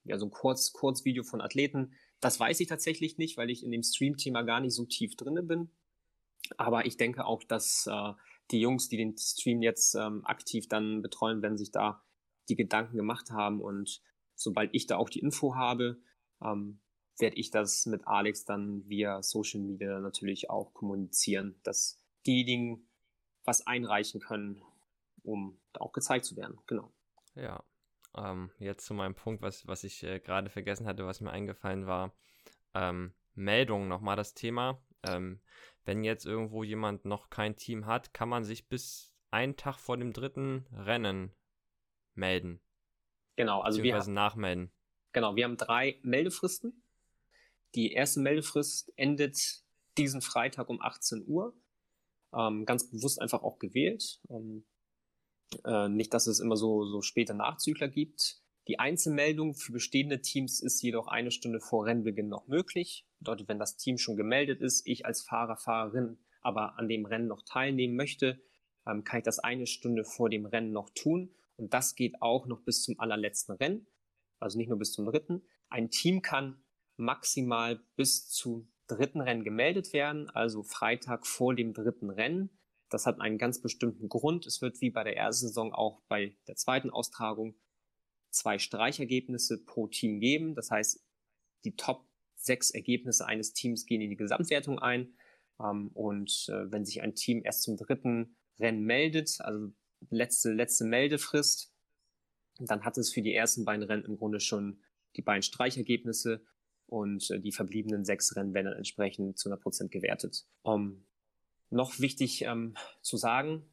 ja, 0.05 0.19
so 0.19 0.27
ein 0.27 0.31
Kurz, 0.31 0.73
Kurzvideo 0.73 1.23
von 1.23 1.41
Athleten. 1.41 1.93
Das 2.21 2.41
weiß 2.41 2.61
ich 2.61 2.69
tatsächlich 2.69 3.19
nicht, 3.19 3.37
weil 3.37 3.51
ich 3.51 3.63
in 3.63 3.71
dem 3.71 3.83
Stream-Thema 3.83 4.43
gar 4.43 4.61
nicht 4.61 4.75
so 4.75 4.85
tief 4.87 5.17
drinne 5.17 5.43
bin. 5.43 5.71
Aber 6.59 6.87
ich 6.87 6.97
denke 6.97 7.25
auch, 7.25 7.43
dass 7.45 7.87
äh, 7.87 8.13
die 8.51 8.61
Jungs, 8.61 8.89
die 8.89 8.97
den 8.97 9.17
Stream 9.17 9.63
jetzt 9.63 9.95
ähm, 9.95 10.25
aktiv 10.25 10.69
dann 10.69 11.03
betreuen, 11.03 11.43
werden 11.43 11.59
sich 11.59 11.71
da 11.71 12.03
die 12.49 12.57
Gedanken 12.57 12.97
gemacht 12.97 13.31
haben. 13.31 13.61
Und 13.61 14.03
sobald 14.35 14.71
ich 14.75 14.87
da 14.87 14.97
auch 14.97 15.09
die 15.09 15.21
Info 15.21 15.55
habe, 15.55 16.01
ähm, 16.43 16.81
werde 17.19 17.37
ich 17.37 17.51
das 17.51 17.87
mit 17.87 18.07
Alex 18.07 18.45
dann 18.45 18.89
via 18.89 19.23
Social 19.23 19.61
Media 19.61 20.01
natürlich 20.01 20.51
auch 20.51 20.73
kommunizieren, 20.73 21.61
dass 21.63 22.03
diejenigen 22.27 22.89
was 23.45 23.67
einreichen 23.67 24.21
können, 24.21 24.63
um 25.23 25.61
auch 25.79 25.93
gezeigt 25.93 26.25
zu 26.25 26.37
werden. 26.37 26.59
Genau. 26.67 26.93
Ja. 27.35 27.63
Ähm, 28.17 28.51
jetzt 28.59 28.87
zu 28.87 28.95
meinem 28.95 29.15
Punkt, 29.15 29.43
was, 29.43 29.67
was 29.67 29.85
ich 29.85 30.03
äh, 30.03 30.19
gerade 30.19 30.51
vergessen 30.51 30.87
hatte, 30.87 31.07
was 31.07 31.21
mir 31.21 31.31
eingefallen 31.31 31.87
war. 31.87 32.13
Ähm, 32.75 33.15
Meldung 33.35 33.89
nochmal 33.89 34.17
das 34.17 34.35
Thema. 34.35 34.83
Ähm, 35.05 35.41
wenn 35.91 36.05
jetzt 36.05 36.25
irgendwo 36.25 36.63
jemand 36.63 37.05
noch 37.05 37.31
kein 37.31 37.57
Team 37.57 37.85
hat, 37.85 38.15
kann 38.15 38.29
man 38.29 38.45
sich 38.45 38.69
bis 38.69 39.13
einen 39.33 39.57
Tag 39.57 39.77
vor 39.81 39.97
dem 39.97 40.13
dritten 40.13 40.65
Rennen 40.73 41.33
melden. 42.15 42.61
Genau, 43.35 43.61
also 43.61 43.83
wir 43.83 44.01
nachmelden. 44.07 44.71
Genau, 45.11 45.35
wir 45.35 45.43
haben 45.43 45.57
drei 45.57 45.99
Meldefristen. 46.03 46.85
Die 47.75 47.91
erste 47.91 48.21
Meldefrist 48.21 48.93
endet 48.95 49.65
diesen 49.99 50.21
Freitag 50.21 50.69
um 50.69 50.81
18 50.81 51.25
Uhr. 51.27 51.57
Ähm, 52.33 52.67
ganz 52.67 52.89
bewusst 52.89 53.21
einfach 53.21 53.43
auch 53.43 53.59
gewählt. 53.59 54.21
Ähm, 54.29 54.65
äh, 55.65 55.89
nicht, 55.89 56.15
dass 56.15 56.29
es 56.29 56.39
immer 56.39 56.55
so, 56.55 56.85
so 56.85 57.03
späte 57.03 57.35
Nachzügler 57.35 57.89
gibt. 57.89 58.40
Die 58.69 58.79
Einzelmeldung 58.79 59.55
für 59.55 59.73
bestehende 59.73 60.21
Teams 60.21 60.61
ist 60.61 60.83
jedoch 60.83 61.09
eine 61.09 61.31
Stunde 61.31 61.61
vor 61.61 61.87
Rennbeginn 61.87 62.29
noch 62.29 62.47
möglich. 62.47 63.07
Bedeutet, 63.19 63.49
wenn 63.49 63.59
das 63.59 63.77
Team 63.77 63.99
schon 63.99 64.17
gemeldet 64.17 64.61
ist, 64.61 64.87
ich 64.87 65.07
als 65.07 65.23
Fahrer, 65.23 65.57
Fahrerin 65.57 66.19
aber 66.43 66.79
an 66.79 66.89
dem 66.89 67.07
Rennen 67.07 67.27
noch 67.27 67.43
teilnehmen 67.43 67.97
möchte, 67.97 68.41
ähm, 68.87 69.05
kann 69.05 69.19
ich 69.19 69.25
das 69.25 69.39
eine 69.39 69.67
Stunde 69.67 70.05
vor 70.05 70.31
dem 70.31 70.47
Rennen 70.47 70.73
noch 70.73 70.91
tun. 70.91 71.35
Und 71.57 71.75
das 71.75 71.95
geht 71.95 72.23
auch 72.23 72.47
noch 72.47 72.61
bis 72.63 72.83
zum 72.83 72.99
allerletzten 72.99 73.55
Rennen, 73.57 73.87
also 74.39 74.57
nicht 74.57 74.69
nur 74.69 74.79
bis 74.79 74.93
zum 74.93 75.05
dritten. 75.07 75.43
Ein 75.69 75.91
Team 75.91 76.23
kann 76.23 76.63
maximal 76.97 77.81
bis 77.97 78.29
zum 78.29 78.71
dritten 78.87 79.21
Rennen 79.21 79.45
gemeldet 79.45 79.93
werden, 79.93 80.31
also 80.31 80.63
Freitag 80.63 81.27
vor 81.27 81.55
dem 81.55 81.75
dritten 81.75 82.11
Rennen. 82.11 82.51
Das 82.89 83.07
hat 83.07 83.21
einen 83.21 83.39
ganz 83.39 83.61
bestimmten 83.61 84.09
Grund. 84.09 84.47
Es 84.47 84.63
wird 84.63 84.81
wie 84.81 84.91
bei 84.91 85.05
der 85.05 85.17
ersten 85.17 85.47
Saison 85.49 85.73
auch 85.73 86.01
bei 86.09 86.35
der 86.49 86.57
zweiten 86.57 86.91
Austragung 86.91 87.55
zwei 88.31 88.59
Streichergebnisse 88.59 89.65
pro 89.65 89.87
Team 89.89 90.21
geben. 90.21 90.55
Das 90.55 90.71
heißt, 90.71 91.03
die 91.65 91.77
Top 91.77 92.07
sechs 92.37 92.71
Ergebnisse 92.71 93.27
eines 93.27 93.53
Teams 93.53 93.87
gehen 93.87 94.01
in 94.01 94.11
die 94.11 94.17
Gesamtwertung 94.17 94.79
ein. 94.79 95.15
Ähm, 95.61 95.89
und 95.95 96.47
äh, 96.49 96.71
wenn 96.71 96.85
sich 96.85 97.03
ein 97.03 97.15
Team 97.15 97.43
erst 97.45 97.63
zum 97.63 97.77
dritten 97.77 98.37
Rennen 98.59 98.85
meldet, 98.85 99.41
also 99.41 99.73
letzte, 100.11 100.53
letzte 100.53 100.85
Meldefrist, 100.85 101.73
dann 102.59 102.85
hat 102.85 102.99
es 102.99 103.13
für 103.13 103.23
die 103.23 103.35
ersten 103.35 103.65
beiden 103.65 103.85
Rennen 103.85 104.05
im 104.05 104.17
Grunde 104.17 104.41
schon 104.41 104.83
die 105.17 105.23
beiden 105.23 105.43
Streichergebnisse 105.43 106.45
und 106.87 107.31
äh, 107.31 107.41
die 107.41 107.53
verbliebenen 107.53 108.05
sechs 108.05 108.35
Rennen 108.37 108.55
werden 108.55 108.67
dann 108.67 108.77
entsprechend 108.77 109.39
zu 109.39 109.49
100 109.49 109.63
Prozent 109.63 109.91
gewertet. 109.91 110.47
Um, 110.63 111.05
noch 111.71 112.01
wichtig 112.01 112.43
ähm, 112.43 112.75
zu 113.01 113.17
sagen, 113.17 113.63
ähm, 113.63 113.70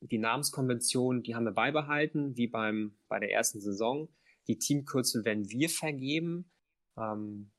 die 0.00 0.18
Namenskonvention, 0.18 1.22
die 1.22 1.34
haben 1.34 1.44
wir 1.44 1.52
beibehalten, 1.52 2.36
wie 2.36 2.46
beim, 2.46 2.96
bei 3.08 3.20
der 3.20 3.32
ersten 3.32 3.60
Saison. 3.60 4.08
Die 4.48 4.58
Teamkürzel 4.58 5.24
werden 5.24 5.48
wir 5.50 5.68
vergeben. 5.68 6.50
Ähm, 6.96 7.50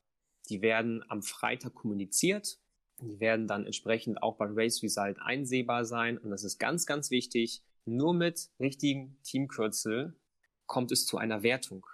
die 0.50 0.62
werden 0.62 1.04
am 1.10 1.22
Freitag 1.22 1.74
kommuniziert. 1.74 2.60
Die 3.02 3.20
werden 3.20 3.48
dann 3.48 3.66
entsprechend 3.66 4.22
auch 4.22 4.38
beim 4.38 4.54
Race 4.58 4.82
Result 4.84 5.18
einsehbar 5.20 5.86
sein. 5.86 6.18
Und 6.18 6.32
das 6.32 6.44
ist 6.44 6.58
ganz, 6.58 6.86
ganz 6.86 7.12
wichtig. 7.12 7.64
Nur 7.86 8.14
mit 8.14 8.50
richtigen 8.60 9.18
Teamkürzel 9.24 10.16
kommt 10.66 10.92
es 10.92 11.06
zu 11.06 11.18
einer 11.18 11.44
Wertung. 11.44 11.86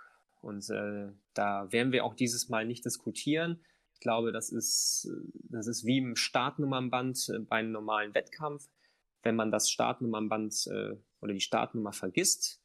Und 0.41 0.69
äh, 0.69 1.09
da 1.33 1.71
werden 1.71 1.91
wir 1.91 2.05
auch 2.05 2.13
dieses 2.13 2.49
Mal 2.49 2.65
nicht 2.65 2.85
diskutieren. 2.85 3.59
Ich 3.93 3.99
glaube, 3.99 4.31
das 4.31 4.49
ist, 4.49 5.09
das 5.49 5.67
ist 5.67 5.85
wie 5.85 5.97
im 5.97 6.15
Startnummernband 6.15 7.29
äh, 7.29 7.39
bei 7.39 7.57
einem 7.57 7.71
normalen 7.71 8.13
Wettkampf. 8.13 8.69
Wenn 9.23 9.35
man 9.35 9.51
das 9.51 9.69
Startnummernband 9.69 10.67
äh, 10.67 10.95
oder 11.21 11.33
die 11.33 11.41
Startnummer 11.41 11.93
vergisst 11.93 12.61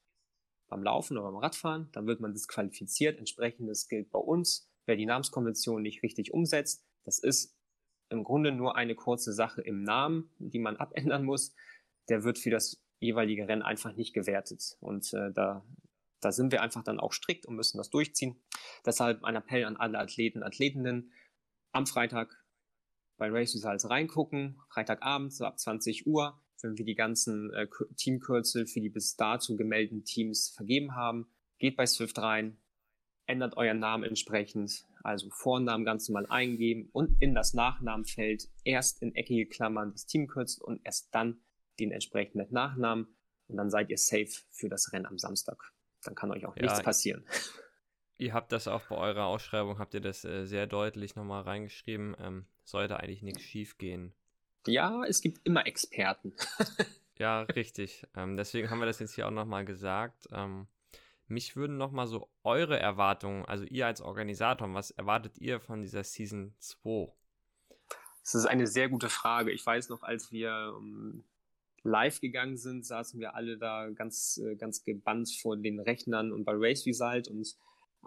beim 0.68 0.82
Laufen 0.82 1.18
oder 1.18 1.30
beim 1.30 1.40
Radfahren, 1.40 1.88
dann 1.92 2.06
wird 2.06 2.20
man 2.20 2.32
disqualifiziert. 2.32 3.18
Entsprechendes 3.18 3.88
gilt 3.88 4.10
bei 4.10 4.18
uns 4.18 4.70
wer 4.86 4.96
die 4.96 5.06
Namenskonvention 5.06 5.82
nicht 5.82 6.02
richtig 6.02 6.32
umsetzt. 6.32 6.84
Das 7.04 7.18
ist 7.18 7.56
im 8.10 8.24
Grunde 8.24 8.52
nur 8.52 8.76
eine 8.76 8.94
kurze 8.94 9.32
Sache 9.32 9.62
im 9.62 9.82
Namen, 9.82 10.30
die 10.38 10.58
man 10.58 10.76
abändern 10.78 11.24
muss. 11.24 11.54
Der 12.08 12.24
wird 12.24 12.38
für 12.38 12.50
das 12.50 12.82
jeweilige 13.00 13.48
Rennen 13.48 13.62
einfach 13.62 13.94
nicht 13.94 14.14
gewertet. 14.14 14.76
Und 14.80 15.12
äh, 15.14 15.32
da, 15.32 15.64
da 16.20 16.32
sind 16.32 16.52
wir 16.52 16.62
einfach 16.62 16.82
dann 16.82 17.00
auch 17.00 17.12
strikt 17.12 17.46
und 17.46 17.56
müssen 17.56 17.78
das 17.78 17.90
durchziehen. 17.90 18.42
Deshalb 18.84 19.24
ein 19.24 19.36
Appell 19.36 19.64
an 19.64 19.76
alle 19.76 19.98
Athleten, 19.98 20.42
Athletinnen, 20.42 21.12
am 21.72 21.86
Freitag 21.86 22.44
bei 23.16 23.30
Race 23.30 23.54
Results 23.54 23.88
reingucken, 23.88 24.60
Freitagabend, 24.70 25.32
so 25.32 25.44
ab 25.44 25.58
20 25.58 26.06
Uhr, 26.06 26.40
wenn 26.64 26.78
wir 26.78 26.84
die 26.84 26.94
ganzen 26.94 27.52
äh, 27.52 27.68
Teamkürzel 27.96 28.66
für 28.66 28.80
die 28.80 28.88
bis 28.88 29.16
dato 29.16 29.54
gemeldeten 29.54 30.04
Teams 30.04 30.48
vergeben 30.48 30.96
haben. 30.96 31.28
Geht 31.58 31.76
bei 31.76 31.86
Swift 31.86 32.18
rein, 32.18 32.56
ändert 33.26 33.56
euren 33.56 33.78
Namen 33.78 34.02
entsprechend, 34.02 34.84
also 35.02 35.28
Vornamen 35.30 35.84
ganz 35.84 36.08
normal 36.08 36.26
eingeben 36.26 36.88
und 36.92 37.20
in 37.20 37.34
das 37.34 37.52
Nachnamenfeld 37.54 38.48
erst 38.64 39.02
in 39.02 39.14
eckige 39.14 39.46
Klammern 39.46 39.92
das 39.92 40.06
Teamkürzel 40.06 40.64
und 40.64 40.80
erst 40.84 41.14
dann 41.14 41.40
den 41.78 41.92
entsprechenden 41.92 42.52
Nachnamen 42.52 43.08
und 43.46 43.56
dann 43.56 43.70
seid 43.70 43.90
ihr 43.90 43.98
safe 43.98 44.30
für 44.50 44.68
das 44.68 44.92
Rennen 44.92 45.06
am 45.06 45.18
Samstag. 45.18 45.72
Dann 46.02 46.14
kann 46.14 46.30
euch 46.30 46.46
auch 46.46 46.56
ja, 46.56 46.62
nichts 46.62 46.82
passieren. 46.82 47.24
Ihr 48.16 48.32
habt 48.32 48.52
das 48.52 48.68
auch 48.68 48.82
bei 48.86 48.96
eurer 48.96 49.24
Ausschreibung, 49.24 49.80
habt 49.80 49.92
ihr 49.92 50.00
das 50.00 50.24
äh, 50.24 50.46
sehr 50.46 50.68
deutlich 50.68 51.16
nochmal 51.16 51.42
reingeschrieben. 51.42 52.14
Ähm, 52.20 52.46
sollte 52.62 53.00
eigentlich 53.00 53.22
nichts 53.22 53.42
schief 53.42 53.76
gehen. 53.76 54.14
Ja, 54.66 55.04
es 55.04 55.20
gibt 55.20 55.46
immer 55.46 55.66
Experten. 55.66 56.32
ja, 57.18 57.42
richtig. 57.42 58.06
Ähm, 58.16 58.36
deswegen 58.36 58.70
haben 58.70 58.80
wir 58.80 58.86
das 58.86 58.98
jetzt 58.98 59.14
hier 59.14 59.26
auch 59.26 59.32
nochmal 59.32 59.64
gesagt. 59.64 60.28
Ähm, 60.32 60.66
mich 61.26 61.56
würden 61.56 61.76
nochmal 61.76 62.06
so 62.06 62.28
eure 62.42 62.78
Erwartungen, 62.78 63.44
also 63.46 63.64
ihr 63.64 63.86
als 63.86 64.00
Organisator, 64.00 64.72
was 64.74 64.90
erwartet 64.90 65.38
ihr 65.38 65.60
von 65.60 65.80
dieser 65.80 66.04
Season 66.04 66.54
2? 66.58 67.12
Das 68.22 68.34
ist 68.34 68.46
eine 68.46 68.66
sehr 68.66 68.88
gute 68.88 69.08
Frage. 69.08 69.50
Ich 69.50 69.64
weiß 69.64 69.88
noch, 69.90 70.02
als 70.02 70.32
wir 70.32 70.74
ähm, 70.78 71.24
live 71.82 72.20
gegangen 72.20 72.56
sind, 72.56 72.84
saßen 72.84 73.20
wir 73.20 73.34
alle 73.34 73.58
da 73.58 73.90
ganz, 73.90 74.38
äh, 74.38 74.56
ganz 74.56 74.82
gebannt 74.84 75.30
vor 75.30 75.56
den 75.56 75.78
Rechnern 75.78 76.32
und 76.32 76.44
bei 76.44 76.52
Race 76.54 76.86
Result 76.86 77.28
und, 77.28 77.54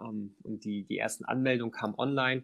ähm, 0.00 0.34
und 0.42 0.64
die, 0.64 0.84
die 0.84 0.98
ersten 0.98 1.24
Anmeldungen 1.24 1.72
kamen 1.72 1.94
online. 1.96 2.42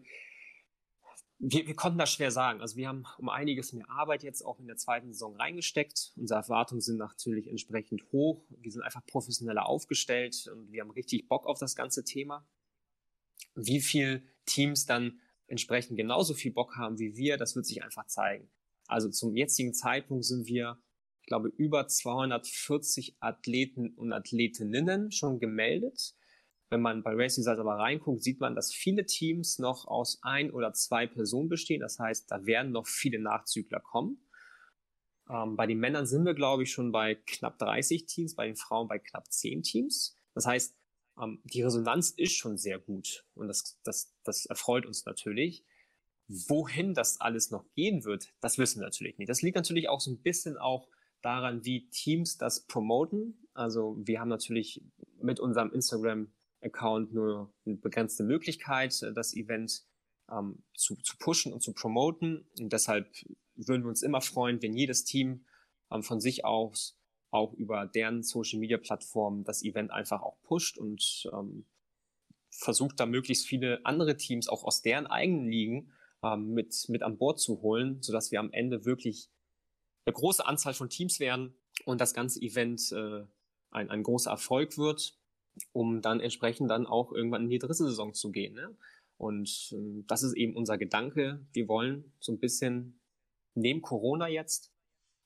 Wir, 1.47 1.66
wir 1.66 1.76
konnten 1.76 1.99
das 1.99 2.11
schwer 2.11 2.30
sagen. 2.30 2.62
Also 2.62 2.76
wir 2.76 2.88
haben 2.88 3.05
um 3.18 3.28
einiges 3.28 3.74
mehr 3.74 3.88
Arbeit 3.90 4.22
jetzt 4.22 4.42
auch 4.42 4.59
in 4.59 4.66
der 4.66 4.78
zweiten 4.78 5.12
Saison 5.12 5.36
reingesteckt. 5.36 6.12
Unsere 6.16 6.40
Erwartungen 6.40 6.80
sind 6.80 6.97
natürlich 6.97 7.49
entsprechend 7.49 8.03
hoch. 8.12 8.47
Wir 8.49 8.72
sind 8.72 8.80
einfach 8.80 9.05
professioneller 9.05 9.66
aufgestellt 9.66 10.51
und 10.51 10.72
wir 10.72 10.80
haben 10.80 10.90
richtig 10.90 11.28
Bock 11.28 11.47
auf 11.47 11.59
das 11.59 11.76
ganze 11.76 12.03
Thema. 12.03 12.47
Wie 13.55 13.82
viel 13.82 14.22
Teams 14.47 14.86
dann 14.86 15.20
entsprechend 15.47 15.99
genauso 15.99 16.32
viel 16.32 16.53
Bock 16.53 16.76
haben 16.76 16.99
wie 16.99 17.14
wir, 17.14 17.36
das 17.36 17.55
wird 17.55 17.66
sich 17.66 17.82
einfach 17.82 18.07
zeigen. 18.07 18.49
Also 18.86 19.11
zum 19.11 19.36
jetzigen 19.36 19.74
Zeitpunkt 19.74 20.24
sind 20.24 20.47
wir 20.47 20.78
ich 21.20 21.28
glaube, 21.28 21.49
über 21.49 21.88
240 21.88 23.16
Athleten 23.20 23.95
und 23.95 24.12
Athletinnen 24.12 25.11
schon 25.11 25.40
gemeldet. 25.40 26.14
Wenn 26.70 26.80
man 26.80 27.02
bei 27.02 27.12
Racing 27.12 27.42
Results 27.42 27.60
aber 27.60 27.76
reinguckt, 27.76 28.22
sieht 28.22 28.40
man, 28.40 28.54
dass 28.54 28.72
viele 28.72 29.06
Teams 29.06 29.58
noch 29.58 29.86
aus 29.86 30.18
ein 30.22 30.50
oder 30.50 30.72
zwei 30.72 31.06
Personen 31.06 31.48
bestehen. 31.48 31.80
Das 31.80 31.98
heißt, 31.98 32.30
da 32.30 32.46
werden 32.46 32.72
noch 32.72 32.86
viele 32.86 33.18
Nachzügler 33.18 33.80
kommen. 33.80 34.18
Ähm, 35.28 35.56
bei 35.56 35.66
den 35.66 35.78
Männern 35.78 36.06
sind 36.06 36.24
wir, 36.24 36.34
glaube 36.34 36.64
ich, 36.64 36.72
schon 36.72 36.92
bei 36.92 37.14
knapp 37.14 37.58
30 37.58 38.06
Teams, 38.06 38.34
bei 38.34 38.46
den 38.46 38.56
Frauen 38.56 38.88
bei 38.88 38.98
knapp 38.98 39.30
10 39.30 39.62
Teams. 39.62 40.16
Das 40.34 40.46
heißt, 40.46 40.76
ähm, 41.20 41.40
die 41.44 41.62
Resonanz 41.62 42.10
ist 42.10 42.32
schon 42.32 42.58
sehr 42.58 42.78
gut 42.78 43.24
und 43.34 43.48
das, 43.48 43.80
das, 43.84 44.14
das 44.24 44.46
erfreut 44.46 44.86
uns 44.86 45.04
natürlich. 45.04 45.64
Wohin 46.26 46.94
das 46.94 47.20
alles 47.20 47.50
noch 47.50 47.66
gehen 47.74 48.04
wird, 48.04 48.32
das 48.40 48.58
wissen 48.58 48.80
wir 48.80 48.86
natürlich 48.86 49.18
nicht. 49.18 49.28
Das 49.28 49.42
liegt 49.42 49.56
natürlich 49.56 49.88
auch 49.88 50.00
so 50.00 50.10
ein 50.10 50.22
bisschen 50.22 50.56
auch 50.56 50.88
daran, 51.20 51.64
wie 51.64 51.88
Teams 51.90 52.38
das 52.38 52.66
promoten. 52.66 53.46
Also 53.52 53.96
wir 53.98 54.20
haben 54.20 54.28
natürlich 54.28 54.82
mit 55.20 55.38
unserem 55.38 55.70
Instagram-Account 56.64 57.12
nur 57.12 57.52
eine 57.66 57.76
begrenzte 57.76 58.24
Möglichkeit, 58.24 59.02
äh, 59.02 59.12
das 59.12 59.34
Event 59.34 59.82
ähm, 60.30 60.62
zu, 60.74 60.96
zu 60.96 61.16
pushen 61.18 61.52
und 61.52 61.62
zu 61.62 61.72
promoten. 61.72 62.46
Und 62.58 62.72
deshalb 62.72 63.08
würden 63.54 63.82
wir 63.82 63.88
uns 63.88 64.02
immer 64.02 64.20
freuen, 64.20 64.60
wenn 64.62 64.74
jedes 64.74 65.04
Team 65.04 65.44
ähm, 65.90 66.02
von 66.02 66.20
sich 66.20 66.44
aus 66.44 66.98
auch 67.30 67.52
über 67.54 67.86
deren 67.86 68.22
Social-Media-Plattform 68.22 69.44
das 69.44 69.62
Event 69.64 69.90
einfach 69.90 70.22
auch 70.22 70.40
pusht 70.42 70.78
und 70.78 71.28
ähm, 71.32 71.66
versucht 72.50 73.00
da 73.00 73.06
möglichst 73.06 73.46
viele 73.46 73.84
andere 73.84 74.16
Teams 74.16 74.48
auch 74.48 74.62
aus 74.62 74.82
deren 74.82 75.08
eigenen 75.08 75.48
Ligen 75.48 75.92
ähm, 76.22 76.54
mit, 76.54 76.88
mit 76.88 77.02
an 77.02 77.18
Bord 77.18 77.40
zu 77.40 77.60
holen, 77.60 78.00
sodass 78.02 78.30
wir 78.30 78.38
am 78.38 78.52
Ende 78.52 78.84
wirklich 78.84 79.30
eine 80.06 80.14
große 80.14 80.46
Anzahl 80.46 80.74
von 80.74 80.88
Teams 80.88 81.18
werden 81.18 81.56
und 81.84 82.00
das 82.00 82.14
ganze 82.14 82.40
Event 82.40 82.92
äh, 82.92 83.24
ein, 83.72 83.90
ein 83.90 84.04
großer 84.04 84.30
Erfolg 84.30 84.78
wird, 84.78 85.18
um 85.72 86.02
dann 86.02 86.20
entsprechend 86.20 86.70
dann 86.70 86.86
auch 86.86 87.12
irgendwann 87.12 87.44
in 87.44 87.50
die 87.50 87.59
dritte 87.59 87.74
Saison 87.74 88.14
zu 88.14 88.30
gehen. 88.30 88.55
Ne? 88.55 88.76
Und 89.16 89.72
äh, 89.72 90.05
das 90.07 90.22
ist 90.22 90.34
eben 90.34 90.57
unser 90.57 90.78
Gedanke. 90.78 91.46
Wir 91.52 91.68
wollen 91.68 92.12
so 92.20 92.32
ein 92.32 92.38
bisschen 92.38 93.00
neben 93.55 93.82
Corona 93.82 94.28
jetzt 94.28 94.72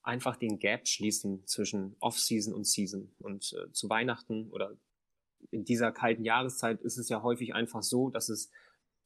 einfach 0.03 0.37
den 0.37 0.59
Gap 0.59 0.87
schließen 0.89 1.47
zwischen 1.47 1.97
Off-Season 2.01 2.55
und 2.55 2.67
Season. 2.67 3.13
Und 3.19 3.53
äh, 3.53 3.73
zu 3.73 3.89
Weihnachten 3.89 4.51
oder 4.51 4.77
in 5.51 5.65
dieser 5.65 5.93
kalten 5.93 6.25
Jahreszeit 6.25 6.81
ist 6.83 6.99
es 6.99 7.09
ja 7.09 7.23
häufig 7.23 7.55
einfach 7.55 7.83
so, 7.83 8.11
dass 8.11 8.29
es 8.29 8.51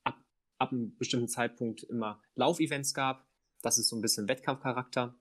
ab, 0.05 0.17
ab 0.59 0.73
einem 0.73 0.97
bestimmten 0.97 1.29
Zeitpunkt 1.29 1.83
immer 1.85 2.21
Laufevents 2.35 2.95
gab. 2.95 3.27
Das 3.63 3.79
ist 3.79 3.89
so 3.89 3.97
ein 3.97 4.03
bisschen 4.03 4.29
Wettkampfcharakter. 4.29 5.15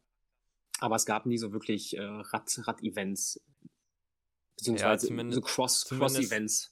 Aber 0.80 0.96
es 0.96 1.06
gab 1.06 1.26
nie 1.26 1.38
so 1.38 1.54
wirklich 1.54 1.96
äh, 1.96 2.02
Rad-Events. 2.02 3.40
Beziehungsweise 4.62 5.14
ja, 5.14 5.32
so 5.32 5.42
Cross-Events. 5.42 6.72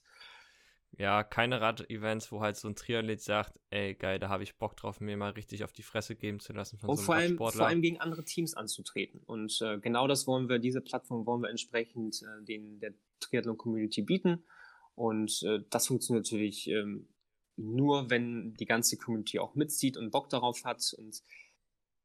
ja, 0.98 1.22
keine 1.22 1.60
Rad-Events, 1.60 2.30
wo 2.32 2.40
halt 2.40 2.56
so 2.56 2.68
ein 2.68 2.74
Triathlet 2.74 3.22
sagt, 3.22 3.58
ey, 3.70 3.94
geil, 3.94 4.18
da 4.18 4.28
habe 4.28 4.42
ich 4.42 4.58
Bock 4.58 4.76
drauf, 4.76 5.00
mir 5.00 5.16
mal 5.16 5.30
richtig 5.30 5.64
auf 5.64 5.72
die 5.72 5.82
Fresse 5.82 6.16
geben 6.16 6.40
zu 6.40 6.52
lassen 6.52 6.78
von 6.78 6.90
und 6.90 6.96
so 6.96 7.12
einem 7.12 7.38
vor 7.38 7.46
allem, 7.46 7.54
vor 7.54 7.66
allem 7.66 7.80
gegen 7.80 8.00
andere 8.00 8.24
Teams 8.24 8.54
anzutreten. 8.54 9.22
Und 9.24 9.62
äh, 9.62 9.78
genau 9.78 10.08
das 10.08 10.26
wollen 10.26 10.48
wir, 10.48 10.58
diese 10.58 10.80
Plattform 10.80 11.24
wollen 11.26 11.42
wir 11.42 11.48
entsprechend 11.48 12.22
äh, 12.22 12.44
den, 12.44 12.80
der 12.80 12.92
Triathlon-Community 13.20 14.02
bieten. 14.02 14.44
Und 14.94 15.42
äh, 15.44 15.60
das 15.70 15.86
funktioniert 15.86 16.26
natürlich 16.26 16.68
ähm, 16.68 17.08
nur, 17.56 18.10
wenn 18.10 18.54
die 18.54 18.66
ganze 18.66 18.98
Community 18.98 19.38
auch 19.38 19.54
mitzieht 19.54 19.96
und 19.96 20.10
Bock 20.10 20.28
darauf 20.28 20.64
hat. 20.64 20.92
Und 20.98 21.22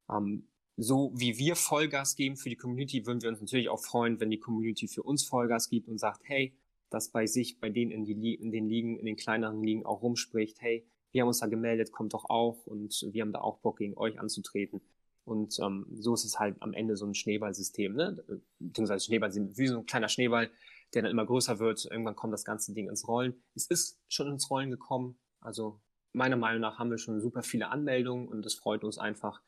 ähm, 0.10 0.48
so 0.78 1.12
wie 1.16 1.38
wir 1.38 1.56
Vollgas 1.56 2.16
geben 2.16 2.36
für 2.36 2.50
die 2.50 2.58
Community, 2.58 3.06
würden 3.06 3.22
wir 3.22 3.30
uns 3.30 3.42
natürlich 3.42 3.70
auch 3.70 3.80
freuen, 3.80 4.20
wenn 4.20 4.30
die 4.30 4.40
Community 4.40 4.88
für 4.88 5.04
uns 5.04 5.24
Vollgas 5.24 5.70
gibt 5.70 5.88
und 5.88 6.00
sagt, 6.00 6.22
hey, 6.26 6.54
das 6.90 7.10
bei 7.10 7.26
sich, 7.26 7.60
bei 7.60 7.70
denen 7.70 7.92
in, 7.92 8.06
die, 8.06 8.36
in 8.36 8.52
den 8.52 8.68
Ligen, 8.68 8.98
in 8.98 9.06
den 9.06 9.16
kleineren 9.16 9.64
Ligen 9.64 9.86
auch 9.86 10.02
rumspricht, 10.02 10.62
hey, 10.62 10.86
wir 11.12 11.22
haben 11.22 11.30
uns 11.30 11.40
da 11.40 11.48
gemeldet, 11.48 11.92
kommt 11.92 12.14
doch 12.14 12.30
auch 12.30 12.66
und 12.66 13.08
wir 13.12 13.22
haben 13.22 13.32
da 13.32 13.40
auch 13.40 13.60
Bock, 13.60 13.78
gegen 13.78 13.98
euch 13.98 14.20
anzutreten. 14.20 14.82
Und 15.24 15.58
ähm, 15.60 15.88
so 15.98 16.14
ist 16.14 16.26
es 16.26 16.40
halt 16.40 16.62
am 16.62 16.74
Ende 16.74 16.98
so 16.98 17.06
ein 17.06 17.16
Schneeballsystem, 17.16 17.96
ne? 17.96 18.24
Beziehungsweise 18.60 19.06
Schneeball, 19.06 19.34
wie 19.34 19.68
so 19.68 19.80
ein 19.80 19.86
kleiner 19.86 20.10
Schneeball, 20.10 20.52
der 20.94 21.02
dann 21.02 21.12
immer 21.12 21.26
größer 21.26 21.58
wird. 21.60 21.86
Irgendwann 21.90 22.16
kommt 22.16 22.34
das 22.34 22.46
ganze 22.46 22.74
Ding 22.74 22.90
ins 22.90 23.08
Rollen. 23.08 23.34
Es 23.56 23.66
ist 23.66 24.00
schon 24.08 24.28
ins 24.28 24.52
Rollen 24.52 24.70
gekommen. 24.70 25.18
Also 25.42 25.80
meiner 26.14 26.36
Meinung 26.36 26.62
nach 26.62 26.78
haben 26.78 26.92
wir 26.92 27.00
schon 27.00 27.20
super 27.22 27.42
viele 27.42 27.70
Anmeldungen 27.70 28.28
und 28.28 28.46
das 28.46 28.54
freut 28.54 28.84
uns 28.84 29.00
einfach. 29.00 29.42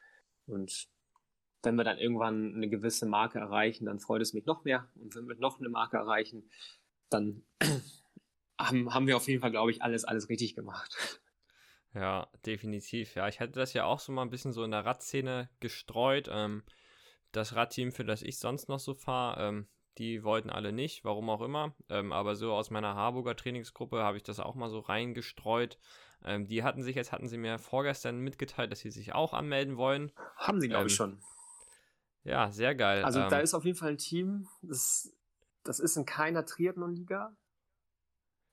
Und 0.48 0.90
wenn 1.68 1.76
wir 1.76 1.84
dann 1.84 1.98
irgendwann 1.98 2.56
eine 2.56 2.70
gewisse 2.70 3.06
Marke 3.06 3.40
erreichen, 3.40 3.86
dann 3.86 4.00
freut 4.00 4.22
es 4.22 4.34
mich 4.34 4.46
noch 4.46 4.64
mehr. 4.64 4.88
Und 4.96 5.14
wenn 5.16 5.28
wir 5.28 5.36
noch 5.36 5.60
eine 5.60 5.68
Marke 5.68 5.98
erreichen, 5.98 6.50
dann 7.10 7.44
haben, 8.58 8.94
haben 8.94 9.06
wir 9.06 9.18
auf 9.18 9.28
jeden 9.28 9.42
Fall, 9.42 9.52
glaube 9.52 9.72
ich, 9.72 9.82
alles, 9.82 10.06
alles 10.06 10.30
richtig 10.30 10.56
gemacht. 10.56 11.20
Ja, 11.94 12.30
definitiv. 12.46 13.16
Ja, 13.16 13.28
ich 13.28 13.42
hatte 13.42 13.54
das 13.54 13.74
ja 13.74 13.84
auch 13.84 14.00
so 14.00 14.14
mal 14.14 14.22
ein 14.22 14.30
bisschen 14.30 14.54
so 14.54 14.64
in 14.64 14.72
der 14.72 14.86
Radszene 14.86 15.50
gestreut. 15.60 16.30
Ähm, 16.32 16.64
das 17.34 17.54
Radteam, 17.54 17.92
für 17.92 18.06
das 18.06 18.22
ich 18.22 18.40
sonst 18.40 18.70
noch 18.70 18.80
so 18.80 18.94
fahre, 18.94 19.46
ähm, 19.46 19.68
die 19.98 20.24
wollten 20.24 20.50
alle 20.50 20.72
nicht, 20.72 21.04
warum 21.04 21.30
auch 21.30 21.42
immer. 21.42 21.76
Ähm, 21.90 22.14
aber 22.14 22.36
so 22.36 22.54
aus 22.54 22.70
meiner 22.70 22.96
Harburger 22.96 23.36
Trainingsgruppe 23.36 24.04
habe 24.04 24.16
ich 24.16 24.24
das 24.24 24.40
auch 24.40 24.56
mal 24.56 24.70
so 24.70 24.80
reingestreut. 24.80 25.78
Ähm, 26.24 26.48
die 26.48 26.64
hatten 26.64 26.82
sich 26.82 26.96
jetzt, 26.96 27.12
hatten 27.12 27.28
sie 27.28 27.38
mir 27.38 27.60
vorgestern 27.60 28.20
mitgeteilt, 28.20 28.72
dass 28.72 28.80
sie 28.80 28.92
sich 28.92 29.14
auch 29.14 29.34
anmelden 29.34 29.76
wollen. 29.76 30.12
Haben 30.38 30.62
sie, 30.62 30.70
glaube 30.70 30.88
ich, 30.88 30.94
ähm, 30.94 30.98
schon. 30.98 31.20
Ja, 32.24 32.52
sehr 32.52 32.76
geil. 32.76 33.04
Also 33.04 33.20
ähm, 33.20 33.30
da 33.30 33.40
ist 33.40 33.54
auf 33.54 33.66
jeden 33.66 33.78
Fall 33.78 33.92
ein 33.92 33.98
Team, 33.98 34.48
das, 34.62 35.14
das 35.64 35.80
ist 35.80 35.96
in 35.96 36.06
keiner 36.06 36.46
Triathlon-Liga. 36.46 37.36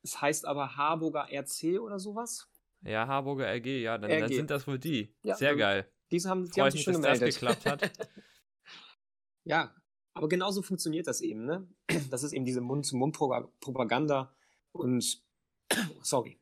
Es 0.02 0.20
heißt 0.20 0.46
aber 0.46 0.76
Harburger 0.76 1.28
RC 1.30 1.80
oder 1.80 1.98
sowas. 1.98 2.48
Ja, 2.82 3.06
Harburger 3.06 3.46
RG, 3.46 3.82
ja, 3.82 3.96
dann, 3.96 4.10
RG. 4.10 4.20
dann 4.20 4.32
sind 4.32 4.50
das 4.50 4.66
wohl 4.66 4.78
die. 4.78 5.14
Ja, 5.22 5.34
sehr 5.34 5.56
geil. 5.56 5.90
Diese 6.10 6.28
haben, 6.28 6.50
die 6.50 6.60
haben 6.60 6.70
sich 6.70 6.82
schon 6.82 6.94
gemeldet. 6.94 7.22
Das 7.22 7.34
geklappt 7.34 7.66
hat. 7.66 7.90
ja, 9.44 9.74
aber 10.12 10.28
genauso 10.28 10.62
funktioniert 10.62 11.06
das 11.06 11.20
eben, 11.20 11.44
ne? 11.44 11.66
Das 12.10 12.22
ist 12.22 12.32
eben 12.32 12.44
diese 12.44 12.60
Mund-zu-Mund-Propaganda 12.60 14.34
und 14.72 15.22
sorry. 16.02 16.38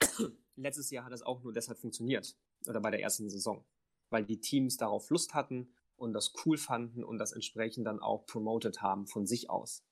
Letztes 0.56 0.90
Jahr 0.90 1.04
hat 1.06 1.12
das 1.12 1.22
auch 1.22 1.42
nur 1.42 1.52
deshalb 1.52 1.78
funktioniert. 1.78 2.36
Oder 2.68 2.80
bei 2.80 2.90
der 2.90 3.00
ersten 3.00 3.28
Saison. 3.28 3.64
Weil 4.10 4.24
die 4.24 4.40
Teams 4.40 4.76
darauf 4.76 5.10
Lust 5.10 5.34
hatten 5.34 5.74
und 5.96 6.12
das 6.12 6.32
cool 6.44 6.56
fanden 6.56 7.04
und 7.04 7.18
das 7.18 7.32
entsprechend 7.32 7.86
dann 7.86 8.00
auch 8.00 8.26
promoted 8.26 8.82
haben 8.82 9.06
von 9.06 9.26
sich 9.26 9.50
aus. 9.50 9.84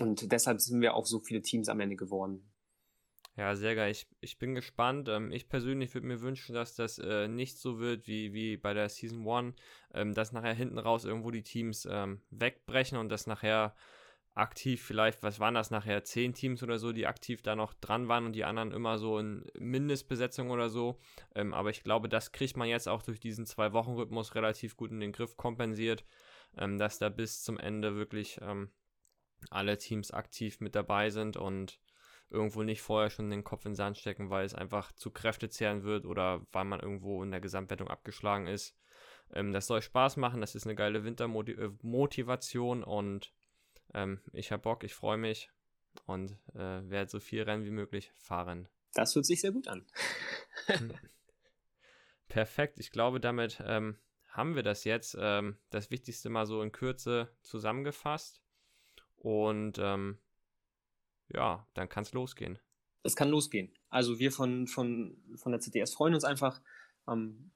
Und 0.00 0.30
deshalb 0.32 0.60
sind 0.60 0.80
wir 0.80 0.94
auch 0.94 1.06
so 1.06 1.20
viele 1.20 1.42
Teams 1.42 1.68
am 1.68 1.80
Ende 1.80 1.96
geworden. 1.96 2.52
Ja, 3.38 3.54
sehr 3.54 3.76
geil. 3.76 3.92
Ich, 3.92 4.08
ich 4.20 4.38
bin 4.38 4.56
gespannt. 4.56 5.08
Ähm, 5.08 5.30
ich 5.30 5.48
persönlich 5.48 5.94
würde 5.94 6.08
mir 6.08 6.20
wünschen, 6.20 6.54
dass 6.54 6.74
das 6.74 6.98
äh, 6.98 7.28
nicht 7.28 7.58
so 7.58 7.78
wird 7.78 8.08
wie, 8.08 8.32
wie 8.32 8.56
bei 8.56 8.74
der 8.74 8.88
Season 8.88 9.26
1, 9.28 9.54
ähm, 9.94 10.12
dass 10.12 10.32
nachher 10.32 10.54
hinten 10.54 10.78
raus 10.78 11.04
irgendwo 11.04 11.30
die 11.30 11.44
Teams 11.44 11.86
ähm, 11.88 12.20
wegbrechen 12.30 12.98
und 12.98 13.10
dass 13.10 13.28
nachher 13.28 13.76
aktiv 14.38 14.82
vielleicht, 14.82 15.22
was 15.22 15.40
waren 15.40 15.54
das 15.54 15.70
nachher, 15.70 16.04
zehn 16.04 16.32
Teams 16.32 16.62
oder 16.62 16.78
so, 16.78 16.92
die 16.92 17.06
aktiv 17.06 17.42
da 17.42 17.56
noch 17.56 17.74
dran 17.74 18.08
waren 18.08 18.26
und 18.26 18.32
die 18.32 18.44
anderen 18.44 18.72
immer 18.72 18.98
so 18.98 19.18
in 19.18 19.44
Mindestbesetzung 19.58 20.50
oder 20.50 20.68
so. 20.68 20.98
Ähm, 21.34 21.54
aber 21.54 21.70
ich 21.70 21.82
glaube, 21.82 22.08
das 22.08 22.32
kriegt 22.32 22.56
man 22.56 22.68
jetzt 22.68 22.88
auch 22.88 23.02
durch 23.02 23.20
diesen 23.20 23.46
Zwei-Wochen-Rhythmus 23.46 24.34
relativ 24.34 24.76
gut 24.76 24.90
in 24.90 25.00
den 25.00 25.12
Griff 25.12 25.36
kompensiert, 25.36 26.04
ähm, 26.56 26.78
dass 26.78 26.98
da 26.98 27.08
bis 27.08 27.42
zum 27.42 27.58
Ende 27.58 27.96
wirklich 27.96 28.38
ähm, 28.42 28.70
alle 29.50 29.78
Teams 29.78 30.10
aktiv 30.10 30.60
mit 30.60 30.74
dabei 30.74 31.10
sind 31.10 31.36
und 31.36 31.80
irgendwo 32.30 32.62
nicht 32.62 32.82
vorher 32.82 33.10
schon 33.10 33.30
den 33.30 33.44
Kopf 33.44 33.64
in 33.64 33.72
den 33.72 33.76
Sand 33.76 33.98
stecken, 33.98 34.30
weil 34.30 34.44
es 34.44 34.54
einfach 34.54 34.92
zu 34.92 35.10
Kräfte 35.10 35.48
zehren 35.48 35.82
wird 35.82 36.04
oder 36.04 36.46
weil 36.52 36.64
man 36.64 36.80
irgendwo 36.80 37.22
in 37.22 37.30
der 37.30 37.40
Gesamtwertung 37.40 37.88
abgeschlagen 37.88 38.46
ist. 38.46 38.76
Ähm, 39.32 39.52
das 39.52 39.66
soll 39.66 39.82
Spaß 39.82 40.16
machen, 40.16 40.40
das 40.40 40.54
ist 40.54 40.66
eine 40.66 40.74
geile 40.74 41.04
Wintermotivation 41.04 42.84
und 42.84 43.32
ähm, 43.94 44.20
ich 44.32 44.52
habe 44.52 44.62
Bock, 44.62 44.84
ich 44.84 44.94
freue 44.94 45.18
mich 45.18 45.50
und 46.06 46.32
äh, 46.54 46.88
werde 46.88 47.10
so 47.10 47.20
viel 47.20 47.42
Rennen 47.42 47.64
wie 47.64 47.70
möglich 47.70 48.12
fahren. 48.14 48.68
Das 48.94 49.14
hört 49.14 49.26
sich 49.26 49.40
sehr 49.40 49.52
gut 49.52 49.68
an. 49.68 49.86
Perfekt. 52.28 52.78
Ich 52.78 52.90
glaube, 52.90 53.20
damit 53.20 53.62
ähm, 53.64 53.98
haben 54.28 54.54
wir 54.54 54.62
das 54.62 54.84
jetzt, 54.84 55.16
ähm, 55.18 55.56
das 55.70 55.90
Wichtigste 55.90 56.28
mal 56.28 56.46
so 56.46 56.62
in 56.62 56.72
Kürze 56.72 57.28
zusammengefasst. 57.42 58.42
Und 59.16 59.78
ähm, 59.78 60.18
ja, 61.28 61.66
dann 61.74 61.88
kann 61.88 62.02
es 62.02 62.12
losgehen. 62.12 62.58
Es 63.02 63.16
kann 63.16 63.28
losgehen. 63.28 63.72
Also 63.88 64.18
wir 64.18 64.32
von, 64.32 64.66
von, 64.66 65.16
von 65.36 65.52
der 65.52 65.60
CTS 65.60 65.94
freuen 65.94 66.14
uns 66.14 66.24
einfach 66.24 66.60
ähm, 67.08 67.50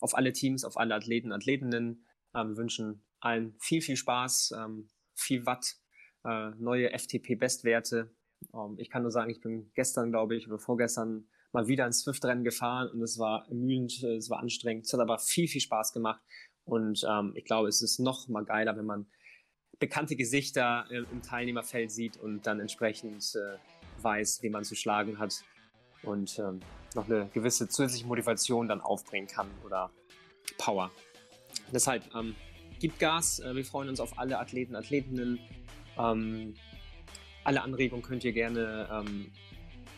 auf 0.00 0.14
alle 0.14 0.32
Teams, 0.32 0.64
auf 0.64 0.76
alle 0.76 0.94
Athleten, 0.94 1.32
Athletinnen. 1.32 2.04
Ähm, 2.34 2.56
wünschen 2.56 3.02
allen 3.20 3.56
viel, 3.58 3.80
viel 3.80 3.96
Spaß, 3.96 4.52
ähm, 4.56 4.88
viel 5.18 5.46
Watt, 5.46 5.76
äh, 6.24 6.50
neue 6.58 6.90
FTP-Bestwerte. 6.90 8.14
Ähm, 8.54 8.76
ich 8.78 8.90
kann 8.90 9.02
nur 9.02 9.10
sagen, 9.10 9.30
ich 9.30 9.40
bin 9.40 9.70
gestern, 9.74 10.10
glaube 10.10 10.36
ich, 10.36 10.48
oder 10.48 10.58
vorgestern 10.58 11.28
mal 11.52 11.66
wieder 11.66 11.86
ins 11.86 12.00
Swift-Rennen 12.00 12.44
gefahren 12.44 12.90
und 12.90 13.02
es 13.02 13.18
war 13.18 13.46
ermüdend, 13.48 14.02
äh, 14.02 14.16
es 14.16 14.30
war 14.30 14.40
anstrengend, 14.40 14.86
es 14.86 14.92
hat 14.92 15.00
aber 15.00 15.18
viel, 15.18 15.48
viel 15.48 15.60
Spaß 15.60 15.92
gemacht 15.92 16.20
und 16.64 17.04
ähm, 17.08 17.32
ich 17.34 17.44
glaube, 17.44 17.68
es 17.68 17.82
ist 17.82 17.98
noch 17.98 18.28
mal 18.28 18.44
geiler, 18.44 18.76
wenn 18.76 18.84
man 18.84 19.06
bekannte 19.78 20.16
Gesichter 20.16 20.86
äh, 20.90 21.04
im 21.10 21.22
Teilnehmerfeld 21.22 21.90
sieht 21.90 22.16
und 22.16 22.46
dann 22.46 22.60
entsprechend 22.60 23.34
äh, 23.34 24.02
weiß, 24.02 24.42
wie 24.42 24.50
man 24.50 24.64
zu 24.64 24.74
schlagen 24.74 25.18
hat 25.18 25.42
und 26.02 26.38
ähm, 26.38 26.60
noch 26.94 27.06
eine 27.06 27.28
gewisse 27.32 27.68
zusätzliche 27.68 28.06
Motivation 28.06 28.68
dann 28.68 28.80
aufbringen 28.80 29.26
kann 29.26 29.48
oder 29.64 29.90
Power. 30.58 30.90
Deshalb 31.72 32.02
ähm, 32.14 32.34
gibt 32.78 32.98
Gas. 32.98 33.40
Äh, 33.40 33.54
wir 33.54 33.64
freuen 33.64 33.88
uns 33.88 34.00
auf 34.00 34.18
alle 34.18 34.38
Athleten, 34.38 34.76
Athletinnen. 34.76 35.38
Ähm, 35.98 36.54
alle 37.44 37.62
Anregungen 37.62 38.02
könnt 38.02 38.24
ihr 38.24 38.32
gerne 38.32 38.88
ähm, 38.92 39.30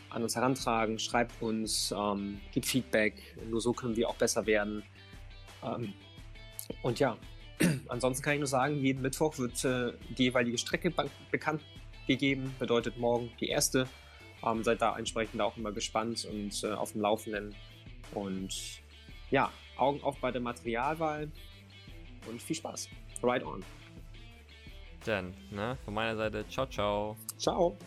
an 0.09 0.23
uns 0.23 0.35
herantragen. 0.35 0.99
Schreibt 0.99 1.41
uns, 1.41 1.93
ähm, 1.95 2.39
gibt 2.53 2.65
Feedback. 2.65 3.37
Nur 3.49 3.61
so 3.61 3.73
können 3.73 3.95
wir 3.95 4.09
auch 4.09 4.15
besser 4.15 4.45
werden. 4.45 4.83
Ähm, 5.63 5.93
und 6.81 6.99
ja, 6.99 7.17
ansonsten 7.87 8.23
kann 8.23 8.33
ich 8.33 8.39
nur 8.39 8.47
sagen, 8.47 8.77
jeden 8.77 9.01
Mittwoch 9.01 9.37
wird 9.37 9.63
äh, 9.65 9.93
die 10.17 10.25
jeweilige 10.25 10.57
Strecke 10.57 10.93
bekannt 11.31 11.61
gegeben. 12.07 12.55
Bedeutet 12.59 12.97
morgen 12.97 13.31
die 13.39 13.47
erste. 13.47 13.87
Ähm, 14.43 14.63
seid 14.63 14.81
da 14.81 14.97
entsprechend 14.97 15.41
auch 15.41 15.57
immer 15.57 15.71
gespannt 15.71 16.25
und 16.25 16.63
äh, 16.63 16.71
auf 16.71 16.93
dem 16.93 17.01
Laufenden. 17.01 17.55
Und 18.13 18.81
ja, 19.29 19.51
Augen 19.77 20.01
auf 20.03 20.17
bei 20.19 20.31
der 20.31 20.41
Materialwahl 20.41 21.31
und 22.27 22.41
viel 22.41 22.55
Spaß. 22.55 22.89
Right 23.23 23.43
on. 23.43 23.63
Dann, 25.05 25.33
ne, 25.49 25.77
von 25.83 25.93
meiner 25.93 26.15
Seite, 26.15 26.47
ciao, 26.47 26.67
ciao. 26.67 27.17
Ciao. 27.37 27.77